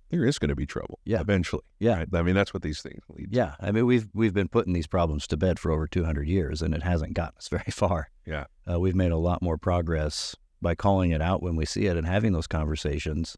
there 0.10 0.26
is 0.26 0.40
going 0.40 0.50
to 0.50 0.56
be 0.56 0.66
trouble. 0.66 1.00
Yeah. 1.06 1.22
Eventually. 1.22 1.64
Yeah. 1.80 2.00
Right? 2.00 2.08
I 2.14 2.24
mean, 2.24 2.36
that's 2.36 2.54
what 2.54 2.64
these 2.64 2.82
things 2.82 3.04
lead. 3.10 3.30
Yeah. 3.32 3.56
I 3.60 3.72
mean, 3.72 3.86
we've 3.86 4.08
we've 4.14 4.34
been 4.34 4.48
putting 4.48 4.74
these 4.74 4.88
problems 4.88 5.28
to 5.28 5.38
bed 5.38 5.60
for 5.60 5.72
over 5.72 5.88
200 5.88 6.28
years, 6.28 6.62
and 6.62 6.74
it 6.74 6.84
hasn't 6.84 7.14
gotten 7.14 7.38
us 7.38 7.48
very 7.50 7.72
far. 7.72 8.10
Yeah. 8.26 8.46
Uh, 8.70 8.80
we've 8.80 8.96
made 8.96 9.12
a 9.12 9.18
lot 9.18 9.42
more 9.42 9.58
progress 9.58 10.36
by 10.62 10.76
calling 10.76 11.12
it 11.12 11.22
out 11.22 11.42
when 11.42 11.56
we 11.56 11.66
see 11.66 11.86
it 11.86 11.96
and 11.96 12.06
having 12.06 12.34
those 12.34 12.48
conversations, 12.48 13.38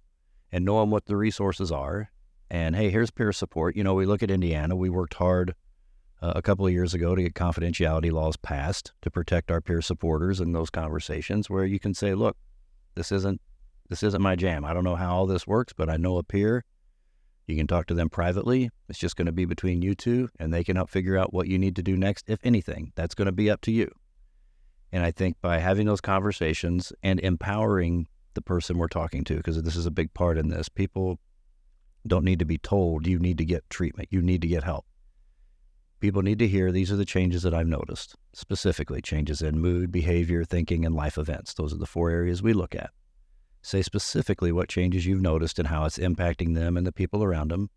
and 0.52 0.66
knowing 0.66 0.90
what 0.90 1.06
the 1.06 1.16
resources 1.16 1.72
are. 1.72 2.10
And 2.50 2.76
hey, 2.76 2.90
here's 2.90 3.12
peer 3.12 3.32
support. 3.32 3.76
You 3.76 3.84
know, 3.84 3.94
we 3.94 4.06
look 4.06 4.24
at 4.24 4.32
Indiana. 4.32 4.76
We 4.76 4.90
worked 4.90 5.14
hard 5.14 5.56
uh, 6.22 6.34
a 6.36 6.42
couple 6.42 6.66
of 6.66 6.74
years 6.74 6.94
ago 6.94 7.16
to 7.16 7.22
get 7.22 7.34
confidentiality 7.34 8.12
laws 8.12 8.36
passed 8.38 8.92
to 9.02 9.10
protect 9.12 9.52
our 9.52 9.62
peer 9.62 9.82
supporters 9.82 10.42
in 10.42 10.52
those 10.52 10.70
conversations, 10.70 11.50
where 11.50 11.66
you 11.66 11.80
can 11.80 11.94
say, 11.94 12.14
look, 12.14 12.38
this 12.96 13.12
isn't 13.12 13.42
this 13.90 14.04
isn't 14.04 14.22
my 14.22 14.36
jam. 14.36 14.64
I 14.64 14.74
don't 14.74 14.86
know 14.86 14.96
how 14.96 15.14
all 15.14 15.26
this 15.26 15.46
works, 15.46 15.74
but 15.74 15.90
I 15.90 15.98
know 15.98 16.18
a 16.18 16.24
peer. 16.24 16.64
You 17.46 17.58
can 17.58 17.68
talk 17.68 17.88
to 17.88 17.94
them 17.94 18.10
privately. 18.10 18.70
It's 18.88 19.00
just 19.00 19.18
going 19.18 19.26
to 19.26 19.34
be 19.34 19.44
between 19.44 19.82
you 19.82 19.96
two, 19.96 20.30
and 20.40 20.54
they 20.54 20.64
can 20.64 20.78
help 20.78 20.90
figure 20.90 21.18
out 21.18 21.34
what 21.34 21.48
you 21.48 21.60
need 21.60 21.76
to 21.76 21.84
do 21.84 21.98
next, 21.98 22.30
if 22.30 22.40
anything. 22.44 22.94
That's 22.96 23.16
going 23.16 23.26
to 23.26 23.34
be 23.34 23.50
up 23.50 23.60
to 23.62 23.72
you. 23.72 23.92
And 24.94 25.04
I 25.04 25.12
think 25.12 25.36
by 25.42 25.58
having 25.60 25.88
those 25.88 26.00
conversations 26.00 26.94
and 27.04 27.20
empowering 27.20 28.08
the 28.34 28.42
person 28.42 28.78
we're 28.78 28.88
talking 28.88 29.26
to, 29.26 29.36
because 29.36 29.62
this 29.62 29.76
is 29.76 29.86
a 29.86 29.92
big 29.92 30.14
part 30.14 30.38
in 30.38 30.48
this, 30.48 30.70
people 30.70 31.20
don't 32.08 32.24
need 32.24 32.40
to 32.40 32.46
be 32.46 32.58
told 32.58 33.06
you 33.06 33.20
need 33.20 33.38
to 33.38 33.46
get 33.46 33.70
treatment, 33.70 34.10
you 34.12 34.22
need 34.22 34.42
to 34.42 34.48
get 34.48 34.64
help. 34.64 34.86
People 36.02 36.24
need 36.24 36.40
to 36.40 36.48
hear 36.48 36.72
these 36.72 36.92
are 36.92 36.96
the 36.96 37.06
changes 37.06 37.44
that 37.44 37.54
I've 37.54 37.68
noticed, 37.68 38.16
specifically 38.34 39.04
changes 39.04 39.44
in 39.44 39.60
mood, 39.60 39.92
behavior, 39.92 40.44
thinking, 40.44 40.84
and 40.84 40.96
life 40.96 41.16
events. 41.16 41.54
Those 41.54 41.74
are 41.74 41.78
the 41.78 41.86
four 41.86 42.10
areas 42.10 42.42
we 42.42 42.54
look 42.54 42.74
at. 42.74 42.90
Say 43.62 43.84
specifically 43.84 44.52
what 44.52 44.68
changes 44.68 45.06
you've 45.06 45.22
noticed 45.22 45.60
and 45.60 45.68
how 45.68 45.86
it's 45.86 46.00
impacting 46.00 46.56
them 46.56 46.76
and 46.76 46.88
the 46.88 46.92
people 46.92 47.24
around 47.24 47.52
them. 47.52 47.70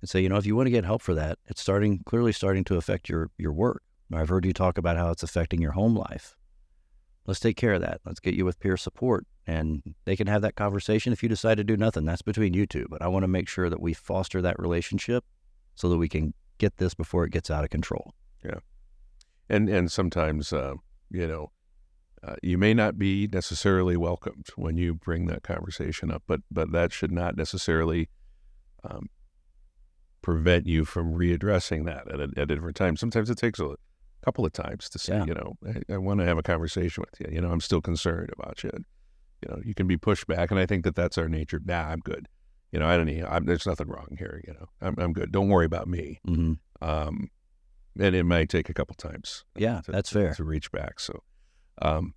And 0.00 0.08
say, 0.08 0.22
you 0.22 0.30
know, 0.30 0.38
if 0.38 0.46
you 0.46 0.56
want 0.56 0.66
to 0.66 0.70
get 0.70 0.86
help 0.86 1.02
for 1.02 1.14
that, 1.14 1.38
it's 1.44 1.60
starting 1.60 2.02
clearly 2.06 2.32
starting 2.32 2.64
to 2.64 2.78
affect 2.78 3.10
your 3.10 3.30
your 3.36 3.52
work. 3.52 3.82
I've 4.10 4.30
heard 4.30 4.46
you 4.46 4.54
talk 4.54 4.78
about 4.78 4.96
how 4.96 5.10
it's 5.10 5.22
affecting 5.22 5.60
your 5.60 5.72
home 5.72 5.94
life. 5.94 6.34
Let's 7.26 7.40
take 7.40 7.58
care 7.58 7.74
of 7.74 7.82
that. 7.82 8.00
Let's 8.06 8.18
get 8.18 8.34
you 8.34 8.46
with 8.46 8.60
peer 8.60 8.78
support 8.78 9.26
and 9.46 9.82
they 10.06 10.16
can 10.16 10.26
have 10.26 10.40
that 10.42 10.56
conversation 10.56 11.12
if 11.12 11.22
you 11.22 11.28
decide 11.28 11.56
to 11.56 11.64
do 11.64 11.76
nothing. 11.76 12.06
That's 12.06 12.22
between 12.22 12.54
you 12.54 12.66
two. 12.66 12.86
But 12.88 13.02
I 13.02 13.08
want 13.08 13.24
to 13.24 13.28
make 13.28 13.48
sure 13.48 13.68
that 13.68 13.80
we 13.80 13.92
foster 13.92 14.40
that 14.40 14.58
relationship 14.58 15.24
so 15.74 15.90
that 15.90 15.98
we 15.98 16.08
can 16.08 16.32
get 16.62 16.76
this 16.76 16.94
before 16.94 17.24
it 17.24 17.32
gets 17.32 17.50
out 17.50 17.64
of 17.64 17.70
control. 17.70 18.14
Yeah. 18.44 18.60
And 19.48 19.68
and 19.68 19.90
sometimes 19.90 20.52
uh, 20.52 20.74
you 21.10 21.26
know, 21.26 21.50
uh, 22.26 22.36
you 22.42 22.56
may 22.56 22.72
not 22.72 22.98
be 22.98 23.28
necessarily 23.32 23.96
welcomed 23.96 24.46
when 24.56 24.76
you 24.76 24.94
bring 24.94 25.26
that 25.26 25.42
conversation 25.42 26.10
up, 26.10 26.22
but 26.26 26.40
but 26.50 26.72
that 26.72 26.92
should 26.92 27.12
not 27.12 27.36
necessarily 27.36 28.08
um, 28.84 29.08
prevent 30.22 30.66
you 30.66 30.84
from 30.84 31.12
readdressing 31.12 31.84
that 31.84 32.10
at 32.12 32.20
a, 32.20 32.28
at 32.36 32.50
a 32.50 32.54
different 32.54 32.76
time. 32.76 32.96
Sometimes 32.96 33.28
it 33.28 33.38
takes 33.38 33.58
a 33.58 33.74
couple 34.24 34.46
of 34.46 34.52
times 34.52 34.88
to 34.90 34.98
say, 34.98 35.16
yeah. 35.16 35.24
you 35.26 35.34
know, 35.34 35.54
I, 35.66 35.94
I 35.94 35.98
want 35.98 36.20
to 36.20 36.26
have 36.26 36.38
a 36.38 36.42
conversation 36.42 37.04
with 37.08 37.20
you. 37.20 37.34
You 37.34 37.40
know, 37.42 37.50
I'm 37.50 37.60
still 37.60 37.80
concerned 37.80 38.30
about 38.38 38.62
you. 38.62 38.70
You 39.42 39.48
know, 39.48 39.60
you 39.64 39.74
can 39.74 39.88
be 39.88 39.96
pushed 39.96 40.28
back, 40.28 40.52
and 40.52 40.60
I 40.60 40.66
think 40.66 40.84
that 40.84 40.94
that's 40.94 41.18
our 41.18 41.28
nature. 41.28 41.60
Nah, 41.64 41.88
I'm 41.88 41.98
good. 41.98 42.28
You 42.72 42.78
know, 42.78 42.86
I 42.86 42.96
don't 42.96 43.06
need. 43.06 43.24
I'm, 43.24 43.44
there's 43.44 43.66
nothing 43.66 43.88
wrong 43.88 44.16
here. 44.18 44.42
You 44.46 44.54
know, 44.54 44.66
I'm 44.80 44.94
I'm 44.98 45.12
good. 45.12 45.30
Don't 45.30 45.48
worry 45.48 45.66
about 45.66 45.86
me. 45.86 46.20
Mm-hmm. 46.26 46.54
Um, 46.80 47.30
and 47.98 48.14
it 48.16 48.24
may 48.24 48.46
take 48.46 48.68
a 48.68 48.74
couple 48.74 48.94
times. 48.94 49.44
Yeah, 49.56 49.82
to, 49.82 49.92
that's 49.92 50.10
fair 50.10 50.34
to 50.34 50.44
reach 50.44 50.72
back. 50.72 50.98
So, 50.98 51.22
um, 51.80 52.14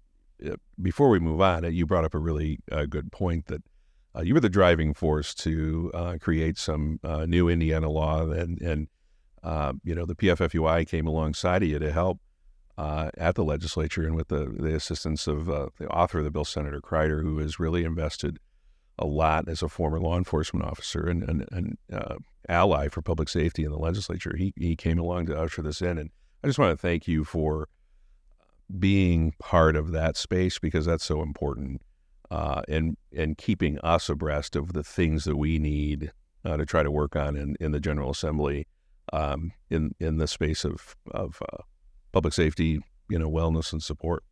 before 0.81 1.09
we 1.09 1.19
move 1.19 1.41
on, 1.41 1.71
you 1.73 1.85
brought 1.85 2.05
up 2.05 2.13
a 2.13 2.19
really 2.19 2.59
uh, 2.71 2.85
good 2.85 3.11
point 3.11 3.47
that 3.47 3.63
uh, 4.15 4.21
you 4.21 4.33
were 4.33 4.39
the 4.39 4.49
driving 4.49 4.93
force 4.93 5.33
to 5.33 5.91
uh, 5.93 6.17
create 6.21 6.57
some 6.57 6.99
uh, 7.03 7.25
new 7.25 7.49
Indiana 7.49 7.89
law, 7.89 8.29
and 8.29 8.61
and 8.61 8.87
uh, 9.43 9.73
you 9.83 9.93
know 9.93 10.05
the 10.05 10.15
PFFUI 10.15 10.87
came 10.87 11.05
alongside 11.05 11.63
of 11.63 11.69
you 11.69 11.79
to 11.79 11.91
help 11.91 12.19
uh, 12.77 13.11
at 13.17 13.35
the 13.35 13.43
legislature 13.43 14.03
and 14.03 14.15
with 14.15 14.29
the 14.29 14.45
the 14.57 14.73
assistance 14.73 15.27
of 15.27 15.47
the 15.47 15.87
author 15.89 16.19
of 16.19 16.23
the 16.23 16.31
bill, 16.31 16.45
Senator 16.45 16.79
Crider, 16.79 17.21
who 17.21 17.39
is 17.39 17.59
really 17.59 17.83
invested 17.83 18.39
a 18.97 19.05
lot 19.05 19.47
as 19.49 19.61
a 19.61 19.69
former 19.69 19.99
law 19.99 20.17
enforcement 20.17 20.65
officer 20.65 21.07
and 21.07 21.45
an 21.51 21.77
ally 22.47 22.87
for 22.87 23.01
public 23.01 23.29
safety 23.29 23.63
in 23.63 23.71
the 23.71 23.77
legislature. 23.77 24.35
He 24.37 24.53
he 24.55 24.75
came 24.75 24.99
along 24.99 25.27
to 25.27 25.37
usher 25.37 25.61
this 25.61 25.81
in, 25.81 25.97
and 25.97 26.09
I 26.43 26.47
just 26.47 26.59
want 26.59 26.71
to 26.71 26.81
thank 26.81 27.07
you 27.07 27.23
for 27.23 27.67
being 28.79 29.33
part 29.39 29.75
of 29.75 29.91
that 29.91 30.17
space 30.17 30.59
because 30.59 30.85
that's 30.85 31.05
so 31.05 31.21
important, 31.21 31.81
uh, 32.31 32.61
and 32.67 32.97
and 33.15 33.37
keeping 33.37 33.79
us 33.79 34.09
abreast 34.09 34.55
of 34.55 34.73
the 34.73 34.83
things 34.83 35.25
that 35.25 35.37
we 35.37 35.59
need 35.59 36.11
uh, 36.43 36.57
to 36.57 36.65
try 36.65 36.83
to 36.83 36.91
work 36.91 37.15
on 37.15 37.35
in, 37.35 37.55
in 37.59 37.71
the 37.71 37.79
General 37.79 38.11
Assembly, 38.11 38.67
um, 39.13 39.51
in 39.69 39.93
in 39.99 40.17
the 40.17 40.27
space 40.27 40.63
of 40.63 40.95
of 41.11 41.41
uh, 41.51 41.63
public 42.11 42.33
safety, 42.33 42.79
you 43.09 43.19
know, 43.19 43.29
wellness 43.29 43.71
and 43.71 43.83
support. 43.83 44.23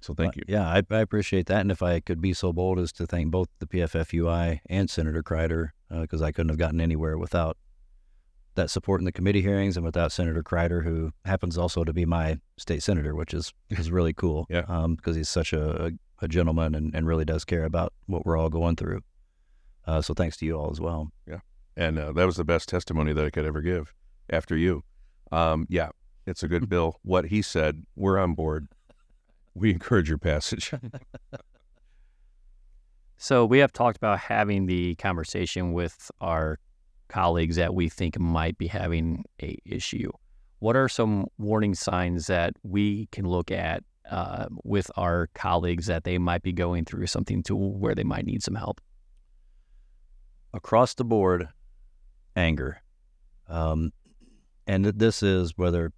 So 0.00 0.14
thank 0.14 0.36
you. 0.36 0.42
yeah, 0.46 0.68
I, 0.68 0.82
I, 0.90 1.00
appreciate 1.00 1.46
that. 1.46 1.60
And 1.60 1.70
if 1.72 1.82
I 1.82 2.00
could 2.00 2.20
be 2.20 2.32
so 2.32 2.52
bold 2.52 2.78
as 2.78 2.92
to 2.92 3.06
thank 3.06 3.30
both 3.30 3.48
the 3.58 3.66
PFFUI 3.66 4.60
and 4.66 4.88
Senator 4.88 5.22
Crider, 5.22 5.74
because 5.90 6.22
uh, 6.22 6.26
I 6.26 6.32
couldn't 6.32 6.50
have 6.50 6.58
gotten 6.58 6.80
anywhere 6.80 7.18
without 7.18 7.56
that 8.54 8.70
support 8.70 9.00
in 9.00 9.04
the 9.04 9.12
committee 9.12 9.42
hearings 9.42 9.76
and 9.76 9.84
without 9.84 10.12
Senator 10.12 10.42
Crider, 10.42 10.82
who 10.82 11.12
happens 11.24 11.56
also 11.58 11.84
to 11.84 11.92
be 11.92 12.04
my 12.04 12.38
state 12.58 12.82
senator, 12.82 13.14
which 13.14 13.32
is 13.32 13.52
is 13.70 13.90
really 13.90 14.12
cool. 14.12 14.46
yeah. 14.50 14.64
Um, 14.68 14.94
because 14.94 15.16
he's 15.16 15.28
such 15.28 15.52
a, 15.52 15.92
a 16.20 16.28
gentleman 16.28 16.74
and, 16.74 16.94
and 16.94 17.06
really 17.06 17.24
does 17.24 17.44
care 17.44 17.64
about 17.64 17.92
what 18.06 18.26
we're 18.26 18.36
all 18.36 18.50
going 18.50 18.76
through. 18.76 19.00
Uh, 19.86 20.02
so 20.02 20.12
thanks 20.12 20.36
to 20.36 20.46
you 20.46 20.58
all 20.58 20.70
as 20.70 20.80
well. 20.80 21.10
Yeah. 21.26 21.40
And 21.76 21.98
uh, 21.98 22.12
that 22.12 22.26
was 22.26 22.36
the 22.36 22.44
best 22.44 22.68
testimony 22.68 23.12
that 23.12 23.24
I 23.24 23.30
could 23.30 23.46
ever 23.46 23.62
give 23.62 23.94
after 24.28 24.56
you. 24.56 24.82
Um, 25.32 25.66
yeah, 25.70 25.90
it's 26.26 26.42
a 26.42 26.48
good 26.48 26.68
bill. 26.74 26.98
What 27.02 27.26
he 27.26 27.40
said, 27.40 27.84
we're 27.96 28.18
on 28.18 28.34
board. 28.34 28.68
We 29.58 29.70
encourage 29.70 30.08
your 30.08 30.18
passage. 30.18 30.72
so 33.16 33.44
we 33.44 33.58
have 33.58 33.72
talked 33.72 33.96
about 33.96 34.20
having 34.20 34.66
the 34.66 34.94
conversation 34.94 35.72
with 35.72 36.10
our 36.20 36.60
colleagues 37.08 37.56
that 37.56 37.74
we 37.74 37.88
think 37.88 38.18
might 38.20 38.56
be 38.56 38.68
having 38.68 39.24
a 39.42 39.58
issue. 39.64 40.12
What 40.60 40.76
are 40.76 40.88
some 40.88 41.26
warning 41.38 41.74
signs 41.74 42.28
that 42.28 42.52
we 42.62 43.06
can 43.06 43.26
look 43.26 43.50
at 43.50 43.82
uh, 44.08 44.46
with 44.64 44.90
our 44.96 45.28
colleagues 45.34 45.86
that 45.86 46.04
they 46.04 46.18
might 46.18 46.42
be 46.42 46.52
going 46.52 46.84
through 46.84 47.06
something 47.08 47.42
to 47.44 47.56
where 47.56 47.94
they 47.94 48.04
might 48.04 48.26
need 48.26 48.42
some 48.42 48.54
help? 48.54 48.80
Across 50.54 50.94
the 50.94 51.04
board, 51.04 51.48
anger. 52.36 52.80
Um, 53.48 53.92
and 54.66 54.84
this 54.84 55.22
is 55.22 55.52
whether 55.56 55.92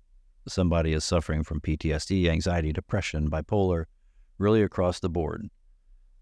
somebody 0.48 0.92
is 0.92 1.05
suffering 1.05 1.42
from 1.42 1.61
PTSD, 1.61 2.29
anxiety, 2.29 2.72
depression, 2.72 3.31
bipolar, 3.31 3.85
really 4.38 4.62
across 4.62 5.00
the 5.00 5.11
board. 5.11 5.48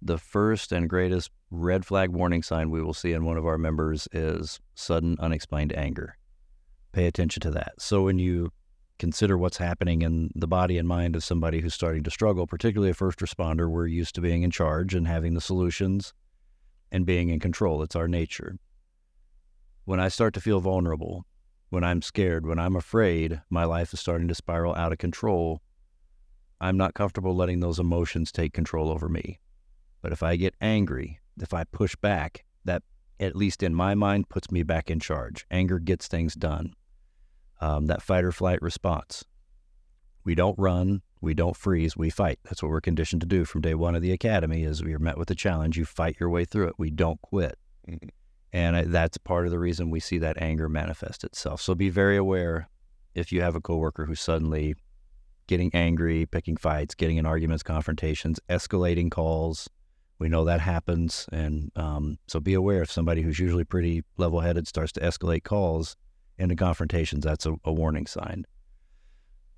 The 0.02 0.18
first 0.18 0.72
and 0.72 0.88
greatest 0.88 1.30
red 1.50 1.84
flag 1.84 2.10
warning 2.10 2.42
sign 2.42 2.70
we 2.70 2.82
will 2.82 2.94
see 2.94 3.12
in 3.12 3.24
one 3.24 3.36
of 3.36 3.46
our 3.46 3.58
members 3.58 4.08
is 4.12 4.60
sudden 4.74 5.16
unexplained 5.18 5.76
anger. 5.76 6.16
Pay 6.92 7.06
attention 7.06 7.40
to 7.42 7.50
that. 7.52 7.72
So 7.78 8.04
when 8.04 8.18
you 8.18 8.50
consider 8.98 9.38
what's 9.38 9.56
happening 9.56 10.02
in 10.02 10.30
the 10.34 10.48
body 10.48 10.78
and 10.78 10.88
mind 10.88 11.14
of 11.14 11.24
somebody 11.24 11.60
who's 11.60 11.74
starting 11.74 12.02
to 12.02 12.10
struggle, 12.10 12.46
particularly 12.46 12.90
a 12.90 12.94
first 12.94 13.20
responder, 13.20 13.68
we're 13.68 13.86
used 13.86 14.14
to 14.16 14.20
being 14.20 14.42
in 14.42 14.50
charge 14.50 14.94
and 14.94 15.06
having 15.06 15.34
the 15.34 15.40
solutions 15.40 16.12
and 16.90 17.06
being 17.06 17.28
in 17.28 17.38
control. 17.38 17.82
It's 17.82 17.96
our 17.96 18.08
nature. 18.08 18.58
When 19.84 20.00
I 20.00 20.08
start 20.08 20.34
to 20.34 20.40
feel 20.40 20.60
vulnerable, 20.60 21.24
when 21.70 21.84
I'm 21.84 22.02
scared, 22.02 22.46
when 22.46 22.58
I'm 22.58 22.76
afraid, 22.76 23.42
my 23.50 23.64
life 23.64 23.92
is 23.92 24.00
starting 24.00 24.28
to 24.28 24.34
spiral 24.34 24.74
out 24.74 24.92
of 24.92 24.98
control. 24.98 25.60
I'm 26.60 26.76
not 26.76 26.94
comfortable 26.94 27.36
letting 27.36 27.60
those 27.60 27.78
emotions 27.78 28.32
take 28.32 28.52
control 28.52 28.90
over 28.90 29.08
me. 29.08 29.38
But 30.00 30.12
if 30.12 30.22
I 30.22 30.36
get 30.36 30.54
angry, 30.60 31.20
if 31.40 31.52
I 31.52 31.64
push 31.64 31.94
back, 31.96 32.44
that, 32.64 32.82
at 33.20 33.36
least 33.36 33.62
in 33.62 33.74
my 33.74 33.94
mind, 33.94 34.28
puts 34.28 34.50
me 34.50 34.62
back 34.62 34.90
in 34.90 35.00
charge. 35.00 35.46
Anger 35.50 35.78
gets 35.78 36.08
things 36.08 36.34
done. 36.34 36.74
Um, 37.60 37.86
that 37.86 38.02
fight 38.02 38.24
or 38.24 38.32
flight 38.32 38.62
response. 38.62 39.24
We 40.24 40.34
don't 40.34 40.58
run, 40.58 41.02
we 41.20 41.34
don't 41.34 41.56
freeze, 41.56 41.96
we 41.96 42.10
fight. 42.10 42.38
That's 42.44 42.62
what 42.62 42.70
we're 42.70 42.80
conditioned 42.80 43.20
to 43.22 43.26
do 43.26 43.44
from 43.44 43.60
day 43.60 43.74
one 43.74 43.94
of 43.94 44.02
the 44.02 44.12
academy 44.12 44.62
is 44.62 44.82
we 44.82 44.94
are 44.94 45.00
met 45.00 45.18
with 45.18 45.30
a 45.30 45.34
challenge, 45.34 45.76
you 45.76 45.84
fight 45.84 46.16
your 46.20 46.30
way 46.30 46.44
through 46.44 46.68
it. 46.68 46.74
We 46.78 46.90
don't 46.90 47.20
quit. 47.20 47.58
Mm-hmm. 47.88 48.08
And 48.52 48.92
that's 48.92 49.18
part 49.18 49.44
of 49.44 49.50
the 49.50 49.58
reason 49.58 49.90
we 49.90 50.00
see 50.00 50.18
that 50.18 50.40
anger 50.40 50.68
manifest 50.68 51.24
itself. 51.24 51.60
So 51.60 51.74
be 51.74 51.90
very 51.90 52.16
aware 52.16 52.68
if 53.14 53.30
you 53.32 53.42
have 53.42 53.54
a 53.54 53.60
coworker 53.60 54.06
who's 54.06 54.20
suddenly 54.20 54.74
getting 55.46 55.70
angry, 55.74 56.26
picking 56.26 56.56
fights, 56.56 56.94
getting 56.94 57.16
in 57.16 57.26
arguments, 57.26 57.62
confrontations, 57.62 58.40
escalating 58.48 59.10
calls, 59.10 59.68
we 60.18 60.28
know 60.28 60.44
that 60.44 60.60
happens, 60.60 61.26
and 61.30 61.70
um, 61.76 62.18
so 62.26 62.40
be 62.40 62.54
aware 62.54 62.82
if 62.82 62.90
somebody 62.90 63.22
who's 63.22 63.38
usually 63.38 63.64
pretty 63.64 64.02
level-headed 64.16 64.66
starts 64.66 64.90
to 64.92 65.00
escalate 65.00 65.44
calls 65.44 65.96
into 66.38 66.56
confrontations. 66.56 67.24
That's 67.24 67.46
a, 67.46 67.54
a 67.64 67.72
warning 67.72 68.06
sign. 68.06 68.44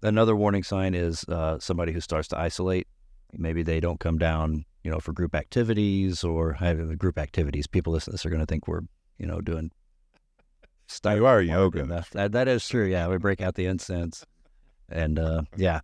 Another 0.03 0.37
warning 0.37 0.62
sign 0.62 0.94
is 0.94 1.24
uh, 1.29 1.59
somebody 1.59 1.92
who 1.92 2.00
starts 2.00 2.29
to 2.29 2.38
isolate. 2.38 2.88
Maybe 3.33 3.62
they 3.62 3.81
don't 3.81 4.00
come 4.00 4.18
down, 4.18 4.64
you 4.85 4.90
know, 4.90 5.01
for 5.01 5.12
group 5.12 5.35
activities 5.35 6.25
or 6.25 6.55
have 6.55 6.99
group 6.99 7.19
activities. 7.19 7.66
People 7.66 7.93
listening 7.93 8.12
to 8.12 8.14
this 8.14 8.27
are 8.27 8.31
going 8.31 8.40
to 8.40 8.47
think 8.47 8.66
we're, 8.66 8.83
you 9.19 9.27
know, 9.27 9.40
doing. 9.40 9.71
You 11.05 11.27
are 11.27 11.40
yoga. 11.40 12.05
That, 12.12 12.33
that 12.33 12.49
is 12.49 12.66
true. 12.66 12.87
Yeah, 12.87 13.07
we 13.09 13.16
break 13.19 13.40
out 13.40 13.55
the 13.55 13.66
incense, 13.66 14.25
and 14.88 15.19
uh, 15.21 15.43
yeah. 15.57 15.81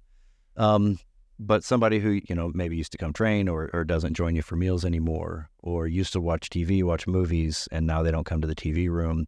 Um, 0.56 0.98
but 1.38 1.64
somebody 1.64 1.98
who 1.98 2.20
you 2.28 2.34
know 2.34 2.50
maybe 2.54 2.76
used 2.76 2.92
to 2.92 2.98
come 2.98 3.12
train 3.12 3.48
or, 3.48 3.70
or 3.72 3.84
doesn't 3.84 4.14
join 4.14 4.34
you 4.34 4.42
for 4.42 4.56
meals 4.56 4.84
anymore 4.84 5.50
or 5.62 5.86
used 5.86 6.12
to 6.12 6.20
watch 6.20 6.48
tv 6.48 6.82
watch 6.82 7.06
movies 7.06 7.68
and 7.70 7.86
now 7.86 8.02
they 8.02 8.10
don't 8.10 8.24
come 8.24 8.40
to 8.40 8.46
the 8.46 8.54
tv 8.54 8.88
room 8.88 9.26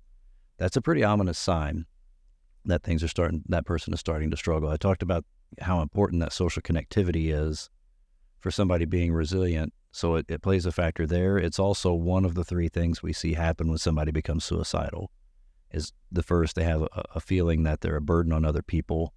that's 0.57 0.77
a 0.77 0.81
pretty 0.81 1.05
ominous 1.05 1.39
sign 1.39 1.85
that 2.65 2.83
things 2.83 3.03
are 3.03 3.09
starting 3.09 3.43
that 3.49 3.67
person 3.67 3.93
is 3.93 4.01
starting 4.01 4.31
to 4.31 4.37
struggle 4.37 4.71
i 4.71 4.77
talked 4.77 5.03
about 5.03 5.25
how 5.61 5.81
important 5.81 6.21
that 6.21 6.33
social 6.33 6.63
connectivity 6.63 7.33
is 7.33 7.69
for 8.41 8.51
somebody 8.51 8.85
being 8.85 9.13
resilient 9.13 9.73
so 9.91 10.17
it, 10.17 10.27
it 10.29 10.43
plays 10.43 10.67
a 10.67 10.73
factor 10.73 11.07
there 11.07 11.39
it's 11.39 11.59
also 11.59 11.93
one 11.93 12.25
of 12.25 12.35
the 12.35 12.45
three 12.45 12.69
things 12.69 13.03
we 13.03 13.13
see 13.13 13.35
happen 13.35 13.69
when 13.69 13.79
somebody 13.79 14.11
becomes 14.11 14.45
suicidal 14.45 15.11
is 15.71 15.93
the 16.11 16.23
first 16.23 16.57
they 16.57 16.65
have 16.65 16.83
a, 16.83 17.05
a 17.15 17.21
feeling 17.21 17.63
that 17.63 17.81
they're 17.81 17.97
a 17.97 18.01
burden 18.01 18.33
on 18.33 18.45
other 18.45 18.63
people 18.63 19.13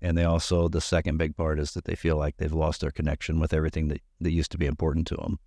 and 0.00 0.16
they 0.16 0.24
also, 0.24 0.68
the 0.68 0.80
second 0.80 1.16
big 1.16 1.36
part 1.36 1.58
is 1.58 1.72
that 1.72 1.84
they 1.84 1.96
feel 1.96 2.16
like 2.16 2.36
they've 2.36 2.52
lost 2.52 2.80
their 2.80 2.90
connection 2.90 3.40
with 3.40 3.52
everything 3.52 3.88
that, 3.88 4.00
that 4.20 4.30
used 4.30 4.52
to 4.52 4.58
be 4.58 4.66
important 4.66 5.06
to 5.08 5.16
them. 5.16 5.38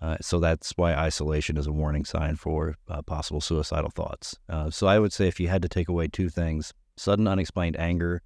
Uh, 0.00 0.16
so 0.20 0.38
that's 0.38 0.72
why 0.76 0.94
isolation 0.94 1.56
is 1.56 1.66
a 1.66 1.72
warning 1.72 2.04
sign 2.04 2.36
for 2.36 2.76
uh, 2.88 3.00
possible 3.00 3.40
suicidal 3.40 3.90
thoughts. 3.90 4.36
Uh, 4.48 4.68
so 4.68 4.86
I 4.86 4.98
would 4.98 5.12
say 5.12 5.28
if 5.28 5.40
you 5.40 5.48
had 5.48 5.62
to 5.62 5.68
take 5.68 5.88
away 5.88 6.08
two 6.08 6.28
things, 6.28 6.74
sudden 6.96 7.26
unexplained 7.26 7.78
anger 7.78 8.22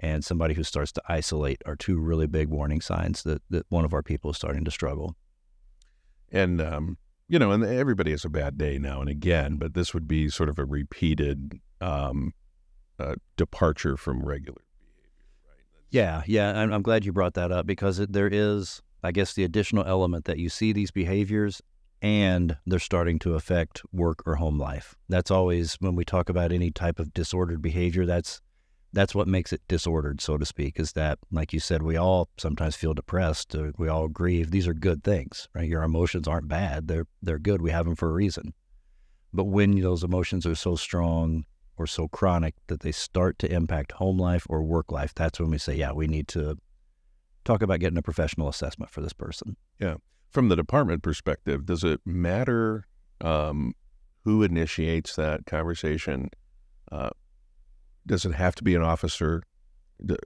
and 0.00 0.24
somebody 0.24 0.54
who 0.54 0.62
starts 0.62 0.92
to 0.92 1.02
isolate 1.08 1.62
are 1.66 1.76
two 1.76 1.98
really 1.98 2.26
big 2.26 2.48
warning 2.48 2.80
signs 2.80 3.22
that, 3.24 3.42
that 3.50 3.66
one 3.68 3.84
of 3.84 3.92
our 3.92 4.02
people 4.02 4.30
is 4.30 4.36
starting 4.36 4.64
to 4.64 4.70
struggle. 4.70 5.16
and 6.30 6.60
um, 6.60 6.98
you 7.28 7.38
know, 7.38 7.52
and 7.52 7.62
everybody 7.62 8.10
has 8.10 8.24
a 8.24 8.30
bad 8.30 8.56
day 8.56 8.78
now 8.78 9.00
and 9.00 9.10
again, 9.10 9.56
but 9.56 9.74
this 9.74 9.92
would 9.92 10.08
be 10.08 10.30
sort 10.30 10.48
of 10.48 10.58
a 10.58 10.64
repeated 10.64 11.60
um, 11.80 12.32
uh, 12.98 13.16
departure 13.36 13.96
from 13.96 14.24
regular 14.24 14.62
behavior, 14.80 15.28
right? 15.46 15.64
Yeah, 15.90 16.22
yeah, 16.26 16.58
I'm, 16.58 16.72
I'm 16.72 16.82
glad 16.82 17.04
you 17.04 17.12
brought 17.12 17.34
that 17.34 17.52
up 17.52 17.66
because 17.66 17.98
it, 17.98 18.12
there 18.12 18.28
is, 18.28 18.80
I 19.02 19.12
guess, 19.12 19.34
the 19.34 19.44
additional 19.44 19.84
element 19.84 20.24
that 20.24 20.38
you 20.38 20.48
see 20.48 20.72
these 20.72 20.90
behaviors 20.90 21.60
and 22.00 22.56
they're 22.64 22.78
starting 22.78 23.18
to 23.18 23.34
affect 23.34 23.82
work 23.92 24.22
or 24.26 24.36
home 24.36 24.58
life. 24.58 24.94
That's 25.08 25.30
always 25.30 25.74
when 25.80 25.96
we 25.96 26.04
talk 26.04 26.30
about 26.30 26.50
any 26.50 26.70
type 26.70 26.98
of 26.98 27.12
disordered 27.12 27.60
behavior. 27.60 28.06
That's 28.06 28.40
that's 28.92 29.14
what 29.14 29.28
makes 29.28 29.52
it 29.52 29.60
disordered, 29.68 30.20
so 30.20 30.38
to 30.38 30.46
speak. 30.46 30.80
Is 30.80 30.92
that, 30.92 31.18
like 31.30 31.52
you 31.52 31.60
said, 31.60 31.82
we 31.82 31.96
all 31.96 32.28
sometimes 32.38 32.76
feel 32.76 32.94
depressed. 32.94 33.54
Or 33.54 33.72
we 33.78 33.88
all 33.88 34.08
grieve. 34.08 34.50
These 34.50 34.66
are 34.66 34.74
good 34.74 35.04
things, 35.04 35.48
right? 35.54 35.68
Your 35.68 35.82
emotions 35.82 36.26
aren't 36.26 36.48
bad. 36.48 36.88
They're 36.88 37.06
they're 37.22 37.38
good. 37.38 37.62
We 37.62 37.70
have 37.70 37.84
them 37.84 37.96
for 37.96 38.08
a 38.08 38.14
reason. 38.14 38.54
But 39.32 39.44
when 39.44 39.78
those 39.80 40.02
emotions 40.02 40.46
are 40.46 40.54
so 40.54 40.74
strong 40.76 41.44
or 41.76 41.86
so 41.86 42.08
chronic 42.08 42.54
that 42.68 42.80
they 42.80 42.92
start 42.92 43.38
to 43.40 43.52
impact 43.52 43.92
home 43.92 44.18
life 44.18 44.46
or 44.48 44.62
work 44.62 44.90
life, 44.90 45.14
that's 45.14 45.38
when 45.38 45.50
we 45.50 45.58
say, 45.58 45.76
yeah, 45.76 45.92
we 45.92 46.06
need 46.06 46.28
to 46.28 46.56
talk 47.44 47.62
about 47.62 47.80
getting 47.80 47.98
a 47.98 48.02
professional 48.02 48.48
assessment 48.48 48.90
for 48.90 49.00
this 49.00 49.12
person. 49.12 49.56
Yeah. 49.78 49.96
From 50.30 50.48
the 50.48 50.56
department 50.56 51.02
perspective, 51.02 51.66
does 51.66 51.84
it 51.84 52.00
matter 52.04 52.86
um, 53.20 53.74
who 54.24 54.42
initiates 54.42 55.14
that 55.16 55.46
conversation? 55.46 56.30
Uh, 56.90 57.10
does 58.08 58.24
it 58.24 58.32
have 58.34 58.54
to 58.56 58.64
be 58.64 58.74
an 58.74 58.82
officer, 58.82 59.42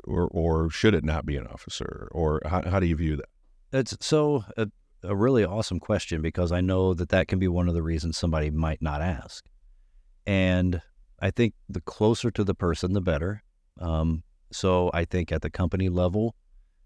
or 0.04 0.28
or 0.28 0.70
should 0.70 0.94
it 0.94 1.04
not 1.04 1.26
be 1.26 1.36
an 1.36 1.46
officer, 1.46 2.08
or 2.12 2.40
how, 2.46 2.62
how 2.62 2.80
do 2.80 2.86
you 2.86 2.96
view 2.96 3.16
that? 3.16 3.28
It's 3.72 3.96
so 4.00 4.44
a, 4.56 4.68
a 5.02 5.14
really 5.14 5.44
awesome 5.44 5.80
question 5.80 6.22
because 6.22 6.52
I 6.52 6.60
know 6.60 6.94
that 6.94 7.10
that 7.10 7.28
can 7.28 7.38
be 7.38 7.48
one 7.48 7.68
of 7.68 7.74
the 7.74 7.82
reasons 7.82 8.16
somebody 8.16 8.50
might 8.50 8.80
not 8.80 9.02
ask, 9.02 9.44
and 10.26 10.80
I 11.20 11.30
think 11.30 11.54
the 11.68 11.80
closer 11.80 12.30
to 12.30 12.44
the 12.44 12.54
person, 12.54 12.92
the 12.92 13.00
better. 13.00 13.42
Um, 13.80 14.22
so 14.50 14.90
I 14.92 15.04
think 15.04 15.32
at 15.32 15.42
the 15.42 15.50
company 15.50 15.88
level, 15.88 16.34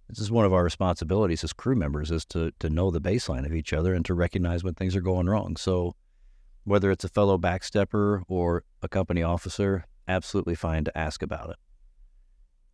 this 0.09 0.21
is 0.21 0.31
one 0.31 0.45
of 0.45 0.53
our 0.53 0.63
responsibilities 0.63 1.43
as 1.43 1.53
crew 1.53 1.77
members 1.77 2.11
is 2.11 2.25
to 2.27 2.53
to 2.61 2.71
know 2.71 2.91
the 2.91 3.01
baseline 3.01 3.45
of 3.45 3.55
each 3.55 3.73
other 3.73 3.95
and 3.95 4.05
to 4.07 4.15
recognize 4.15 4.65
when 4.65 4.75
things 4.75 4.95
are 4.97 5.01
going 5.01 5.27
wrong. 5.29 5.57
So 5.57 5.95
whether 6.65 6.91
it's 6.91 7.05
a 7.05 7.09
fellow 7.09 7.39
backstepper 7.39 8.23
or 8.29 8.65
a 8.83 8.89
company 8.89 9.23
officer, 9.23 9.85
absolutely 10.09 10.55
fine 10.55 10.85
to 10.85 10.97
ask 10.97 11.23
about 11.23 11.51
it. 11.51 11.57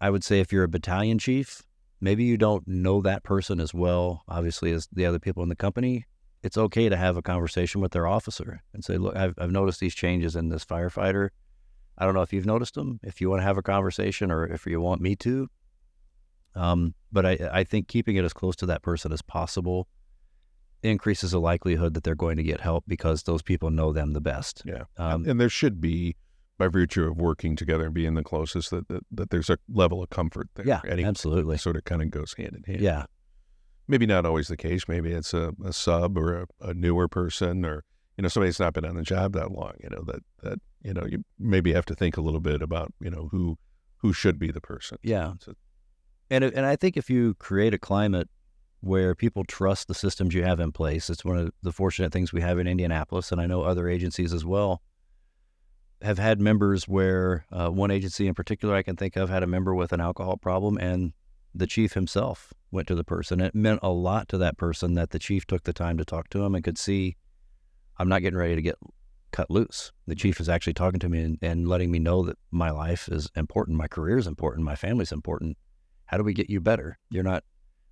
I 0.01 0.11
would 0.11 0.25
say 0.25 0.41
if 0.41 0.53
you're 0.53 0.65
a 0.65 0.69
battalion 0.69 1.19
chief, 1.19 1.63
maybe 2.01 2.25
you 2.25 2.37
don't 2.37 2.67
know 2.67 3.01
that 3.03 3.23
person 3.23 3.61
as 3.61 3.73
well, 3.73 4.25
obviously, 4.29 4.73
as 4.73 4.89
the 4.93 5.07
other 5.07 5.19
people 5.19 5.43
in 5.43 5.49
the 5.49 5.57
company. 5.57 6.07
It's 6.43 6.59
okay 6.59 6.89
to 6.89 6.97
have 6.97 7.17
a 7.17 7.23
conversation 7.23 7.81
with 7.81 7.93
their 7.93 8.09
officer 8.09 8.63
and 8.75 8.85
say, 8.85 8.99
look, 8.99 9.15
I've, 9.15 9.35
I've 9.39 9.53
noticed 9.53 9.79
these 9.79 9.95
changes 9.95 10.35
in 10.35 10.49
this 10.49 10.65
firefighter. 10.65 11.29
I 11.97 12.05
don't 12.05 12.15
know 12.15 12.23
if 12.23 12.33
you've 12.33 12.47
noticed 12.47 12.75
them, 12.75 12.99
if 13.05 13.21
you 13.21 13.31
want 13.31 13.43
to 13.43 13.45
have 13.45 13.59
a 13.59 13.63
conversation 13.63 14.33
or 14.33 14.47
if 14.47 14.67
you 14.67 14.81
want 14.81 15.01
me 15.01 15.15
to. 15.17 15.49
Um, 16.57 16.95
but 17.13 17.25
I, 17.25 17.39
I 17.53 17.65
think 17.65 17.87
keeping 17.87 18.17
it 18.17 18.25
as 18.25 18.33
close 18.33 18.57
to 18.57 18.67
that 18.67 18.83
person 18.83 19.13
as 19.13 19.23
possible 19.23 19.87
increases 20.83 21.31
the 21.31 21.39
likelihood 21.39 21.95
that 21.95 22.03
they're 22.03 22.17
going 22.17 22.37
to 22.39 22.43
get 22.43 22.61
help 22.61 22.85
because 22.89 23.23
those 23.23 23.43
people 23.43 23.71
know 23.71 23.93
them 23.93 24.13
the 24.13 24.21
best. 24.21 24.63
Yeah. 24.65 24.83
Um, 24.99 25.25
and 25.29 25.41
there 25.41 25.49
should 25.49 25.81
be, 25.81 26.17
by 26.63 26.69
virtue 26.69 27.03
of 27.03 27.17
working 27.17 27.57
together 27.57 27.87
and 27.87 27.95
being 27.95 28.15
the 28.15 28.23
closest, 28.23 28.71
that, 28.71 28.87
that, 28.87 29.05
that 29.11 29.31
there's 29.31 29.51
a 29.51 29.59
level 29.69 30.01
of 30.01 30.11
comfort 30.11 30.49
there. 30.55 30.65
Yeah, 30.65 30.81
absolutely. 30.85 31.59
Sort 31.59 31.75
of 31.75 31.83
kind 31.83 32.01
of 32.01 32.11
goes 32.11 32.35
hand 32.39 32.55
in 32.55 32.63
hand. 32.63 32.81
Yeah. 32.81 33.07
Maybe 33.89 34.07
not 34.07 34.25
always 34.25 34.47
the 34.47 34.57
case. 34.57 34.87
Maybe 34.87 35.11
it's 35.11 35.35
a, 35.35 35.53
a 35.65 35.73
sub 35.73 36.17
or 36.17 36.43
a, 36.43 36.47
a 36.69 36.73
newer 36.73 37.09
person 37.09 37.67
or, 37.67 37.83
you 38.17 38.23
know, 38.23 38.29
somebody 38.29 38.51
that's 38.51 38.61
not 38.61 38.75
been 38.75 38.85
on 38.85 38.95
the 38.95 39.03
job 39.03 39.33
that 39.33 39.51
long, 39.51 39.73
you 39.83 39.91
know, 39.91 40.05
that, 40.05 40.21
that, 40.45 40.61
you 40.85 40.95
know, 40.95 41.05
you 41.05 41.25
maybe 41.37 41.73
have 41.73 41.85
to 41.87 41.97
think 41.97 42.17
a 42.17 42.21
little 42.21 42.39
bit 42.39 42.63
about, 42.63 42.95
you 43.01 43.11
know, 43.11 43.29
who, 43.33 43.59
who 43.97 44.13
should 44.13 44.39
be 44.39 44.53
the 44.53 44.61
person. 44.61 44.99
Yeah. 45.03 45.33
So, 45.41 45.55
and 46.31 46.45
and 46.45 46.65
I 46.65 46.77
think 46.77 46.97
if 46.97 47.11
you 47.11 47.35
create 47.35 47.75
a 47.75 47.79
climate 47.79 48.31
where 48.83 49.17
people 49.17 49.43
trust 49.43 49.89
the 49.89 49.95
systems 49.95 50.33
you 50.33 50.45
have 50.45 50.61
in 50.61 50.71
place, 50.71 51.11
it's 51.11 51.25
one 51.25 51.39
of 51.39 51.51
the 51.63 51.73
fortunate 51.73 52.13
things 52.13 52.33
we 52.33 52.41
have 52.41 52.61
in 52.61 52.69
Indianapolis, 52.69 53.33
and 53.33 53.41
I 53.41 53.47
know 53.47 53.63
other 53.63 53.89
agencies 53.89 54.33
as 54.33 54.45
well 54.45 54.81
have 56.03 56.19
had 56.19 56.41
members 56.41 56.89
where 56.89 57.45
uh, 57.53 57.69
one 57.69 57.91
agency 57.91 58.27
in 58.27 58.35
particular 58.35 58.75
I 58.75 58.83
can 58.83 58.97
think 58.97 59.17
of 59.17 59.31
had 59.31 59.43
a 59.43 59.47
member 59.47 59.75
with 59.75 59.93
an 59.93 60.01
alcohol 60.01 60.37
problem, 60.37 60.79
and 60.79 61.13
the 61.55 61.67
chief 61.67 61.93
himself 61.93 62.53
went 62.71 62.89
to 62.89 62.95
the 62.95 63.05
person. 63.05 63.41
It 63.41 63.55
meant 63.55 63.81
a 63.83 63.91
lot 63.91 64.29
to 64.29 64.39
that 64.39 64.57
person 64.57 64.95
that 64.95 65.11
the 65.11 65.19
chief 65.19 65.47
took 65.47 65.65
the 65.65 65.73
time 65.73 65.99
to 65.99 66.05
talk 66.05 66.29
to 66.31 66.43
him 66.43 66.55
and 66.55 66.65
could 66.65 66.79
see, 66.79 67.17
I'm 67.99 68.09
not 68.09 68.23
getting 68.23 68.39
ready 68.39 68.55
to 68.55 68.63
get 68.63 68.77
cut 69.33 69.51
loose. 69.51 69.93
The 70.07 70.15
chief 70.15 70.41
is 70.41 70.49
actually 70.49 70.75
talking 70.75 71.01
to 71.01 71.09
me 71.09 71.21
and, 71.21 71.39
and 71.43 71.69
letting 71.69 71.91
me 71.91 71.99
know 71.99 72.23
that 72.23 72.39
my 72.51 72.71
life 72.71 73.09
is 73.11 73.29
important, 73.37 73.77
my 73.77 73.89
career 73.89 74.19
is 74.19 74.27
important, 74.27 74.65
my 74.65 74.77
family's 74.77 75.13
important 75.13 75.57
how 76.13 76.19
do 76.19 76.25
we 76.25 76.35
get 76.35 76.51
you 76.51 76.61
better? 76.61 76.99
You're 77.09 77.23
not, 77.23 77.43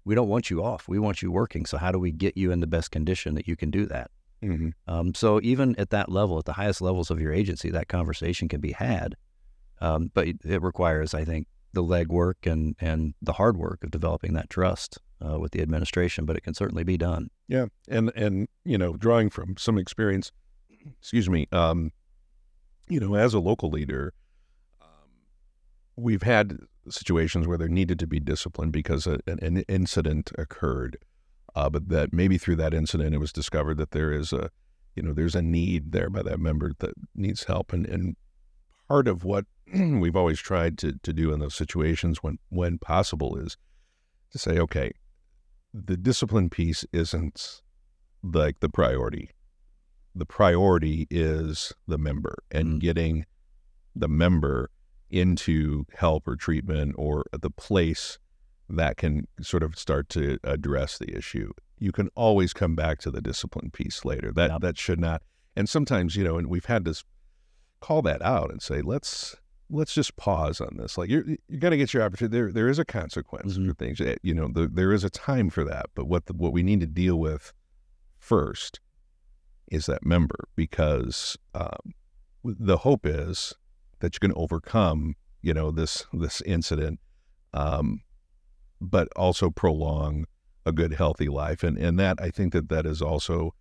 we 0.04 0.14
don't 0.14 0.28
want 0.28 0.50
you 0.50 0.62
off. 0.62 0.86
We 0.86 0.98
want 0.98 1.22
you 1.22 1.32
working. 1.32 1.64
So 1.64 1.78
how 1.78 1.90
do 1.90 1.98
we 1.98 2.12
get 2.12 2.36
you 2.36 2.52
in 2.52 2.60
the 2.60 2.66
best 2.66 2.90
condition 2.90 3.34
that 3.34 3.48
you 3.48 3.56
can 3.56 3.70
do 3.70 3.86
that? 3.86 4.10
Mm-hmm. 4.42 4.70
Um, 4.86 5.14
so 5.14 5.40
even 5.42 5.76
at 5.76 5.90
that 5.90 6.10
level, 6.10 6.38
at 6.38 6.44
the 6.44 6.54
highest 6.54 6.80
levels 6.80 7.10
of 7.10 7.20
your 7.20 7.32
agency, 7.32 7.70
that 7.70 7.88
conversation 7.88 8.48
can 8.48 8.60
be 8.60 8.72
had. 8.72 9.16
Um, 9.80 10.10
but 10.12 10.28
it 10.28 10.62
requires, 10.62 11.14
I 11.14 11.24
think, 11.24 11.46
the 11.72 11.82
legwork 11.82 12.50
and 12.50 12.74
and 12.80 13.14
the 13.22 13.34
hard 13.34 13.56
work 13.56 13.84
of 13.84 13.90
developing 13.90 14.34
that 14.34 14.50
trust 14.50 14.98
uh, 15.24 15.38
with 15.38 15.52
the 15.52 15.62
administration. 15.62 16.26
But 16.26 16.36
it 16.36 16.42
can 16.42 16.54
certainly 16.54 16.84
be 16.84 16.96
done. 16.96 17.30
Yeah, 17.48 17.66
and 17.88 18.12
and 18.14 18.48
you 18.64 18.76
know, 18.76 18.94
drawing 18.94 19.30
from 19.30 19.56
some 19.56 19.78
experience, 19.78 20.32
excuse 21.00 21.30
me, 21.30 21.46
um, 21.52 21.92
you 22.88 23.00
know, 23.00 23.14
as 23.14 23.32
a 23.34 23.40
local 23.40 23.70
leader, 23.70 24.12
um, 24.82 25.08
we've 25.96 26.22
had 26.22 26.58
situations 26.88 27.46
where 27.46 27.58
there 27.58 27.68
needed 27.68 27.98
to 28.00 28.06
be 28.06 28.20
discipline 28.20 28.70
because 28.70 29.06
a, 29.06 29.20
an, 29.26 29.38
an, 29.42 29.58
incident 29.68 30.32
occurred, 30.36 30.98
uh, 31.54 31.70
but 31.70 31.88
that 31.88 32.12
maybe 32.12 32.38
through 32.38 32.56
that 32.56 32.74
incident 32.74 33.14
it 33.14 33.18
was 33.18 33.32
discovered 33.32 33.76
that 33.78 33.90
there 33.92 34.12
is 34.12 34.32
a, 34.32 34.50
you 34.94 35.02
know, 35.02 35.12
there's 35.12 35.34
a 35.34 35.42
need 35.42 35.92
there 35.92 36.10
by 36.10 36.22
that 36.22 36.40
member 36.40 36.72
that 36.78 36.94
needs 37.14 37.44
help, 37.44 37.72
and 37.72 37.86
and 37.86 38.16
part 38.88 39.08
of 39.08 39.24
what 39.24 39.46
we've 39.74 40.16
always 40.16 40.38
tried 40.38 40.78
to 40.78 40.98
to 41.02 41.12
do 41.12 41.32
in 41.32 41.40
those 41.40 41.54
situations 41.54 42.22
when 42.22 42.38
when 42.48 42.78
possible 42.78 43.36
is 43.36 43.56
to 44.32 44.38
say, 44.38 44.58
okay, 44.58 44.92
the 45.72 45.96
discipline 45.96 46.50
piece 46.50 46.84
isn't 46.92 47.62
like 48.22 48.60
the 48.60 48.68
priority. 48.68 49.30
The 50.14 50.26
priority 50.26 51.06
is 51.10 51.72
the 51.86 51.98
member 51.98 52.42
and 52.50 52.74
mm. 52.74 52.80
getting 52.80 53.26
the 53.94 54.08
member 54.08 54.70
into 55.08 55.86
help 55.94 56.26
or 56.28 56.36
treatment 56.36 56.94
or 56.96 57.24
the 57.32 57.50
place 57.50 58.18
that 58.76 58.96
can 58.96 59.26
sort 59.40 59.62
of 59.62 59.78
start 59.78 60.08
to 60.10 60.38
address 60.44 60.98
the 60.98 61.16
issue. 61.16 61.52
You 61.78 61.92
can 61.92 62.08
always 62.14 62.52
come 62.52 62.74
back 62.74 62.98
to 63.00 63.10
the 63.10 63.20
discipline 63.20 63.70
piece 63.70 64.04
later. 64.04 64.32
That 64.32 64.50
yep. 64.50 64.60
that 64.60 64.78
should 64.78 65.00
not. 65.00 65.22
And 65.56 65.68
sometimes, 65.68 66.16
you 66.16 66.24
know, 66.24 66.38
and 66.38 66.48
we've 66.48 66.66
had 66.66 66.84
to 66.84 67.02
call 67.80 68.02
that 68.02 68.22
out 68.22 68.50
and 68.50 68.62
say, 68.62 68.82
let's 68.82 69.36
let's 69.70 69.94
just 69.94 70.16
pause 70.16 70.60
on 70.60 70.76
this. 70.76 70.98
Like 70.98 71.08
you're 71.08 71.24
you're 71.48 71.60
gonna 71.60 71.76
get 71.76 71.94
your 71.94 72.02
opportunity. 72.02 72.36
There 72.36 72.52
there 72.52 72.68
is 72.68 72.78
a 72.78 72.84
consequence 72.84 73.54
mm-hmm. 73.54 73.68
for 73.68 73.74
things. 73.74 74.00
Eh, 74.00 74.16
you 74.22 74.34
know, 74.34 74.48
the, 74.52 74.68
there 74.68 74.92
is 74.92 75.04
a 75.04 75.10
time 75.10 75.50
for 75.50 75.64
that. 75.64 75.86
But 75.94 76.06
what 76.06 76.26
the, 76.26 76.34
what 76.34 76.52
we 76.52 76.62
need 76.62 76.80
to 76.80 76.86
deal 76.86 77.16
with 77.16 77.52
first 78.18 78.80
is 79.68 79.86
that 79.86 80.04
member 80.04 80.48
because 80.56 81.36
um, 81.54 81.94
the 82.44 82.78
hope 82.78 83.06
is 83.06 83.54
that 84.00 84.14
you 84.14 84.20
can 84.20 84.32
overcome, 84.34 85.14
you 85.42 85.54
know, 85.54 85.70
this 85.70 86.06
this 86.12 86.40
incident, 86.42 87.00
um, 87.54 88.02
but 88.80 89.08
also 89.16 89.50
prolong 89.50 90.26
a 90.66 90.72
good, 90.72 90.94
healthy 90.94 91.28
life. 91.28 91.62
And 91.62 91.78
and 91.78 91.98
that 91.98 92.20
I 92.20 92.30
think 92.30 92.52
that 92.52 92.68
that 92.68 92.86
is 92.86 93.02
also 93.02 93.54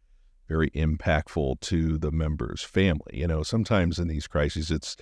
very 0.48 0.70
impactful 0.72 1.60
to 1.62 1.98
the 1.98 2.12
member's 2.12 2.64
family. 2.64 3.14
You 3.14 3.28
know, 3.28 3.44
sometimes 3.44 4.00
in 4.00 4.08
these 4.08 4.28
crises, 4.28 4.72
it's 4.72 4.98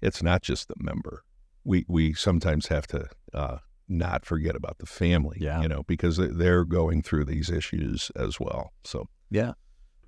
it's 0.00 0.22
not 0.22 0.42
just 0.42 0.68
the 0.68 0.74
member. 0.78 1.24
We 1.64 1.84
we 1.88 2.14
sometimes 2.14 2.68
have 2.68 2.86
to 2.88 3.08
uh, 3.32 3.58
not 3.88 4.24
forget 4.24 4.54
about 4.54 4.78
the 4.78 4.86
family. 4.86 5.38
Yeah. 5.40 5.60
You 5.60 5.68
know, 5.68 5.82
because 5.82 6.16
they're 6.16 6.64
going 6.64 7.02
through 7.02 7.24
these 7.24 7.50
issues 7.50 8.10
as 8.16 8.38
well. 8.38 8.72
So 8.84 9.08
yeah. 9.30 9.52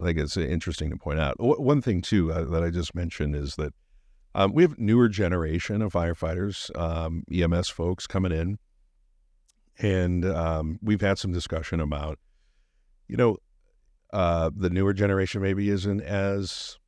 I 0.00 0.04
think 0.04 0.18
it's 0.18 0.36
interesting 0.36 0.90
to 0.90 0.96
point 0.96 1.20
out. 1.20 1.36
One 1.38 1.80
thing 1.80 2.02
too 2.02 2.32
uh, 2.32 2.44
that 2.46 2.64
I 2.64 2.70
just 2.70 2.94
mentioned 2.94 3.36
is 3.36 3.54
that 3.54 3.72
um, 4.34 4.52
we 4.52 4.62
have 4.62 4.78
newer 4.78 5.08
generation 5.08 5.80
of 5.82 5.92
firefighters, 5.92 6.76
um, 6.76 7.22
EMS 7.32 7.68
folks 7.68 8.06
coming 8.06 8.32
in, 8.32 8.58
and 9.78 10.24
um, 10.24 10.78
we've 10.82 11.00
had 11.00 11.18
some 11.18 11.32
discussion 11.32 11.80
about, 11.80 12.18
you 13.08 13.16
know, 13.16 13.38
uh, 14.12 14.50
the 14.54 14.70
newer 14.70 14.92
generation 14.92 15.40
maybe 15.40 15.70
isn't 15.70 16.02
as 16.02 16.78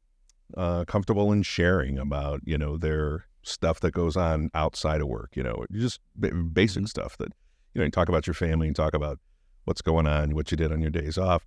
uh, 0.57 0.85
comfortable 0.85 1.33
in 1.33 1.43
sharing 1.43 1.99
about, 1.99 2.41
you 2.45 2.59
know, 2.59 2.77
their 2.77 3.27
stuff 3.43 3.81
that 3.81 3.93
goes 3.93 4.17
on 4.17 4.51
outside 4.55 5.01
of 5.01 5.09
work. 5.09 5.31
You 5.35 5.43
know, 5.43 5.65
just 5.73 6.01
basic 6.19 6.83
mm-hmm. 6.83 6.87
stuff 6.87 7.17
that, 7.19 7.33
you 7.75 7.81
know, 7.81 7.85
you 7.85 7.91
talk 7.91 8.09
about 8.09 8.27
your 8.27 8.35
family, 8.35 8.67
and 8.67 8.77
talk 8.77 8.95
about 8.95 9.19
what's 9.65 9.83
going 9.83 10.07
on, 10.07 10.35
what 10.35 10.51
you 10.51 10.57
did 10.57 10.73
on 10.73 10.81
your 10.81 10.91
days 10.91 11.19
off. 11.19 11.45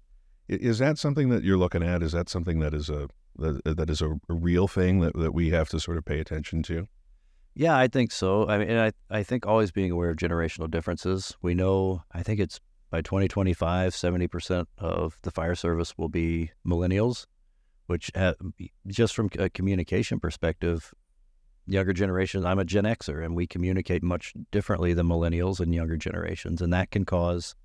Is 0.47 0.79
that 0.79 0.97
something 0.97 1.29
that 1.29 1.43
you're 1.43 1.57
looking 1.57 1.83
at? 1.83 2.01
Is 2.01 2.13
that 2.13 2.29
something 2.29 2.59
that 2.59 2.73
is 2.73 2.89
a 2.89 3.09
that, 3.38 3.77
that 3.77 3.89
is 3.89 4.01
a, 4.01 4.11
a 4.29 4.33
real 4.33 4.67
thing 4.67 5.01
that, 5.01 5.13
that 5.15 5.33
we 5.33 5.51
have 5.51 5.69
to 5.69 5.79
sort 5.79 5.97
of 5.97 6.05
pay 6.05 6.19
attention 6.19 6.63
to? 6.63 6.88
Yeah, 7.60 7.76
I 7.76 7.88
think 7.88 8.12
so. 8.12 8.47
I 8.47 8.60
mean, 8.60 8.78
I 8.78 8.91
I 9.10 9.24
think 9.24 9.47
always 9.47 9.72
being 9.72 9.89
aware 9.89 10.12
of 10.12 10.18
generational 10.18 10.70
differences. 10.70 11.36
We 11.41 11.55
know. 11.55 12.03
I 12.12 12.22
think 12.22 12.39
it's 12.39 12.60
by 12.91 13.01
2025, 13.01 13.95
70 13.95 14.28
percent 14.28 14.70
of 14.78 15.18
the 15.24 15.32
fire 15.32 15.55
service 15.55 15.97
will 15.97 16.08
be 16.08 16.51
millennials, 16.66 17.26
which 17.88 18.12
just 18.86 19.16
from 19.16 19.32
a 19.39 19.49
communication 19.49 20.20
perspective, 20.20 20.93
younger 21.66 21.93
generations. 21.93 22.45
I'm 22.45 22.60
a 22.60 22.64
Gen 22.64 22.84
Xer, 22.84 23.26
and 23.26 23.36
we 23.36 23.47
communicate 23.47 24.03
much 24.03 24.34
differently 24.51 24.93
than 24.93 25.08
millennials 25.08 25.60
and 25.60 25.74
younger 25.74 25.97
generations, 25.97 26.62
and 26.62 26.72
that 26.74 26.91
can 26.91 27.05
cause 27.05 27.55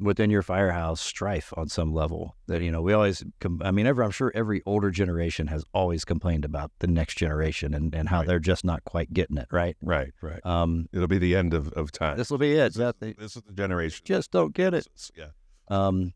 within 0.00 0.30
your 0.30 0.42
firehouse 0.42 1.00
strife 1.00 1.52
on 1.56 1.68
some 1.68 1.92
level 1.92 2.34
that 2.46 2.62
you 2.62 2.70
know 2.70 2.80
we 2.80 2.92
always 2.92 3.22
com- 3.40 3.60
i 3.64 3.70
mean 3.70 3.86
ever 3.86 4.02
i'm 4.02 4.10
sure 4.10 4.32
every 4.34 4.62
older 4.66 4.90
generation 4.90 5.46
has 5.48 5.62
always 5.74 6.04
complained 6.04 6.44
about 6.44 6.70
the 6.78 6.86
next 6.86 7.16
generation 7.18 7.74
and, 7.74 7.94
and 7.94 8.08
how 8.08 8.18
Right. 8.20 8.26
they're 8.28 8.38
just 8.38 8.64
not 8.64 8.82
quite 8.84 9.12
getting 9.12 9.36
it 9.36 9.46
right 9.52 9.76
Right, 9.82 10.12
right. 10.22 10.44
um 10.46 10.86
It'll 10.92 11.06
be 11.06 11.18
the 11.18 11.36
end 11.36 11.52
of, 11.54 11.68
of 11.74 11.92
time. 11.92 12.16
this 12.16 12.30
will 12.30 12.38
be 12.38 12.52
it 12.52 12.74
This, 12.74 12.76
that 12.76 13.00
this 13.00 13.36
is 13.36 13.42
the 13.42 13.52
generation. 13.52 14.00
just 14.04 14.30
don't 14.30 14.54
get 14.54 14.72
it 14.74 14.86
Yeah. 15.16 15.26
um 15.68 16.12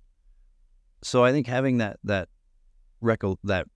so 1.03 1.23
i 1.25 1.31
think 1.33 1.47
having 1.47 1.79
that 1.79 1.99
that 2.05 2.29
reco- 3.03 3.37
that 3.45 3.67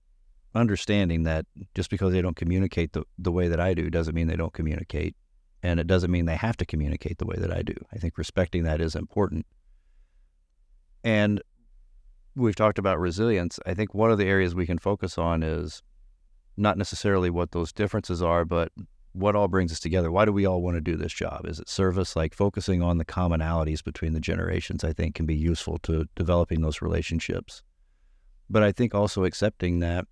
understanding 0.55 1.23
that 1.23 1.45
just 1.75 1.89
because 1.91 2.11
they 2.11 2.21
don't 2.21 2.35
communicate 2.35 2.93
the, 2.93 3.03
the 3.17 3.31
way 3.31 3.47
that 3.47 3.59
i 3.59 3.73
do 3.75 3.89
doesn't 3.89 4.15
mean 4.15 4.27
they 4.27 4.35
don't 4.35 4.53
communicate 4.53 5.15
and 5.61 5.79
it 5.79 5.85
doesn't 5.87 6.09
mean 6.09 6.25
they 6.25 6.35
have 6.35 6.57
to 6.57 6.65
communicate 6.65 7.19
the 7.19 7.25
way 7.25 7.35
that 7.37 7.51
i 7.53 7.61
do 7.61 7.73
i 7.93 7.97
think 7.97 8.17
respecting 8.17 8.63
that 8.63 8.81
is 8.81 8.95
important 8.95 9.45
and 11.03 11.41
we've 12.35 12.55
talked 12.55 12.79
about 12.79 12.99
resilience. 12.99 13.59
I 13.65 13.73
think 13.73 13.93
one 13.93 14.11
of 14.11 14.17
the 14.17 14.25
areas 14.25 14.55
we 14.55 14.65
can 14.65 14.79
focus 14.79 15.17
on 15.17 15.43
is 15.43 15.81
not 16.57 16.77
necessarily 16.77 17.29
what 17.29 17.51
those 17.51 17.71
differences 17.71 18.21
are, 18.21 18.45
but 18.45 18.71
what 19.13 19.35
all 19.35 19.47
brings 19.47 19.71
us 19.71 19.79
together. 19.79 20.11
Why 20.11 20.25
do 20.25 20.31
we 20.31 20.45
all 20.45 20.61
want 20.61 20.75
to 20.75 20.81
do 20.81 20.95
this 20.95 21.13
job? 21.13 21.45
Is 21.45 21.59
it 21.59 21.69
service? 21.69 22.15
Like 22.15 22.33
focusing 22.33 22.81
on 22.81 22.97
the 22.97 23.05
commonalities 23.05 23.83
between 23.83 24.13
the 24.13 24.19
generations, 24.19 24.83
I 24.83 24.93
think 24.93 25.15
can 25.15 25.25
be 25.25 25.35
useful 25.35 25.77
to 25.79 26.05
developing 26.15 26.61
those 26.61 26.81
relationships. 26.81 27.63
But 28.49 28.63
I 28.63 28.71
think 28.71 28.93
also 28.93 29.23
accepting 29.23 29.79
that 29.79 30.05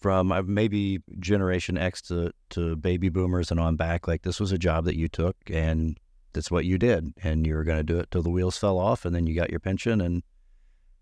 from 0.00 0.32
uh, 0.32 0.42
maybe 0.42 1.00
Generation 1.18 1.78
X 1.78 2.02
to, 2.02 2.30
to 2.50 2.76
baby 2.76 3.08
boomers 3.08 3.50
and 3.50 3.58
on 3.58 3.76
back, 3.76 4.06
like 4.06 4.22
this 4.22 4.40
was 4.40 4.52
a 4.52 4.58
job 4.58 4.84
that 4.84 4.96
you 4.96 5.08
took 5.08 5.36
and 5.50 5.98
that's 6.34 6.50
what 6.50 6.64
you 6.64 6.76
did, 6.78 7.14
and 7.22 7.46
you 7.46 7.54
were 7.54 7.64
going 7.64 7.78
to 7.78 7.84
do 7.84 7.98
it 7.98 8.10
till 8.10 8.22
the 8.22 8.30
wheels 8.30 8.58
fell 8.58 8.78
off, 8.78 9.04
and 9.04 9.14
then 9.14 9.26
you 9.26 9.34
got 9.34 9.50
your 9.50 9.60
pension. 9.60 10.00
And 10.00 10.22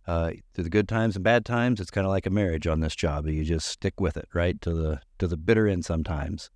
uh, 0.07 0.33
through 0.55 0.65
the 0.65 0.71
good 0.71 0.89
times 0.89 1.17
and 1.17 1.25
bad 1.25 1.45
times, 1.45 1.81
it's 1.81 1.91
kind 1.91 2.07
of 2.07 2.11
like 2.11 2.27
a 2.27 2.31
marriage 2.31 2.67
on 2.67 2.81
this 2.81 2.95
job. 2.95 3.27
You 3.27 3.45
just 3.45 3.69
stick 3.69 4.01
with 4.01 4.17
it, 4.17 4.29
right, 4.33 4.61
to 4.61 4.73
the 4.73 5.01
to 5.19 5.27
the 5.27 5.37
bitter 5.37 5.67
end 5.67 5.85
sometimes. 5.85 6.51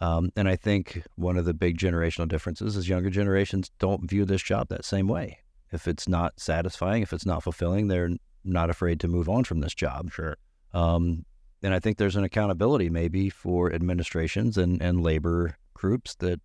Um, 0.00 0.30
and 0.36 0.48
I 0.48 0.56
think 0.56 1.02
one 1.16 1.36
of 1.36 1.44
the 1.44 1.54
big 1.54 1.76
generational 1.76 2.28
differences 2.28 2.76
is 2.76 2.88
younger 2.88 3.10
generations 3.10 3.70
don't 3.78 4.08
view 4.08 4.24
this 4.24 4.42
job 4.42 4.68
that 4.68 4.84
same 4.84 5.08
way. 5.08 5.38
If 5.72 5.88
it's 5.88 6.08
not 6.08 6.38
satisfying, 6.38 7.02
if 7.02 7.12
it's 7.12 7.26
not 7.26 7.42
fulfilling, 7.42 7.88
they're 7.88 8.10
not 8.44 8.70
afraid 8.70 9.00
to 9.00 9.08
move 9.08 9.28
on 9.28 9.44
from 9.44 9.60
this 9.60 9.74
job. 9.74 10.12
Sure. 10.12 10.36
Um, 10.72 11.24
and 11.62 11.74
I 11.74 11.80
think 11.80 11.98
there's 11.98 12.16
an 12.16 12.24
accountability 12.24 12.88
maybe 12.88 13.28
for 13.28 13.72
administrations 13.72 14.56
and, 14.56 14.80
and 14.80 15.02
labor 15.02 15.56
groups 15.74 16.14
that 16.16 16.40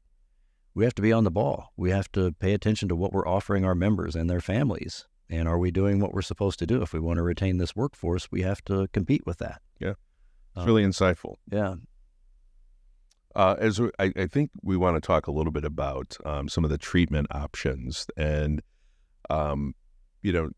we 0.73 0.83
have 0.83 0.95
to 0.95 1.01
be 1.01 1.13
on 1.13 1.23
the 1.23 1.31
ball. 1.31 1.71
We 1.77 1.91
have 1.91 2.11
to 2.13 2.31
pay 2.33 2.53
attention 2.53 2.89
to 2.89 2.95
what 2.95 3.13
we're 3.13 3.27
offering 3.27 3.65
our 3.65 3.75
members 3.75 4.15
and 4.15 4.29
their 4.29 4.41
families. 4.41 5.05
And 5.29 5.47
are 5.47 5.57
we 5.57 5.71
doing 5.71 5.99
what 5.99 6.13
we're 6.13 6.21
supposed 6.21 6.59
to 6.59 6.65
do? 6.65 6.81
If 6.81 6.93
we 6.93 6.99
want 6.99 7.17
to 7.17 7.23
retain 7.23 7.57
this 7.57 7.75
workforce, 7.75 8.31
we 8.31 8.41
have 8.41 8.63
to 8.65 8.87
compete 8.93 9.25
with 9.25 9.37
that. 9.39 9.61
Yeah. 9.79 9.91
It's 9.91 10.61
Um, 10.61 10.65
really 10.65 10.83
insightful. 10.83 11.35
Yeah. 11.51 11.75
Uh, 13.35 13.55
as 13.57 13.81
we, 13.81 13.89
I, 13.97 14.11
I 14.15 14.27
think 14.27 14.51
we 14.61 14.77
want 14.77 14.95
to 14.95 15.01
talk 15.01 15.25
a 15.25 15.31
little 15.31 15.51
bit 15.51 15.65
about 15.65 16.17
um, 16.23 16.47
some 16.47 16.63
of 16.63 16.69
the 16.69 16.77
treatment 16.77 17.27
options, 17.31 18.05
and 18.15 18.61
um, 19.29 19.73
you 20.21 20.31
know, 20.31 20.51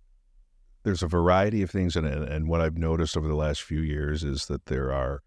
there's 0.84 1.02
a 1.02 1.08
variety 1.08 1.62
of 1.62 1.72
things, 1.72 1.96
and 1.96 2.06
and 2.06 2.50
what 2.50 2.60
I've 2.60 2.78
noticed 2.78 3.16
over 3.16 3.30
the 3.30 3.36
last 3.36 3.62
few 3.62 3.80
years 3.80 4.26
is 4.26 4.48
that 4.48 4.66
there 4.66 4.92
are 4.92 5.22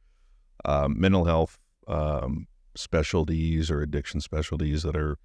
um, 0.67 1.01
mental 1.01 1.25
health 1.25 1.59
um, 1.87 2.49
specialties 2.79 3.71
or 3.71 3.83
addiction 3.83 4.21
specialties 4.21 4.83
that 4.83 4.97
are 4.97 5.17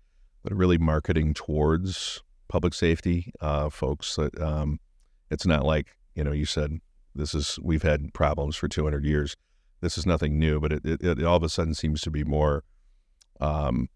that 0.43 0.51
are 0.51 0.57
really 0.57 0.77
marketing 0.77 1.33
towards 1.33 2.21
public 2.49 2.73
safety 2.73 3.31
uh, 3.39 3.69
folks. 3.69 4.15
That 4.15 4.39
um, 4.41 4.79
it's 5.31 5.45
not 5.45 5.65
like 5.65 5.95
you 6.15 6.23
know 6.23 6.31
you 6.31 6.45
said 6.45 6.79
this 7.15 7.33
is 7.33 7.59
we've 7.61 7.83
had 7.83 8.13
problems 8.13 8.55
for 8.55 8.67
200 8.67 9.05
years 9.05 9.35
this 9.83 9.97
is 9.97 10.05
nothing 10.05 10.39
new, 10.39 10.61
but 10.61 10.71
it, 10.71 10.85
it, 10.85 11.03
it 11.03 11.23
all 11.23 11.35
of 11.35 11.43
a 11.43 11.49
sudden 11.49 11.73
seems 11.73 11.99
to 12.01 12.09
be 12.09 12.23
more 12.23 12.63
um, 13.41 13.89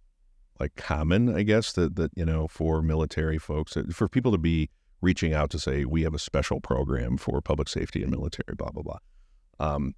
like 0.59 0.75
common, 0.75 1.33
I 1.33 1.43
guess, 1.43 1.71
that, 1.73 1.95
that, 1.95 2.11
you 2.13 2.25
know, 2.25 2.47
for 2.47 2.81
military 2.81 3.37
folks, 3.37 3.77
uh, 3.77 3.83
for 3.91 4.09
people 4.09 4.33
to 4.33 4.37
be 4.37 4.69
reaching 4.99 5.33
out 5.33 5.49
to 5.51 5.59
say, 5.59 5.85
we 5.85 6.03
have 6.03 6.13
a 6.13 6.19
special 6.19 6.59
program 6.59 7.15
for 7.15 7.41
public 7.41 7.69
safety 7.69 8.03
and 8.03 8.11
military, 8.11 8.53
blah, 8.57 8.69
blah, 8.69 8.83
blah. 8.83 8.97
Um, 9.59 9.95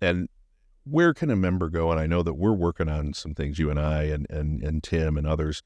and 0.00 0.28
where 0.88 1.12
can 1.12 1.30
a 1.30 1.36
member 1.36 1.68
go? 1.68 1.90
And 1.90 1.98
I 1.98 2.06
know 2.06 2.22
that 2.22 2.34
we're 2.34 2.52
working 2.52 2.88
on 2.88 3.12
some 3.12 3.34
things, 3.34 3.58
you 3.58 3.70
and 3.70 3.78
I 3.78 4.04
and, 4.04 4.26
and, 4.30 4.62
and 4.62 4.82
Tim 4.82 5.16
and 5.16 5.26
others, 5.26 5.62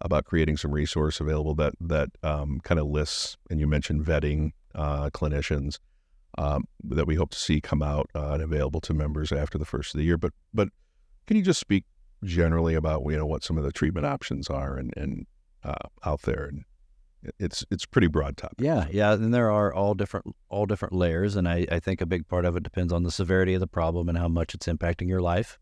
about 0.00 0.24
creating 0.24 0.56
some 0.56 0.70
resource 0.70 1.20
available 1.20 1.54
that, 1.56 1.74
that 1.80 2.10
um, 2.22 2.60
kind 2.62 2.78
of 2.78 2.86
lists, 2.86 3.36
and 3.50 3.58
you 3.58 3.66
mentioned 3.66 4.04
vetting 4.04 4.52
uh, 4.74 5.10
clinicians 5.10 5.78
um, 6.36 6.64
that 6.84 7.06
we 7.06 7.16
hope 7.16 7.30
to 7.30 7.38
see 7.38 7.60
come 7.60 7.82
out 7.82 8.08
uh, 8.14 8.30
and 8.34 8.42
available 8.42 8.80
to 8.80 8.94
members 8.94 9.32
after 9.32 9.58
the 9.58 9.64
first 9.64 9.94
of 9.94 9.98
the 9.98 10.04
year. 10.04 10.16
But 10.16 10.32
but 10.54 10.68
can 11.26 11.36
you 11.36 11.42
just 11.42 11.58
speak 11.58 11.84
generally 12.22 12.74
about 12.74 13.02
you 13.06 13.16
know 13.16 13.26
what 13.26 13.42
some 13.42 13.58
of 13.58 13.64
the 13.64 13.72
treatment 13.72 14.06
options 14.06 14.48
are 14.48 14.76
and 14.76 14.92
and 14.96 15.26
uh, 15.64 15.74
out 16.04 16.22
there? 16.22 16.44
And 16.44 16.64
it's 17.38 17.64
it's 17.70 17.86
pretty 17.86 18.06
broad 18.06 18.36
topic. 18.36 18.60
Yeah, 18.60 18.86
yeah, 18.90 19.12
and 19.12 19.32
there 19.34 19.50
are 19.50 19.72
all 19.72 19.94
different 19.94 20.26
all 20.48 20.66
different 20.66 20.94
layers, 20.94 21.36
and 21.36 21.48
I, 21.48 21.66
I 21.70 21.80
think 21.80 22.00
a 22.00 22.06
big 22.06 22.28
part 22.28 22.44
of 22.44 22.56
it 22.56 22.62
depends 22.62 22.92
on 22.92 23.02
the 23.02 23.10
severity 23.10 23.54
of 23.54 23.60
the 23.60 23.66
problem 23.66 24.08
and 24.08 24.18
how 24.18 24.28
much 24.28 24.54
it's 24.54 24.66
impacting 24.66 25.08
your 25.08 25.20
life. 25.20 25.58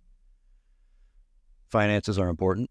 Finances 1.68 2.18
are 2.18 2.28
important. 2.28 2.70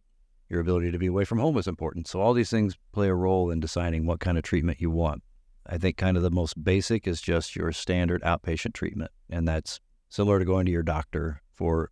Your 0.50 0.62
ability 0.62 0.92
to 0.92 1.00
be 1.00 1.08
away 1.08 1.26
from 1.26 1.40
home 1.40 1.58
is 1.58 1.68
important. 1.68 2.08
So 2.08 2.22
all 2.22 2.34
these 2.34 2.52
things 2.52 2.78
play 2.92 3.08
a 3.08 3.16
role 3.16 3.50
in 3.50 3.60
deciding 3.60 4.06
what 4.06 4.20
kind 4.20 4.38
of 4.38 4.44
treatment 4.44 4.80
you 4.80 4.92
want. 4.92 5.24
I 5.66 5.80
think 5.80 5.98
kind 5.98 6.16
of 6.16 6.24
the 6.24 6.30
most 6.30 6.64
basic 6.64 7.08
is 7.08 7.20
just 7.20 7.56
your 7.56 7.72
standard 7.72 8.22
outpatient 8.22 8.74
treatment, 8.74 9.12
and 9.30 9.48
that's 9.48 9.80
similar 10.10 10.38
to 10.38 10.46
going 10.46 10.68
to 10.68 10.72
your 10.72 10.84
doctor 10.84 11.42
for 11.54 11.90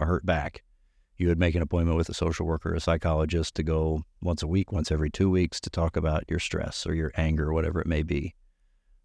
a 0.00 0.06
hurt 0.06 0.26
back. 0.26 0.64
You 1.20 1.28
would 1.28 1.38
make 1.38 1.54
an 1.54 1.60
appointment 1.60 1.98
with 1.98 2.08
a 2.08 2.14
social 2.14 2.46
worker 2.46 2.72
a 2.72 2.80
psychologist 2.80 3.54
to 3.56 3.62
go 3.62 4.04
once 4.22 4.42
a 4.42 4.46
week, 4.46 4.72
once 4.72 4.90
every 4.90 5.10
two 5.10 5.28
weeks 5.28 5.60
to 5.60 5.68
talk 5.68 5.94
about 5.94 6.24
your 6.30 6.38
stress 6.38 6.86
or 6.86 6.94
your 6.94 7.12
anger 7.14 7.50
or 7.50 7.52
whatever 7.52 7.78
it 7.78 7.86
may 7.86 8.02
be. 8.02 8.34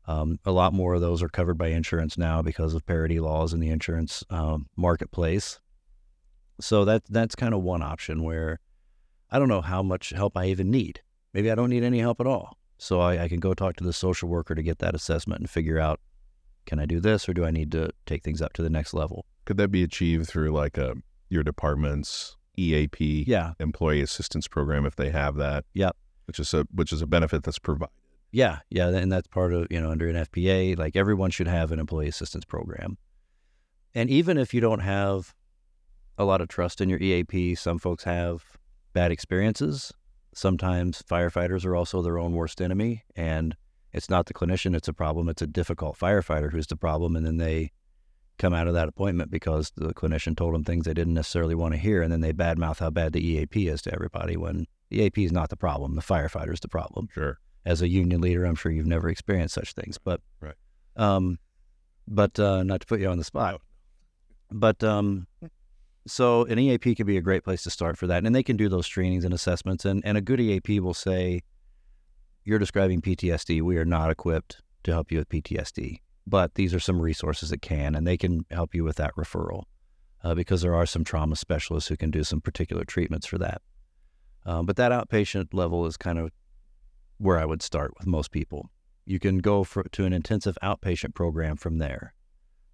Um, 0.07 0.39
a 0.45 0.53
lot 0.53 0.71
more 0.71 0.93
of 0.93 1.01
those 1.01 1.21
are 1.21 1.27
covered 1.27 1.57
by 1.57 1.67
insurance 1.67 2.17
now 2.17 2.41
because 2.41 2.73
of 2.73 2.85
parity 2.85 3.19
laws 3.19 3.53
in 3.53 3.59
the 3.59 3.67
insurance 3.67 4.23
um, 4.29 4.67
marketplace. 4.77 5.59
So 6.61 6.85
that 6.85 7.03
that's 7.09 7.35
kind 7.35 7.53
of 7.53 7.63
one 7.63 7.83
option 7.83 8.23
where 8.23 8.61
I 9.29 9.37
don't 9.37 9.49
know 9.49 9.59
how 9.59 9.83
much 9.83 10.11
help 10.11 10.37
I 10.37 10.45
even 10.45 10.71
need. 10.71 11.01
Maybe 11.33 11.51
I 11.51 11.55
don't 11.55 11.69
need 11.69 11.83
any 11.83 11.99
help 11.99 12.21
at 12.21 12.27
all. 12.27 12.57
So 12.77 13.01
I, 13.01 13.23
I 13.23 13.27
can 13.27 13.41
go 13.41 13.53
talk 13.53 13.75
to 13.75 13.83
the 13.83 13.91
social 13.91 14.29
worker 14.29 14.55
to 14.55 14.63
get 14.63 14.79
that 14.79 14.95
assessment 14.95 15.41
and 15.41 15.49
figure 15.49 15.79
out 15.79 15.99
can 16.65 16.79
I 16.79 16.85
do 16.85 17.01
this 17.01 17.27
or 17.27 17.33
do 17.33 17.43
I 17.43 17.51
need 17.51 17.73
to 17.73 17.89
take 18.05 18.23
things 18.23 18.41
up 18.41 18.53
to 18.53 18.61
the 18.61 18.69
next 18.69 18.93
level? 18.93 19.25
Could 19.43 19.57
that 19.57 19.67
be 19.67 19.83
achieved 19.83 20.29
through 20.29 20.51
like 20.51 20.77
a 20.77 20.95
your 21.29 21.43
department's 21.43 22.37
EAP 22.57 23.25
Yeah, 23.27 23.53
employee 23.59 24.01
assistance 24.01 24.47
program 24.47 24.85
if 24.85 24.95
they 24.95 25.09
have 25.09 25.35
that? 25.35 25.65
Yep. 25.73 25.95
Which 26.25 26.39
is 26.39 26.53
a 26.53 26.65
which 26.71 26.91
is 26.91 27.01
a 27.01 27.07
benefit 27.07 27.43
that's 27.43 27.59
provided. 27.59 27.93
Yeah, 28.31 28.59
yeah, 28.69 28.89
and 28.89 29.11
that's 29.11 29.27
part 29.27 29.53
of 29.53 29.67
you 29.69 29.79
know 29.79 29.91
under 29.91 30.11
NFPA. 30.11 30.77
Like 30.77 30.95
everyone 30.95 31.31
should 31.31 31.47
have 31.47 31.71
an 31.71 31.79
employee 31.79 32.07
assistance 32.07 32.45
program, 32.45 32.97
and 33.93 34.09
even 34.09 34.37
if 34.37 34.53
you 34.53 34.61
don't 34.61 34.79
have 34.79 35.33
a 36.17 36.25
lot 36.25 36.41
of 36.41 36.47
trust 36.47 36.81
in 36.81 36.89
your 36.89 36.99
EAP, 36.99 37.55
some 37.55 37.77
folks 37.77 38.03
have 38.03 38.43
bad 38.93 39.11
experiences. 39.11 39.93
Sometimes 40.33 41.01
firefighters 41.03 41.65
are 41.65 41.75
also 41.75 42.01
their 42.01 42.17
own 42.17 42.33
worst 42.33 42.61
enemy, 42.61 43.03
and 43.15 43.55
it's 43.93 44.09
not 44.09 44.25
the 44.25 44.33
clinician; 44.33 44.75
it's 44.75 44.87
a 44.87 44.93
problem. 44.93 45.29
It's 45.29 45.41
a 45.41 45.47
difficult 45.47 45.97
firefighter 45.97 46.51
who's 46.51 46.67
the 46.67 46.75
problem, 46.75 47.15
and 47.15 47.25
then 47.25 47.37
they 47.37 47.71
come 48.37 48.53
out 48.53 48.67
of 48.67 48.73
that 48.73 48.87
appointment 48.87 49.31
because 49.31 49.71
the 49.75 49.93
clinician 49.93 50.35
told 50.35 50.53
them 50.53 50.63
things 50.63 50.85
they 50.85 50.93
didn't 50.93 51.13
necessarily 51.13 51.55
want 51.55 51.73
to 51.73 51.79
hear, 51.79 52.01
and 52.01 52.11
then 52.11 52.21
they 52.21 52.33
badmouth 52.33 52.79
how 52.79 52.89
bad 52.89 53.13
the 53.13 53.25
EAP 53.25 53.67
is 53.67 53.81
to 53.83 53.93
everybody. 53.93 54.35
When 54.37 54.65
the 54.89 55.01
EAP 55.01 55.23
is 55.25 55.31
not 55.31 55.49
the 55.49 55.57
problem, 55.57 55.95
the 55.95 56.01
firefighter's 56.01 56.59
the 56.59 56.67
problem 56.67 57.07
Sure. 57.13 57.39
as 57.65 57.81
a 57.81 57.87
union 57.87 58.21
leader, 58.21 58.45
I'm 58.45 58.55
sure 58.55 58.71
you've 58.71 58.85
never 58.85 59.09
experienced 59.09 59.55
such 59.55 59.73
things, 59.73 59.97
but 59.97 60.21
Right. 60.39 60.55
Um, 60.95 61.39
but 62.07 62.39
uh, 62.39 62.63
not 62.63 62.81
to 62.81 62.87
put 62.87 62.99
you 62.99 63.07
on 63.09 63.17
the 63.17 63.23
spot, 63.23 63.61
but 64.51 64.83
um, 64.83 65.27
so 66.07 66.45
an 66.45 66.59
EAP 66.59 66.95
can 66.95 67.07
be 67.07 67.17
a 67.17 67.21
great 67.21 67.43
place 67.43 67.63
to 67.63 67.69
start 67.71 67.97
for 67.97 68.05
that, 68.07 68.25
and 68.25 68.35
they 68.35 68.43
can 68.43 68.57
do 68.57 68.69
those 68.69 68.85
screenings 68.85 69.25
and 69.25 69.33
assessments, 69.33 69.85
and 69.85 70.05
and 70.05 70.17
a 70.17 70.21
good 70.21 70.39
EAP 70.39 70.79
will 70.79 70.93
say, 70.93 71.41
you're 72.43 72.59
describing 72.59 73.01
PTSD. 73.01 73.61
We 73.63 73.77
are 73.77 73.85
not 73.85 74.11
equipped 74.11 74.61
to 74.83 74.91
help 74.91 75.11
you 75.11 75.17
with 75.17 75.29
PTSD, 75.29 76.01
but 76.27 76.55
these 76.55 76.73
are 76.73 76.79
some 76.79 77.01
resources 77.01 77.49
that 77.49 77.61
can, 77.61 77.95
and 77.95 78.05
they 78.05 78.17
can 78.17 78.45
help 78.51 78.73
you 78.73 78.83
with 78.83 78.97
that 78.97 79.15
referral 79.15 79.63
uh, 80.23 80.33
because 80.33 80.61
there 80.61 80.75
are 80.75 80.85
some 80.85 81.03
trauma 81.03 81.35
specialists 81.35 81.87
who 81.87 81.95
can 81.95 82.11
do 82.11 82.23
some 82.23 82.41
particular 82.41 82.83
treatments 82.83 83.27
for 83.27 83.37
that. 83.37 83.61
Um, 84.45 84.65
but 84.65 84.75
that 84.75 84.91
outpatient 84.91 85.53
level 85.53 85.85
is 85.85 85.97
kind 85.97 86.19
of 86.19 86.31
where 87.17 87.37
I 87.37 87.45
would 87.45 87.61
start 87.61 87.93
with 87.97 88.07
most 88.07 88.31
people. 88.31 88.69
You 89.05 89.19
can 89.19 89.37
go 89.37 89.63
for, 89.63 89.83
to 89.83 90.05
an 90.05 90.13
intensive 90.13 90.57
outpatient 90.63 91.13
program 91.13 91.57
from 91.57 91.77
there. 91.77 92.13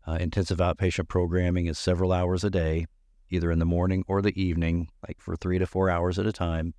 Uh, 0.08 0.14
intensive 0.14 0.60
outpatient 0.60 1.08
programming 1.10 1.68
is 1.68 1.78
several 1.78 2.12
hours 2.12 2.44
a 2.44 2.50
day, 2.50 2.88
either 3.30 3.52
in 3.52 3.60
the 3.60 3.66
morning 3.66 4.04
or 4.08 4.22
the 4.22 4.42
evening, 4.42 4.90
like 5.08 5.20
for 5.20 5.36
three 5.36 5.60
to 5.60 5.66
four 5.66 5.90
hours 5.90 6.18
at 6.18 6.26
a 6.26 6.32
time, 6.32 6.74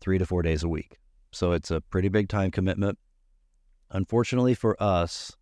three 0.00 0.18
to 0.18 0.26
four 0.26 0.42
days 0.42 0.62
a 0.62 0.68
week. 0.68 0.98
So 1.32 1.52
it's 1.52 1.70
a 1.70 1.80
pretty 1.80 2.08
big 2.08 2.28
time 2.28 2.50
commitment. 2.50 2.98
Unfortunately 3.90 4.54
for 4.54 4.80
us, 4.82 5.36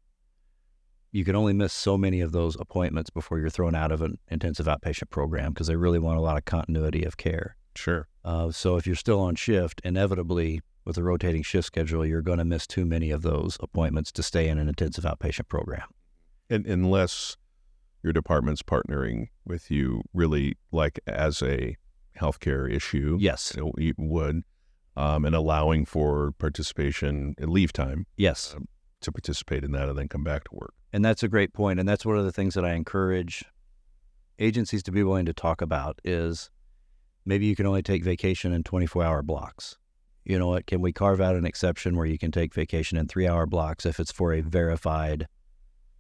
you 1.17 1.25
can 1.25 1.35
only 1.35 1.55
miss 1.55 1.73
so 1.73 1.97
many 1.97 2.21
of 2.21 2.33
those 2.33 2.57
appointments 2.61 3.09
before 3.09 3.39
you're 3.39 3.49
thrown 3.49 3.75
out 3.75 3.91
of 3.91 4.03
an 4.03 4.19
intensive 4.29 4.67
outpatient 4.67 5.09
program 5.09 5.51
because 5.55 5.67
they 5.67 5.75
really 5.77 5.99
want 5.99 6.19
a 6.19 6.21
lot 6.21 6.37
of 6.37 6.45
continuity 6.45 7.05
of 7.05 7.17
care. 7.17 7.57
Sure. 7.75 8.07
Uh, 8.23 8.51
so 8.51 8.77
if 8.77 8.87
you're 8.87 8.95
still 8.95 9.21
on 9.21 9.35
shift, 9.35 9.81
inevitably 9.83 10.61
with 10.85 10.99
a 10.99 11.03
rotating 11.03 11.43
shift 11.43 11.67
schedule, 11.67 12.05
you're 12.05 12.21
going 12.21 12.37
to 12.37 12.45
miss 12.45 12.67
too 12.67 12.85
many 12.85 13.11
of 13.11 13.23
those 13.23 13.57
appointments 13.61 14.13
to 14.13 14.23
stay 14.23 14.47
in 14.47 14.59
an 14.59 14.69
intensive 14.69 15.05
outpatient 15.05 15.49
program. 15.49 15.89
And 16.51 16.67
unless 16.67 17.39
your 18.03 18.13
department's 18.13 18.63
partnering 18.63 19.29
with 19.47 19.71
you, 19.71 20.03
really 20.13 20.59
like 20.71 21.01
as 21.07 21.41
a 21.43 21.77
healthcare 22.21 22.71
issue, 22.71 23.17
Yes. 23.19 23.57
you 23.79 23.95
would, 23.97 24.43
um, 24.97 25.25
and 25.25 25.35
allowing 25.35 25.87
for 25.87 26.33
participation 26.33 27.35
in 27.39 27.51
leave 27.51 27.73
time 27.73 28.07
Yes. 28.19 28.55
to 29.01 29.11
participate 29.13 29.65
in 29.65 29.73
that 29.73 29.89
and 29.89 29.97
then 29.99 30.09
come 30.09 30.23
back 30.23 30.45
to 30.45 30.51
work. 30.55 30.75
And 30.97 31.05
that's 31.05 31.23
a 31.23 31.29
great 31.29 31.53
point. 31.53 31.79
And 31.79 31.87
that's 31.87 32.07
one 32.07 32.17
of 32.17 32.25
the 32.25 32.33
things 32.33 32.55
that 32.55 32.65
I 32.65 32.73
encourage 32.73 33.45
agencies 34.39 34.83
to 34.85 34.91
be 34.91 35.03
willing 35.03 35.27
to 35.27 35.35
talk 35.35 35.61
about 35.61 35.99
is 36.05 36.49
maybe 37.27 37.45
you 37.45 37.55
can 37.55 37.67
only 37.67 37.83
take 37.83 38.03
vacation 38.03 38.51
in 38.51 38.63
24 38.63 39.05
hour 39.05 39.23
blocks. 39.23 39.77
You 40.25 40.39
know 40.39 40.49
what? 40.49 40.67
Can 40.67 40.81
we 40.81 40.95
carve 40.95 41.21
out 41.21 41.37
an 41.37 41.45
exception 41.45 41.99
where 41.99 42.07
you 42.07 42.17
can 42.17 42.31
take 42.31 42.55
vacation 42.55 42.97
in 42.97 43.09
three 43.09 43.29
hour 43.29 43.45
blocks 43.45 43.85
if 43.85 44.01
it's 44.01 44.11
for 44.11 44.33
a 44.33 44.41
verified 44.41 45.29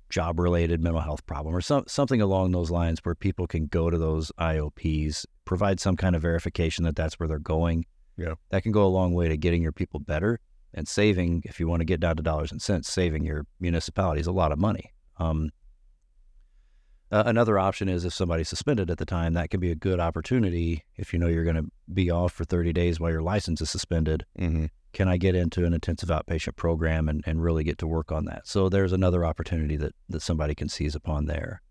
job 0.08 0.40
related 0.40 0.80
mental 0.80 1.02
health 1.02 1.26
problem 1.26 1.54
or 1.54 1.60
some, 1.60 1.84
something 1.86 2.22
along 2.22 2.52
those 2.52 2.70
lines 2.70 2.98
where 3.02 3.14
people 3.14 3.46
can 3.46 3.66
go 3.66 3.90
to 3.90 3.98
those 3.98 4.32
IOPs, 4.40 5.26
provide 5.44 5.78
some 5.78 5.98
kind 5.98 6.16
of 6.16 6.22
verification 6.22 6.84
that 6.84 6.96
that's 6.96 7.20
where 7.20 7.28
they're 7.28 7.38
going. 7.38 7.84
Yeah. 8.16 8.36
That 8.48 8.62
can 8.62 8.72
go 8.72 8.86
a 8.86 8.88
long 8.88 9.12
way 9.12 9.28
to 9.28 9.36
getting 9.36 9.62
your 9.62 9.72
people 9.72 10.00
better 10.00 10.40
and 10.74 10.86
saving, 10.86 11.42
if 11.44 11.58
you 11.58 11.68
want 11.68 11.80
to 11.80 11.84
get 11.84 12.00
down 12.00 12.16
to 12.16 12.22
dollars 12.22 12.52
and 12.52 12.60
cents, 12.60 12.92
saving 12.92 13.24
your 13.24 13.46
municipalities 13.60 14.26
a 14.26 14.32
lot 14.32 14.52
of 14.52 14.58
money. 14.58 14.92
Um, 15.18 15.50
uh, 17.12 17.22
another 17.26 17.58
option 17.58 17.88
is 17.88 18.04
if 18.04 18.12
somebody's 18.12 18.48
suspended 18.48 18.90
at 18.90 18.98
the 18.98 19.06
time, 19.06 19.34
that 19.34 19.50
can 19.50 19.60
be 19.60 19.70
a 19.70 19.76
good 19.76 20.00
opportunity 20.00 20.84
if 20.96 21.12
you 21.12 21.18
know 21.18 21.28
you're 21.28 21.44
going 21.44 21.56
to 21.56 21.70
be 21.92 22.10
off 22.10 22.32
for 22.32 22.44
30 22.44 22.72
days 22.72 22.98
while 22.98 23.12
your 23.12 23.22
license 23.22 23.60
is 23.60 23.70
suspended. 23.70 24.26
Mm-hmm. 24.38 24.66
Can 24.92 25.08
I 25.08 25.16
get 25.16 25.34
into 25.34 25.64
an 25.64 25.72
intensive 25.72 26.08
outpatient 26.08 26.56
program 26.56 27.08
and, 27.08 27.22
and 27.26 27.42
really 27.42 27.62
get 27.62 27.78
to 27.78 27.86
work 27.86 28.10
on 28.10 28.24
that? 28.24 28.46
So 28.48 28.68
there's 28.68 28.92
another 28.92 29.24
opportunity 29.24 29.76
that, 29.76 29.94
that 30.08 30.22
somebody 30.22 30.54
can 30.54 30.68
seize 30.68 30.94
upon 30.94 31.26
there. 31.26 31.62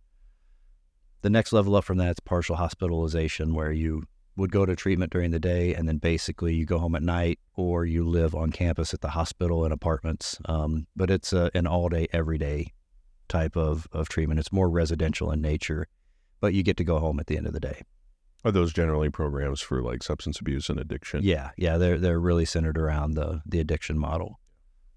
The 1.22 1.30
next 1.30 1.52
level 1.52 1.76
up 1.76 1.84
from 1.84 1.98
that 1.98 2.12
is 2.12 2.20
partial 2.20 2.56
hospitalization, 2.56 3.56
where 3.56 3.72
you 3.72 4.04
would 4.38 4.52
go 4.52 4.66
to 4.66 4.76
treatment 4.76 5.12
during 5.12 5.32
the 5.32 5.40
day 5.40 5.74
and 5.74 5.88
then 5.88 5.98
basically 5.98 6.54
you 6.54 6.66
go 6.66 6.78
home 6.78 6.96
at 6.96 7.04
night 7.04 7.40
or 7.56 7.86
you 7.86 8.04
live 8.04 8.36
on 8.36 8.52
campus 8.52 8.94
at 8.94 9.02
the 9.02 9.10
hospital 9.10 9.66
in 9.66 9.72
apartments. 9.72 10.38
Um, 10.46 10.88
but 10.96 11.10
it's 11.10 11.32
a, 11.32 11.50
an 11.54 11.68
all 11.68 11.90
day, 11.90 12.08
every 12.12 12.38
day 12.38 12.74
type 13.30 13.56
of, 13.56 13.88
of 13.92 14.10
treatment. 14.10 14.40
It's 14.40 14.52
more 14.52 14.70
residential 14.70 15.32
in 15.32 15.42
nature, 15.42 15.88
but 16.42 16.54
you 16.54 16.64
get 16.64 16.78
to 16.78 16.84
go 16.84 17.00
home 17.00 17.20
at 17.20 17.28
the 17.28 17.38
end 17.38 17.48
of 17.48 17.54
the 17.54 17.60
day. 17.60 17.82
Are 18.44 18.52
those 18.52 18.74
generally 18.74 19.10
programs 19.10 19.60
for 19.60 19.82
like 19.82 20.04
substance 20.04 20.40
abuse 20.40 20.70
and 20.70 20.80
addiction? 20.80 21.22
Yeah, 21.24 21.50
yeah, 21.58 21.80
they're 21.80 21.98
they're 21.98 22.20
really 22.20 22.46
centered 22.46 22.78
around 22.78 23.16
the 23.16 23.42
the 23.44 23.60
addiction 23.60 23.98
model. 23.98 24.40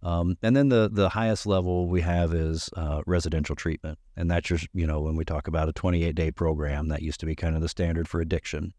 Um, 0.03 0.36
and 0.43 0.55
then 0.55 0.68
the 0.68 0.91
the 0.93 1.09
highest 1.09 1.47
level 1.47 1.89
we 1.89 2.03
have 2.03 2.34
is 2.34 2.68
uh, 2.76 3.01
residential 3.07 3.57
treatment, 3.57 3.99
and 4.16 4.30
that's 4.30 4.47
just 4.47 4.68
you 4.74 4.86
know 4.86 5.01
when 5.01 5.16
we 5.16 5.24
talk 5.24 5.49
about 5.49 5.68
a 5.68 5.72
28 5.72 6.14
day 6.14 6.30
program 6.30 6.89
that 6.89 7.01
used 7.01 7.20
to 7.20 7.26
be 7.26 7.34
kind 7.34 7.57
of 7.57 7.62
the 7.62 7.68
standard 7.70 8.07
for 8.07 8.20
addiction. 8.20 8.74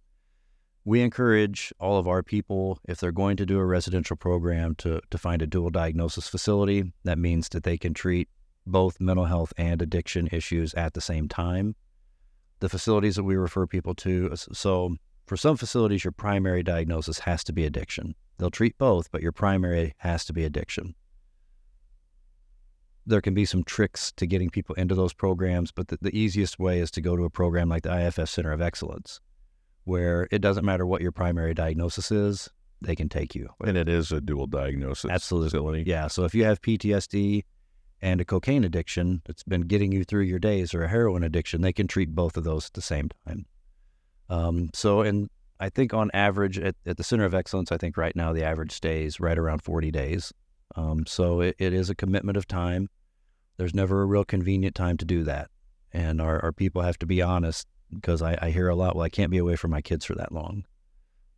We 0.86 1.02
encourage 1.02 1.74
all 1.80 1.98
of 1.98 2.08
our 2.08 2.24
people 2.24 2.80
if 2.88 3.00
they're 3.00 3.12
going 3.12 3.38
to 3.38 3.46
do 3.46 3.60
a 3.60 3.66
residential 3.66 4.16
program 4.16 4.76
to 4.76 5.02
to 5.12 5.18
find 5.18 5.42
a 5.42 5.48
dual 5.48 5.70
diagnosis 5.70 6.28
facility. 6.28 6.94
That 7.04 7.20
means 7.20 7.50
that 7.50 7.64
they 7.64 7.78
can 7.78 7.94
treat 7.94 8.30
both 8.66 9.00
mental 9.00 9.26
health 9.26 9.54
and 9.58 9.82
addiction 9.82 10.30
issues 10.32 10.74
at 10.74 10.94
the 10.94 11.02
same 11.02 11.28
time. 11.28 11.76
The 12.60 12.70
facilities 12.70 13.16
that 13.16 13.24
we 13.24 13.36
refer 13.36 13.66
people 13.68 13.96
to, 13.96 14.36
so 14.36 14.96
for 15.26 15.38
some 15.38 15.58
facilities, 15.58 16.04
your 16.04 16.12
primary 16.12 16.64
diagnosis 16.64 17.20
has 17.20 17.44
to 17.46 17.54
be 17.54 17.66
addiction. 17.66 18.16
They'll 18.38 18.50
treat 18.50 18.78
both, 18.78 19.12
but 19.12 19.22
your 19.22 19.32
primary 19.32 19.94
has 19.98 20.26
to 20.26 20.34
be 20.34 20.44
addiction. 20.44 20.96
There 23.06 23.22
can 23.22 23.34
be 23.34 23.46
some 23.46 23.64
tricks 23.64 24.12
to 24.14 24.28
getting 24.28 24.50
people 24.50 24.76
into 24.76 24.96
those 24.96 25.14
programs, 25.14 25.72
but 25.72 25.88
the, 25.88 25.98
the 26.02 26.18
easiest 26.18 26.60
way 26.60 26.80
is 26.80 26.92
to 26.92 27.02
go 27.02 27.16
to 27.16 27.24
a 27.24 27.30
program 27.30 27.70
like 27.70 27.84
the 27.84 27.90
IAFF 27.90 28.28
Center 28.28 28.52
of 28.52 28.62
Excellence, 28.62 29.20
where 29.90 30.28
it 30.30 30.40
doesn't 30.40 30.64
matter 30.64 30.86
what 30.86 31.02
your 31.02 31.12
primary 31.12 31.56
diagnosis 31.56 32.12
is, 32.12 32.48
they 32.80 32.96
can 32.96 33.10
take 33.10 33.34
you. 33.34 33.50
And 33.66 33.76
it 33.76 33.90
is 33.90 34.12
a 34.12 34.22
dual 34.22 34.46
diagnosis 34.46 35.10
Absolutely. 35.10 35.50
facility. 35.50 35.84
Yeah. 35.88 36.08
So 36.08 36.26
if 36.26 36.36
you 36.36 36.46
have 36.46 36.62
PTSD 36.62 37.44
and 38.00 38.22
a 38.22 38.26
cocaine 38.26 38.64
addiction 38.64 39.24
that's 39.26 39.42
been 39.42 39.62
getting 39.62 39.92
you 39.92 40.04
through 40.04 40.22
your 40.22 40.38
days 40.38 40.76
or 40.76 40.84
a 40.84 40.88
heroin 40.88 41.24
addiction, 41.24 41.62
they 41.62 41.74
can 41.74 41.88
treat 41.88 42.14
both 42.14 42.38
of 42.38 42.44
those 42.44 42.68
at 42.68 42.74
the 42.74 42.84
same 42.84 43.10
time. 43.26 43.48
Um, 44.30 44.70
so, 44.76 45.02
and 45.02 45.28
I 45.60 45.70
think 45.70 45.92
on 45.92 46.12
average 46.14 46.60
at, 46.60 46.76
at 46.86 46.98
the 46.98 47.04
Center 47.04 47.26
of 47.26 47.34
Excellence, 47.34 47.72
I 47.72 47.78
think 47.78 47.98
right 47.98 48.16
now 48.16 48.32
the 48.32 48.44
average 48.44 48.72
stays 48.72 49.20
right 49.20 49.40
around 49.40 49.64
40 49.64 49.90
days. 49.90 50.32
Um, 50.76 51.08
so 51.08 51.42
it, 51.42 51.56
it 51.58 51.74
is 51.74 51.90
a 51.90 51.96
commitment 51.96 52.38
of 52.38 52.48
time. 52.48 52.90
There's 53.58 53.74
never 53.74 54.04
a 54.04 54.06
real 54.06 54.24
convenient 54.24 54.76
time 54.76 54.98
to 54.98 55.06
do 55.06 55.24
that. 55.24 55.50
And 55.92 56.22
our, 56.22 56.40
our 56.44 56.52
people 56.52 56.84
have 56.84 57.00
to 57.00 57.08
be 57.08 57.24
honest 57.24 57.68
because 57.94 58.22
I, 58.22 58.38
I 58.42 58.52
hear 58.52 58.70
a 58.70 58.76
lot, 58.76 58.96
well, 58.96 59.06
I 59.06 59.10
can't 59.10 59.32
be 59.32 59.38
away 59.38 59.56
from 59.56 59.72
my 59.72 59.82
kids 59.82 60.06
for 60.06 60.16
that 60.16 60.32
long. 60.32 60.66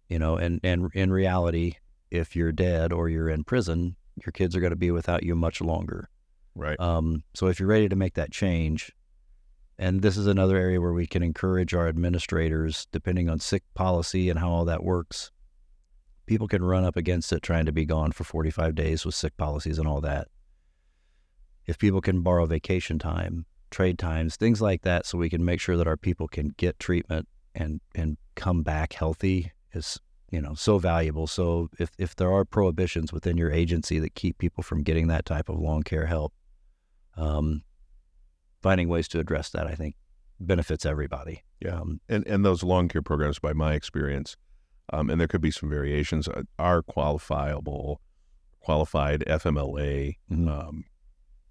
You 0.09 0.19
know, 0.19 0.35
and, 0.35 0.59
and 0.63 0.89
in 0.93 1.11
reality, 1.11 1.75
if 2.09 2.35
you're 2.35 2.51
dead 2.51 2.91
or 2.91 3.07
you're 3.07 3.29
in 3.29 3.43
prison, 3.43 3.95
your 4.25 4.31
kids 4.33 4.55
are 4.55 4.59
going 4.59 4.71
to 4.71 4.77
be 4.77 4.91
without 4.91 5.23
you 5.23 5.35
much 5.35 5.61
longer. 5.61 6.09
Right. 6.53 6.79
Um, 6.79 7.23
so 7.33 7.47
if 7.47 7.59
you're 7.59 7.69
ready 7.69 7.87
to 7.87 7.95
make 7.95 8.15
that 8.15 8.31
change, 8.31 8.91
and 9.79 10.01
this 10.01 10.17
is 10.17 10.27
another 10.27 10.57
area 10.57 10.81
where 10.81 10.93
we 10.93 11.07
can 11.07 11.23
encourage 11.23 11.73
our 11.73 11.87
administrators, 11.87 12.87
depending 12.91 13.29
on 13.29 13.39
sick 13.39 13.63
policy 13.73 14.29
and 14.29 14.37
how 14.37 14.49
all 14.49 14.65
that 14.65 14.83
works, 14.83 15.31
people 16.25 16.47
can 16.47 16.63
run 16.63 16.83
up 16.83 16.95
against 16.95 17.33
it 17.33 17.41
trying 17.41 17.65
to 17.65 17.71
be 17.71 17.85
gone 17.85 18.11
for 18.11 18.23
45 18.23 18.75
days 18.75 19.05
with 19.05 19.15
sick 19.15 19.35
policies 19.37 19.79
and 19.79 19.87
all 19.87 20.01
that. 20.01 20.27
If 21.65 21.77
people 21.77 22.01
can 22.01 22.21
borrow 22.21 22.45
vacation 22.45 22.99
time, 22.99 23.45
trade 23.71 23.97
times, 23.97 24.35
things 24.35 24.61
like 24.61 24.83
that, 24.83 25.05
so 25.05 25.17
we 25.17 25.29
can 25.29 25.43
make 25.43 25.59
sure 25.59 25.77
that 25.77 25.87
our 25.87 25.97
people 25.97 26.27
can 26.27 26.53
get 26.57 26.79
treatment 26.79 27.27
and, 27.55 27.81
and 27.95 28.17
come 28.35 28.63
back 28.63 28.93
healthy 28.93 29.51
is 29.73 29.99
you 30.31 30.41
know 30.41 30.53
so 30.53 30.77
valuable 30.77 31.27
so 31.27 31.69
if, 31.79 31.89
if 31.97 32.15
there 32.15 32.31
are 32.31 32.45
prohibitions 32.45 33.11
within 33.11 33.35
your 33.35 33.51
agency 33.51 33.99
that 33.99 34.15
keep 34.15 34.37
people 34.37 34.63
from 34.63 34.81
getting 34.83 35.07
that 35.07 35.25
type 35.25 35.49
of 35.49 35.59
long 35.59 35.83
care 35.83 36.05
help 36.05 36.33
um, 37.17 37.61
finding 38.61 38.87
ways 38.87 39.09
to 39.09 39.19
address 39.19 39.49
that 39.49 39.67
i 39.67 39.75
think 39.75 39.95
benefits 40.41 40.85
everybody 40.85 41.43
Yeah. 41.59 41.79
um, 41.79 42.01
and 42.09 42.25
and 42.27 42.43
those 42.45 42.63
long 42.63 42.87
care 42.87 43.01
programs, 43.01 43.39
by 43.39 43.53
my 43.53 43.73
experience, 43.73 44.35
um, 44.91 45.09
and 45.09 45.19
there 45.19 45.27
could 45.27 45.41
be 45.41 45.51
some 45.51 45.69
variations, 45.69 46.27
uh, 46.27 46.43
are 46.57 46.81
qualifiable, 46.81 47.97
qualified 48.59 49.23
FMLA 49.27 50.15
mhm. 50.31 50.49
um, 50.49 50.83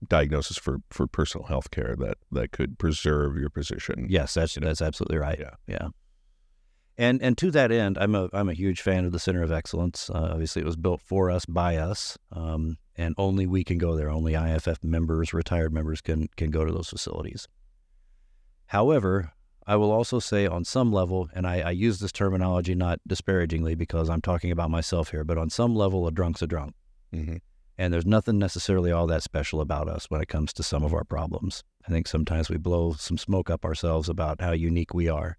diagnosis 0.09 0.57
for 0.57 0.79
for 0.91 1.07
personal 1.07 1.47
health 1.47 1.71
care 1.71 1.95
that 1.99 2.17
that 2.33 2.53
could 2.53 2.79
preserve 2.79 3.37
your 3.37 3.51
position. 3.51 4.07
yes 4.09 4.35
that's 4.35 4.57
you 4.57 4.61
know, 4.61 4.69
that's 4.69 4.83
absolutely 4.83 5.19
right 5.19 5.39
yeah. 5.39 5.55
yeah 5.67 5.89
and 6.97 7.21
and 7.23 7.37
to 7.37 7.51
that 7.51 7.71
end 7.71 7.99
i'm 7.99 8.15
a 8.15 8.29
i'm 8.33 8.49
a 8.49 8.55
huge 8.55 8.81
fan 8.81 9.05
of 9.05 9.13
the 9.13 9.19
center 9.19 9.43
of 9.43 9.53
excellence 9.53 10.09
uh, 10.11 10.31
obviously 10.33 10.63
it 10.63 10.65
was 10.65 10.77
built 10.77 11.01
for 11.01 11.31
us 11.31 11.45
by 11.45 11.77
us 11.77 12.17
um, 12.33 12.77
and 12.97 13.15
only 13.19 13.47
we 13.47 13.63
can 13.63 13.79
go 13.79 13.95
there 13.95 14.11
only 14.11 14.33
IAFF 14.33 14.83
members 14.83 15.35
retired 15.35 15.73
members 15.73 16.01
can 16.01 16.29
can 16.37 16.51
go 16.51 16.65
to 16.65 16.73
those 16.73 16.89
facilities 16.89 17.47
however 18.67 19.33
I 19.67 19.77
will 19.77 19.93
also 19.93 20.19
say 20.19 20.49
on 20.49 20.65
some 20.65 20.91
level, 20.93 21.29
and 21.33 21.47
I, 21.47 21.61
I, 21.61 21.71
use 21.71 22.01
this 22.01 22.11
terminology 22.11 22.75
not 22.75 22.99
disparagingly 23.07 23.77
because 23.77 24.11
I'm 24.11 24.21
talking 24.21 24.51
about 24.51 24.69
myself 24.69 25.11
here, 25.11 25.23
but 25.23 25.39
on 25.39 25.49
some 25.49 25.77
level, 25.77 26.09
a 26.09 26.11
drunk's 26.11 26.43
a 26.43 26.49
drunk. 26.49 26.75
Mm-hmm. 27.15 27.37
And 27.81 27.95
there's 27.95 28.05
nothing 28.05 28.39
necessarily 28.39 28.93
all 28.93 29.07
that 29.07 29.23
special 29.23 29.63
about 29.63 29.89
us 29.89 30.05
when 30.11 30.21
it 30.21 30.29
comes 30.29 30.53
to 30.53 30.63
some 30.63 30.85
of 30.85 30.93
our 30.93 31.03
problems. 31.03 31.65
I 31.89 31.91
think 31.91 32.07
sometimes 32.07 32.51
we 32.51 32.59
blow 32.59 32.93
some 32.93 33.17
smoke 33.17 33.49
up 33.49 33.65
ourselves 33.65 34.07
about 34.07 34.43
how 34.43 34.53
unique 34.53 34.93
we 34.93 35.09
are. 35.09 35.39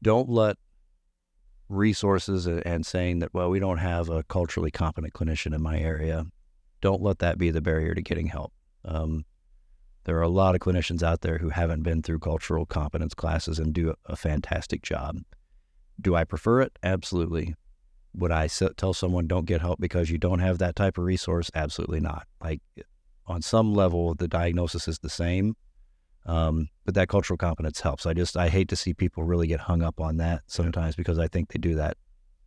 Don't 0.00 0.28
let 0.28 0.56
resources 1.68 2.46
and 2.46 2.86
saying 2.86 3.18
that, 3.18 3.34
well, 3.34 3.50
we 3.50 3.58
don't 3.58 3.78
have 3.78 4.08
a 4.08 4.22
culturally 4.22 4.70
competent 4.70 5.12
clinician 5.12 5.52
in 5.52 5.60
my 5.60 5.80
area. 5.80 6.26
Don't 6.80 7.02
let 7.02 7.18
that 7.18 7.38
be 7.38 7.50
the 7.50 7.60
barrier 7.60 7.92
to 7.92 8.02
getting 8.02 8.28
help. 8.28 8.52
Um, 8.84 9.24
there 10.04 10.16
are 10.16 10.22
a 10.22 10.28
lot 10.28 10.54
of 10.54 10.60
clinicians 10.60 11.02
out 11.02 11.22
there 11.22 11.38
who 11.38 11.48
haven't 11.48 11.82
been 11.82 12.02
through 12.02 12.20
cultural 12.20 12.66
competence 12.66 13.14
classes 13.14 13.58
and 13.58 13.74
do 13.74 13.96
a 14.06 14.14
fantastic 14.14 14.82
job. 14.82 15.16
Do 16.00 16.14
I 16.14 16.22
prefer 16.22 16.60
it? 16.60 16.78
Absolutely. 16.84 17.56
Would 18.14 18.32
I 18.32 18.48
tell 18.76 18.92
someone 18.92 19.26
don't 19.26 19.46
get 19.46 19.60
help 19.60 19.80
because 19.80 20.10
you 20.10 20.18
don't 20.18 20.40
have 20.40 20.58
that 20.58 20.76
type 20.76 20.98
of 20.98 21.04
resource? 21.04 21.50
Absolutely 21.54 22.00
not. 22.00 22.26
Like 22.42 22.60
on 23.26 23.42
some 23.42 23.72
level, 23.72 24.14
the 24.14 24.26
diagnosis 24.26 24.88
is 24.88 24.98
the 24.98 25.08
same, 25.08 25.56
um, 26.26 26.68
but 26.84 26.94
that 26.94 27.08
cultural 27.08 27.36
competence 27.36 27.80
helps. 27.80 28.06
I 28.06 28.14
just 28.14 28.36
I 28.36 28.48
hate 28.48 28.68
to 28.68 28.76
see 28.76 28.94
people 28.94 29.22
really 29.22 29.46
get 29.46 29.60
hung 29.60 29.82
up 29.82 30.00
on 30.00 30.16
that 30.16 30.42
sometimes 30.48 30.96
because 30.96 31.18
I 31.18 31.28
think 31.28 31.52
they 31.52 31.58
do 31.58 31.76
that 31.76 31.96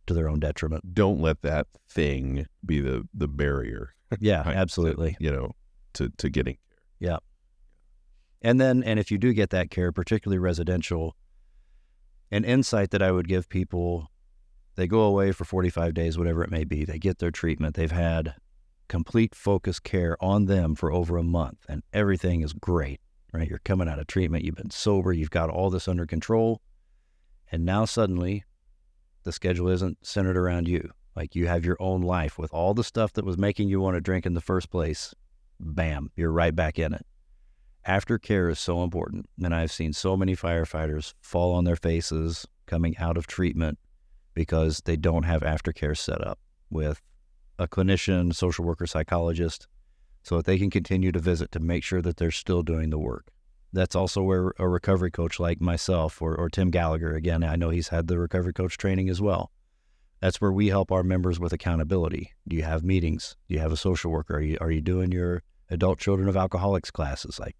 to 0.06 0.14
their 0.14 0.28
own 0.28 0.40
detriment. 0.40 0.94
Don't 0.94 1.20
let 1.20 1.42
that 1.42 1.66
thing 1.88 2.46
be 2.64 2.80
the 2.80 3.08
the 3.14 3.28
barrier. 3.28 3.94
Yeah, 4.20 4.42
absolutely. 4.44 5.12
To, 5.12 5.24
you 5.24 5.30
know, 5.32 5.52
to 5.94 6.10
to 6.18 6.28
getting 6.28 6.54
care. 6.54 7.10
Yeah. 7.12 7.18
And 8.42 8.60
then 8.60 8.82
and 8.84 8.98
if 8.98 9.10
you 9.10 9.18
do 9.18 9.32
get 9.32 9.50
that 9.50 9.70
care, 9.70 9.92
particularly 9.92 10.38
residential, 10.38 11.16
an 12.30 12.44
insight 12.44 12.90
that 12.90 13.02
I 13.02 13.10
would 13.10 13.28
give 13.28 13.48
people 13.48 14.10
they 14.76 14.86
go 14.86 15.02
away 15.02 15.32
for 15.32 15.44
45 15.44 15.94
days, 15.94 16.18
whatever 16.18 16.42
it 16.42 16.50
may 16.50 16.64
be. 16.64 16.84
They 16.84 16.98
get 16.98 17.18
their 17.18 17.30
treatment. 17.30 17.74
They've 17.74 17.90
had 17.90 18.34
complete 18.88 19.34
focus 19.34 19.78
care 19.78 20.16
on 20.22 20.46
them 20.46 20.74
for 20.74 20.92
over 20.92 21.16
a 21.16 21.22
month, 21.22 21.64
and 21.68 21.82
everything 21.92 22.42
is 22.42 22.52
great, 22.52 23.00
right? 23.32 23.48
You're 23.48 23.60
coming 23.60 23.88
out 23.88 23.98
of 23.98 24.06
treatment. 24.06 24.44
You've 24.44 24.56
been 24.56 24.70
sober. 24.70 25.12
You've 25.12 25.30
got 25.30 25.50
all 25.50 25.70
this 25.70 25.88
under 25.88 26.06
control. 26.06 26.60
And 27.50 27.64
now 27.64 27.84
suddenly 27.84 28.44
the 29.22 29.32
schedule 29.32 29.68
isn't 29.68 30.04
centered 30.04 30.36
around 30.36 30.68
you. 30.68 30.90
Like 31.14 31.34
you 31.36 31.46
have 31.46 31.64
your 31.64 31.76
own 31.78 32.02
life 32.02 32.38
with 32.38 32.52
all 32.52 32.74
the 32.74 32.84
stuff 32.84 33.12
that 33.12 33.24
was 33.24 33.38
making 33.38 33.68
you 33.68 33.80
want 33.80 33.94
to 33.94 34.00
drink 34.00 34.26
in 34.26 34.34
the 34.34 34.40
first 34.40 34.70
place. 34.70 35.14
Bam, 35.60 36.10
you're 36.16 36.32
right 36.32 36.54
back 36.54 36.78
in 36.78 36.92
it. 36.92 37.06
Aftercare 37.86 38.50
is 38.50 38.58
so 38.58 38.82
important. 38.82 39.28
And 39.42 39.54
I've 39.54 39.70
seen 39.70 39.92
so 39.92 40.16
many 40.16 40.34
firefighters 40.34 41.14
fall 41.20 41.54
on 41.54 41.64
their 41.64 41.76
faces 41.76 42.46
coming 42.66 42.96
out 42.98 43.16
of 43.16 43.26
treatment 43.26 43.78
because 44.34 44.82
they 44.84 44.96
don't 44.96 45.22
have 45.22 45.42
aftercare 45.42 45.96
set 45.96 46.24
up 46.26 46.38
with 46.70 47.00
a 47.58 47.68
clinician, 47.68 48.34
social 48.34 48.64
worker, 48.64 48.86
psychologist, 48.86 49.66
so 50.22 50.36
that 50.36 50.46
they 50.46 50.58
can 50.58 50.70
continue 50.70 51.12
to 51.12 51.18
visit 51.18 51.52
to 51.52 51.60
make 51.60 51.84
sure 51.84 52.02
that 52.02 52.16
they're 52.16 52.30
still 52.30 52.62
doing 52.62 52.90
the 52.90 52.98
work. 52.98 53.28
That's 53.72 53.94
also 53.94 54.22
where 54.22 54.52
a 54.58 54.68
recovery 54.68 55.10
coach 55.10 55.40
like 55.40 55.60
myself 55.60 56.22
or, 56.22 56.34
or 56.34 56.48
Tim 56.48 56.70
Gallagher, 56.70 57.14
again, 57.14 57.42
I 57.42 57.56
know 57.56 57.70
he's 57.70 57.88
had 57.88 58.06
the 58.06 58.18
recovery 58.18 58.52
coach 58.52 58.76
training 58.76 59.08
as 59.08 59.20
well. 59.20 59.50
That's 60.20 60.40
where 60.40 60.52
we 60.52 60.68
help 60.68 60.90
our 60.90 61.02
members 61.02 61.38
with 61.38 61.52
accountability. 61.52 62.32
Do 62.48 62.56
you 62.56 62.62
have 62.62 62.82
meetings? 62.82 63.36
Do 63.48 63.54
you 63.54 63.60
have 63.60 63.72
a 63.72 63.76
social 63.76 64.10
worker? 64.10 64.36
Are 64.36 64.40
you, 64.40 64.56
are 64.60 64.70
you 64.70 64.80
doing 64.80 65.12
your 65.12 65.42
adult 65.70 65.98
children 65.98 66.28
of 66.28 66.36
alcoholics 66.36 66.90
classes? 66.90 67.38
Like, 67.38 67.56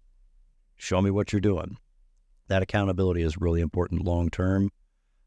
show 0.75 1.01
me 1.01 1.11
what 1.11 1.31
you're 1.31 1.41
doing. 1.41 1.77
That 2.47 2.63
accountability 2.63 3.21
is 3.21 3.37
really 3.37 3.61
important 3.61 4.05
long 4.05 4.29
term 4.29 4.71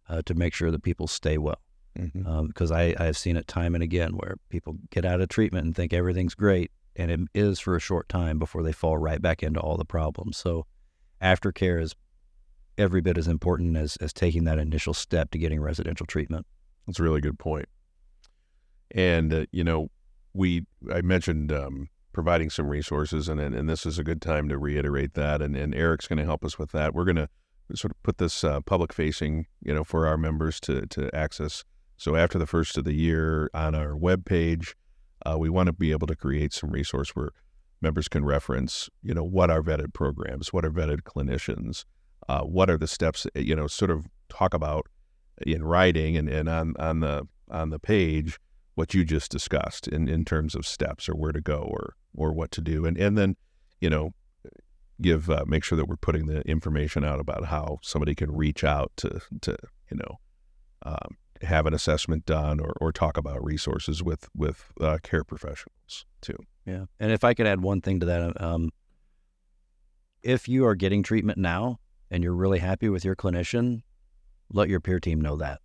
uh, 0.09 0.23
to 0.23 0.35
make 0.35 0.55
sure 0.55 0.71
that 0.71 0.83
people 0.83 1.07
stay 1.07 1.39
well. 1.39 1.61
Mm-hmm. 1.99 2.27
Um, 2.27 2.47
because 2.47 2.71
I, 2.71 2.95
I 2.99 3.07
have 3.07 3.17
seen 3.17 3.37
it 3.37 3.49
time 3.49 3.75
and 3.75 3.83
again 3.83 4.13
where 4.17 4.37
people 4.51 4.77
get 4.91 5.05
out 5.05 5.21
of 5.21 5.29
treatment 5.29 5.67
and 5.67 5.75
think 5.75 5.93
everything's 5.93 6.35
great, 6.35 6.71
and 6.95 7.11
it 7.11 7.21
is 7.35 7.59
for 7.59 7.75
a 7.75 7.81
short 7.81 8.09
time 8.09 8.39
before 8.39 8.63
they 8.63 8.73
fall 8.73 8.99
right 8.99 9.21
back 9.21 9.43
into 9.43 9.59
all 9.59 9.77
the 9.77 9.85
problems. 9.85 10.37
So, 10.37 10.67
aftercare 11.21 11.83
is 11.83 11.97
every 12.77 13.01
bit 13.01 13.19
as 13.19 13.27
important 13.27 13.77
as, 13.77 13.97
as 13.97 14.13
taking 14.13 14.45
that 14.45 14.59
initial 14.59 14.95
step 14.95 15.33
to 15.33 15.39
getting 15.39 15.61
residential 15.61 16.07
treatment. 16.07 16.47
That's 16.87 17.01
a 17.01 17.03
really 17.03 17.21
good 17.21 17.39
point. 17.39 17.67
And 18.93 19.35
uh, 19.35 19.47
you 19.51 19.65
know, 19.65 19.91
we 20.35 20.67
I 20.93 21.01
mentioned 21.01 21.51
um, 21.51 21.89
providing 22.13 22.49
some 22.49 22.69
resources, 22.69 23.29
and 23.29 23.41
and 23.41 23.69
this 23.69 23.85
is 23.85 23.99
a 23.99 24.05
good 24.05 24.23
time 24.23 24.49
to 24.49 24.57
reiterate 24.57 25.15
that. 25.15 25.43
And, 25.43 25.57
and 25.57 25.75
Erik's 25.75 26.07
going 26.07 26.19
to 26.19 26.25
help 26.25 26.45
us 26.45 26.59
with 26.59 26.71
that. 26.73 26.95
We're 26.95 27.05
going 27.05 27.17
to 27.17 27.29
sort 27.75 27.93
of 27.93 28.03
put 28.03 28.19
this 28.19 28.45
uh, 28.45 28.61
public 28.61 28.93
facing, 28.93 29.47
you 29.63 29.75
know, 29.75 29.85
for 29.85 30.07
our 30.07 30.17
members 30.17 30.61
to 30.61 30.87
to 30.87 31.15
access. 31.15 31.65
So 31.97 32.15
after 32.15 32.39
the 32.39 32.47
first 32.47 32.79
of 32.79 32.85
the 32.85 32.95
year 32.95 33.51
on 33.55 33.75
our 33.75 33.97
web 33.97 34.25
page, 34.25 34.77
uh, 35.27 35.37
we 35.39 35.49
want 35.49 35.67
to 35.67 35.73
be 35.73 35.91
able 35.91 36.07
to 36.07 36.17
create 36.17 36.53
some 36.53 36.71
resource 36.71 37.11
where 37.11 37.31
members 37.81 38.09
can 38.09 38.25
reference, 38.25 38.89
you 39.03 39.13
know, 39.13 39.25
what 39.25 39.51
are 39.51 39.63
vetted 39.63 39.93
programs, 39.93 40.53
what 40.53 40.65
are 40.65 40.71
vetted 40.71 41.03
clinicians, 41.03 41.85
uh, 42.29 42.43
what 42.43 42.71
are 42.71 42.79
the 42.79 42.87
steps, 42.87 43.27
you 43.35 43.55
know, 43.55 43.67
sort 43.67 43.91
of 43.91 44.07
talk 44.29 44.55
about 44.55 44.87
in 45.47 45.65
writing 45.65 46.17
and, 46.17 46.29
and 46.29 46.49
on 46.49 46.75
on 46.79 47.01
the 47.01 47.27
on 47.51 47.71
the 47.71 47.79
page 47.79 48.39
what 48.75 48.95
you 48.95 49.05
just 49.05 49.31
discussed 49.31 49.89
in, 49.89 50.09
in 50.09 50.25
terms 50.25 50.55
of 50.55 50.67
steps 50.67 51.09
or 51.09 51.15
where 51.15 51.33
to 51.33 51.41
go 51.41 51.69
or 51.69 51.95
or 52.17 52.33
what 52.33 52.51
to 52.51 52.61
do 52.61 52.85
and 52.85 52.97
and 52.99 53.17
then 53.17 53.37
you 53.81 53.91
know 53.91 54.13
give 55.01 55.31
uh, 55.31 55.45
make 55.47 55.65
sure 55.65 55.77
that 55.77 55.87
we're 55.87 55.97
putting 55.97 56.27
the 56.27 56.41
information 56.43 57.05
out 57.05 57.21
about 57.21 57.47
how 57.47 57.79
somebody 57.83 58.15
can 58.15 58.33
reach 58.33 58.65
out 58.65 58.93
to 58.97 59.21
to 59.41 59.57
you 59.91 59.97
know 59.97 60.19
um, 60.83 61.17
have 61.43 61.67
an 61.67 61.75
assessment 61.75 62.27
done 62.27 62.61
or, 62.61 62.75
or 62.81 62.93
talk 62.93 63.17
about 63.17 63.45
resources 63.45 64.03
with 64.03 64.29
with 64.35 64.73
uh, 64.81 64.99
care 65.03 65.25
professionals 65.25 66.05
too. 66.21 66.37
Yeah, 66.67 66.85
and 67.01 67.13
if 67.13 67.25
I 67.25 67.35
could 67.35 67.47
add 67.47 67.63
one 67.63 67.81
thing 67.81 68.01
to 68.01 68.07
that, 68.07 68.41
um, 68.41 68.71
if 70.23 70.49
you 70.49 70.67
are 70.67 70.75
getting 70.75 71.03
treatment 71.03 71.39
now 71.39 71.79
and 72.11 72.23
you're 72.23 72.35
really 72.35 72.59
happy 72.59 72.89
with 72.89 73.05
your 73.05 73.17
clinician, 73.17 73.83
let 74.51 74.69
your 74.69 74.81
peer 74.81 75.01
team 75.01 75.21
know 75.21 75.37
that. 75.37 75.61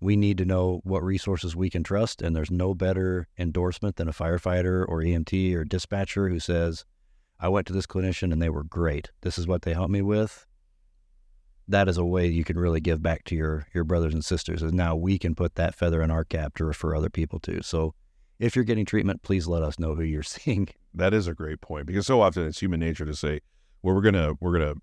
We 0.00 0.16
need 0.16 0.38
to 0.38 0.46
know 0.46 0.80
what 0.84 1.04
resources 1.04 1.54
we 1.54 1.68
can 1.68 1.82
trust, 1.82 2.22
and 2.22 2.34
there's 2.34 2.50
no 2.50 2.74
better 2.74 3.28
endorsement 3.38 3.96
than 3.96 4.08
a 4.08 4.12
firefighter 4.12 4.84
or 4.88 5.02
EMT 5.02 5.54
or 5.54 5.64
dispatcher 5.64 6.28
who 6.28 6.40
says, 6.40 6.86
I 7.40 7.48
went 7.48 7.66
to 7.68 7.72
this 7.72 7.86
clinician 7.86 8.32
and 8.32 8.42
they 8.42 8.50
were 8.50 8.64
great. 8.64 9.10
This 9.22 9.38
is 9.38 9.46
what 9.46 9.62
they 9.62 9.72
helped 9.72 9.90
me 9.90 10.02
with. 10.02 10.46
That 11.66 11.88
is 11.88 11.96
a 11.96 12.04
way 12.04 12.26
you 12.26 12.44
can 12.44 12.58
really 12.58 12.80
give 12.80 13.02
back 13.02 13.24
to 13.24 13.36
your 13.36 13.66
your 13.72 13.84
brothers 13.84 14.12
and 14.12 14.24
sisters. 14.24 14.62
And 14.62 14.74
now 14.74 14.94
we 14.94 15.18
can 15.18 15.34
put 15.34 15.54
that 15.54 15.74
feather 15.74 16.02
in 16.02 16.10
our 16.10 16.24
cap 16.24 16.54
to 16.56 16.64
refer 16.64 16.94
other 16.94 17.08
people 17.08 17.40
to. 17.40 17.62
So 17.62 17.94
if 18.38 18.54
you're 18.54 18.64
getting 18.64 18.84
treatment, 18.84 19.22
please 19.22 19.46
let 19.46 19.62
us 19.62 19.78
know 19.78 19.94
who 19.94 20.02
you're 20.02 20.22
seeing. 20.34 20.68
That 20.92 21.14
is 21.14 21.26
a 21.26 21.34
great 21.34 21.60
point 21.60 21.86
because 21.86 22.06
so 22.06 22.20
often 22.20 22.46
it's 22.46 22.60
human 22.60 22.80
nature 22.80 23.06
to 23.06 23.14
say, 23.14 23.40
well, 23.82 23.94
we're 23.94 24.02
gonna 24.02 24.34
we're 24.40 24.52
gonna 24.52 24.74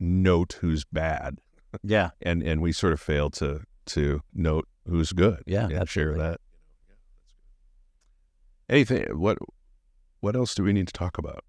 note 0.00 0.58
who's 0.60 0.84
bad. 0.84 1.38
Yeah. 1.84 2.10
and 2.22 2.42
and 2.42 2.60
we 2.60 2.72
sort 2.72 2.92
of 2.92 3.00
fail 3.00 3.30
to 3.30 3.60
to 3.86 4.22
note 4.34 4.66
who's 4.88 5.12
good. 5.12 5.42
Yeah. 5.46 5.68
And 5.68 5.88
share 5.88 6.16
that. 6.16 6.40
Anything 8.68 9.04
what 9.18 9.38
what 10.20 10.34
else 10.34 10.54
do 10.54 10.64
we 10.64 10.72
need 10.72 10.86
to 10.88 10.92
talk 10.92 11.18
about? 11.18 11.44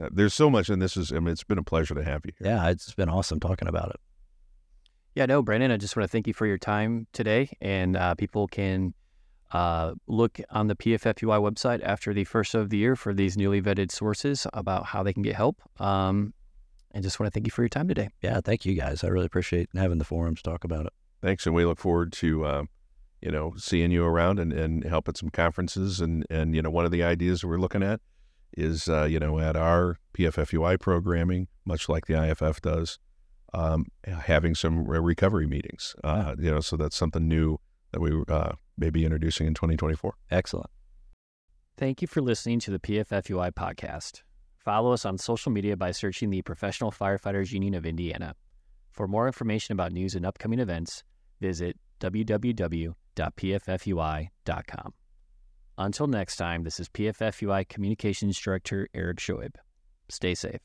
Uh, 0.00 0.08
there's 0.12 0.34
so 0.34 0.50
much, 0.50 0.68
and 0.68 0.82
this 0.82 0.96
is, 0.96 1.12
I 1.12 1.16
mean, 1.16 1.28
it's 1.28 1.44
been 1.44 1.58
a 1.58 1.62
pleasure 1.62 1.94
to 1.94 2.04
have 2.04 2.22
you 2.24 2.32
here. 2.38 2.48
Yeah, 2.48 2.68
it's 2.68 2.94
been 2.94 3.08
awesome 3.08 3.40
talking 3.40 3.68
about 3.68 3.90
it. 3.90 4.00
Yeah, 5.14 5.26
no, 5.26 5.42
Brandon, 5.42 5.70
I 5.70 5.76
just 5.76 5.96
want 5.96 6.04
to 6.04 6.10
thank 6.10 6.26
you 6.26 6.34
for 6.34 6.46
your 6.46 6.58
time 6.58 7.06
today. 7.12 7.50
And 7.60 7.96
uh, 7.96 8.16
people 8.16 8.48
can 8.48 8.94
uh, 9.52 9.94
look 10.08 10.40
on 10.50 10.66
the 10.66 10.74
PFFUI 10.74 11.40
website 11.40 11.80
after 11.84 12.12
the 12.12 12.24
first 12.24 12.54
of 12.54 12.70
the 12.70 12.76
year 12.76 12.96
for 12.96 13.14
these 13.14 13.36
newly 13.36 13.62
vetted 13.62 13.92
sources 13.92 14.46
about 14.52 14.86
how 14.86 15.04
they 15.04 15.12
can 15.12 15.22
get 15.22 15.36
help. 15.36 15.62
Um, 15.80 16.34
and 16.90 17.04
just 17.04 17.20
want 17.20 17.32
to 17.32 17.34
thank 17.34 17.46
you 17.46 17.52
for 17.52 17.62
your 17.62 17.68
time 17.68 17.86
today. 17.86 18.08
Yeah, 18.22 18.40
thank 18.40 18.64
you 18.64 18.74
guys. 18.74 19.04
I 19.04 19.08
really 19.08 19.26
appreciate 19.26 19.68
having 19.74 19.98
the 19.98 20.04
forums 20.04 20.42
talk 20.42 20.64
about 20.64 20.86
it. 20.86 20.92
Thanks, 21.22 21.46
and 21.46 21.54
we 21.54 21.64
look 21.64 21.78
forward 21.78 22.12
to 22.14 22.44
uh, 22.44 22.64
you 23.20 23.30
know 23.30 23.54
seeing 23.56 23.90
you 23.90 24.04
around 24.04 24.38
and, 24.38 24.52
and 24.52 24.84
help 24.84 25.08
at 25.08 25.16
some 25.16 25.30
conferences. 25.30 26.00
And 26.00 26.24
and 26.30 26.54
you 26.54 26.62
know 26.62 26.70
one 26.70 26.84
of 26.84 26.92
the 26.92 27.02
ideas 27.02 27.44
we're 27.44 27.58
looking 27.58 27.82
at 27.82 28.00
is 28.56 28.88
uh, 28.88 29.04
you 29.04 29.18
know 29.18 29.38
at 29.38 29.56
our 29.56 29.96
PFFUI 30.14 30.80
programming, 30.80 31.48
much 31.64 31.88
like 31.88 32.06
the 32.06 32.14
IAFF 32.14 32.60
does, 32.60 32.98
um, 33.52 33.86
having 34.06 34.54
some 34.54 34.84
recovery 34.84 35.46
meetings. 35.46 35.94
Uh, 36.02 36.34
you 36.38 36.50
know, 36.50 36.60
so 36.60 36.76
that's 36.76 36.96
something 36.96 37.28
new 37.28 37.58
that 37.92 38.00
we 38.00 38.22
uh, 38.28 38.52
may 38.76 38.90
be 38.90 39.04
introducing 39.04 39.46
in 39.46 39.54
2024. 39.54 40.14
Excellent. 40.30 40.70
Thank 41.76 42.02
you 42.02 42.08
for 42.08 42.20
listening 42.20 42.60
to 42.60 42.70
the 42.70 42.78
PFFUI 42.78 43.52
podcast. 43.52 44.22
Follow 44.56 44.92
us 44.92 45.04
on 45.04 45.18
social 45.18 45.52
media 45.52 45.76
by 45.76 45.90
searching 45.90 46.30
the 46.30 46.42
Professional 46.42 46.90
Firefighters 46.90 47.52
Union 47.52 47.74
of 47.74 47.84
Indiana. 47.84 48.34
For 48.92 49.06
more 49.08 49.26
information 49.26 49.72
about 49.72 49.92
news 49.92 50.14
and 50.14 50.24
upcoming 50.24 50.60
events, 50.60 51.02
visit 51.40 51.76
www.pffui.com. 52.00 52.94
Until 55.76 56.06
next 56.06 56.36
time, 56.36 56.62
this 56.62 56.78
is 56.78 56.88
PFFUI 56.88 57.68
Communications 57.68 58.38
Director 58.38 58.88
Erik 58.94 59.18
Scheub. 59.18 59.54
Stay 60.08 60.34
safe. 60.34 60.60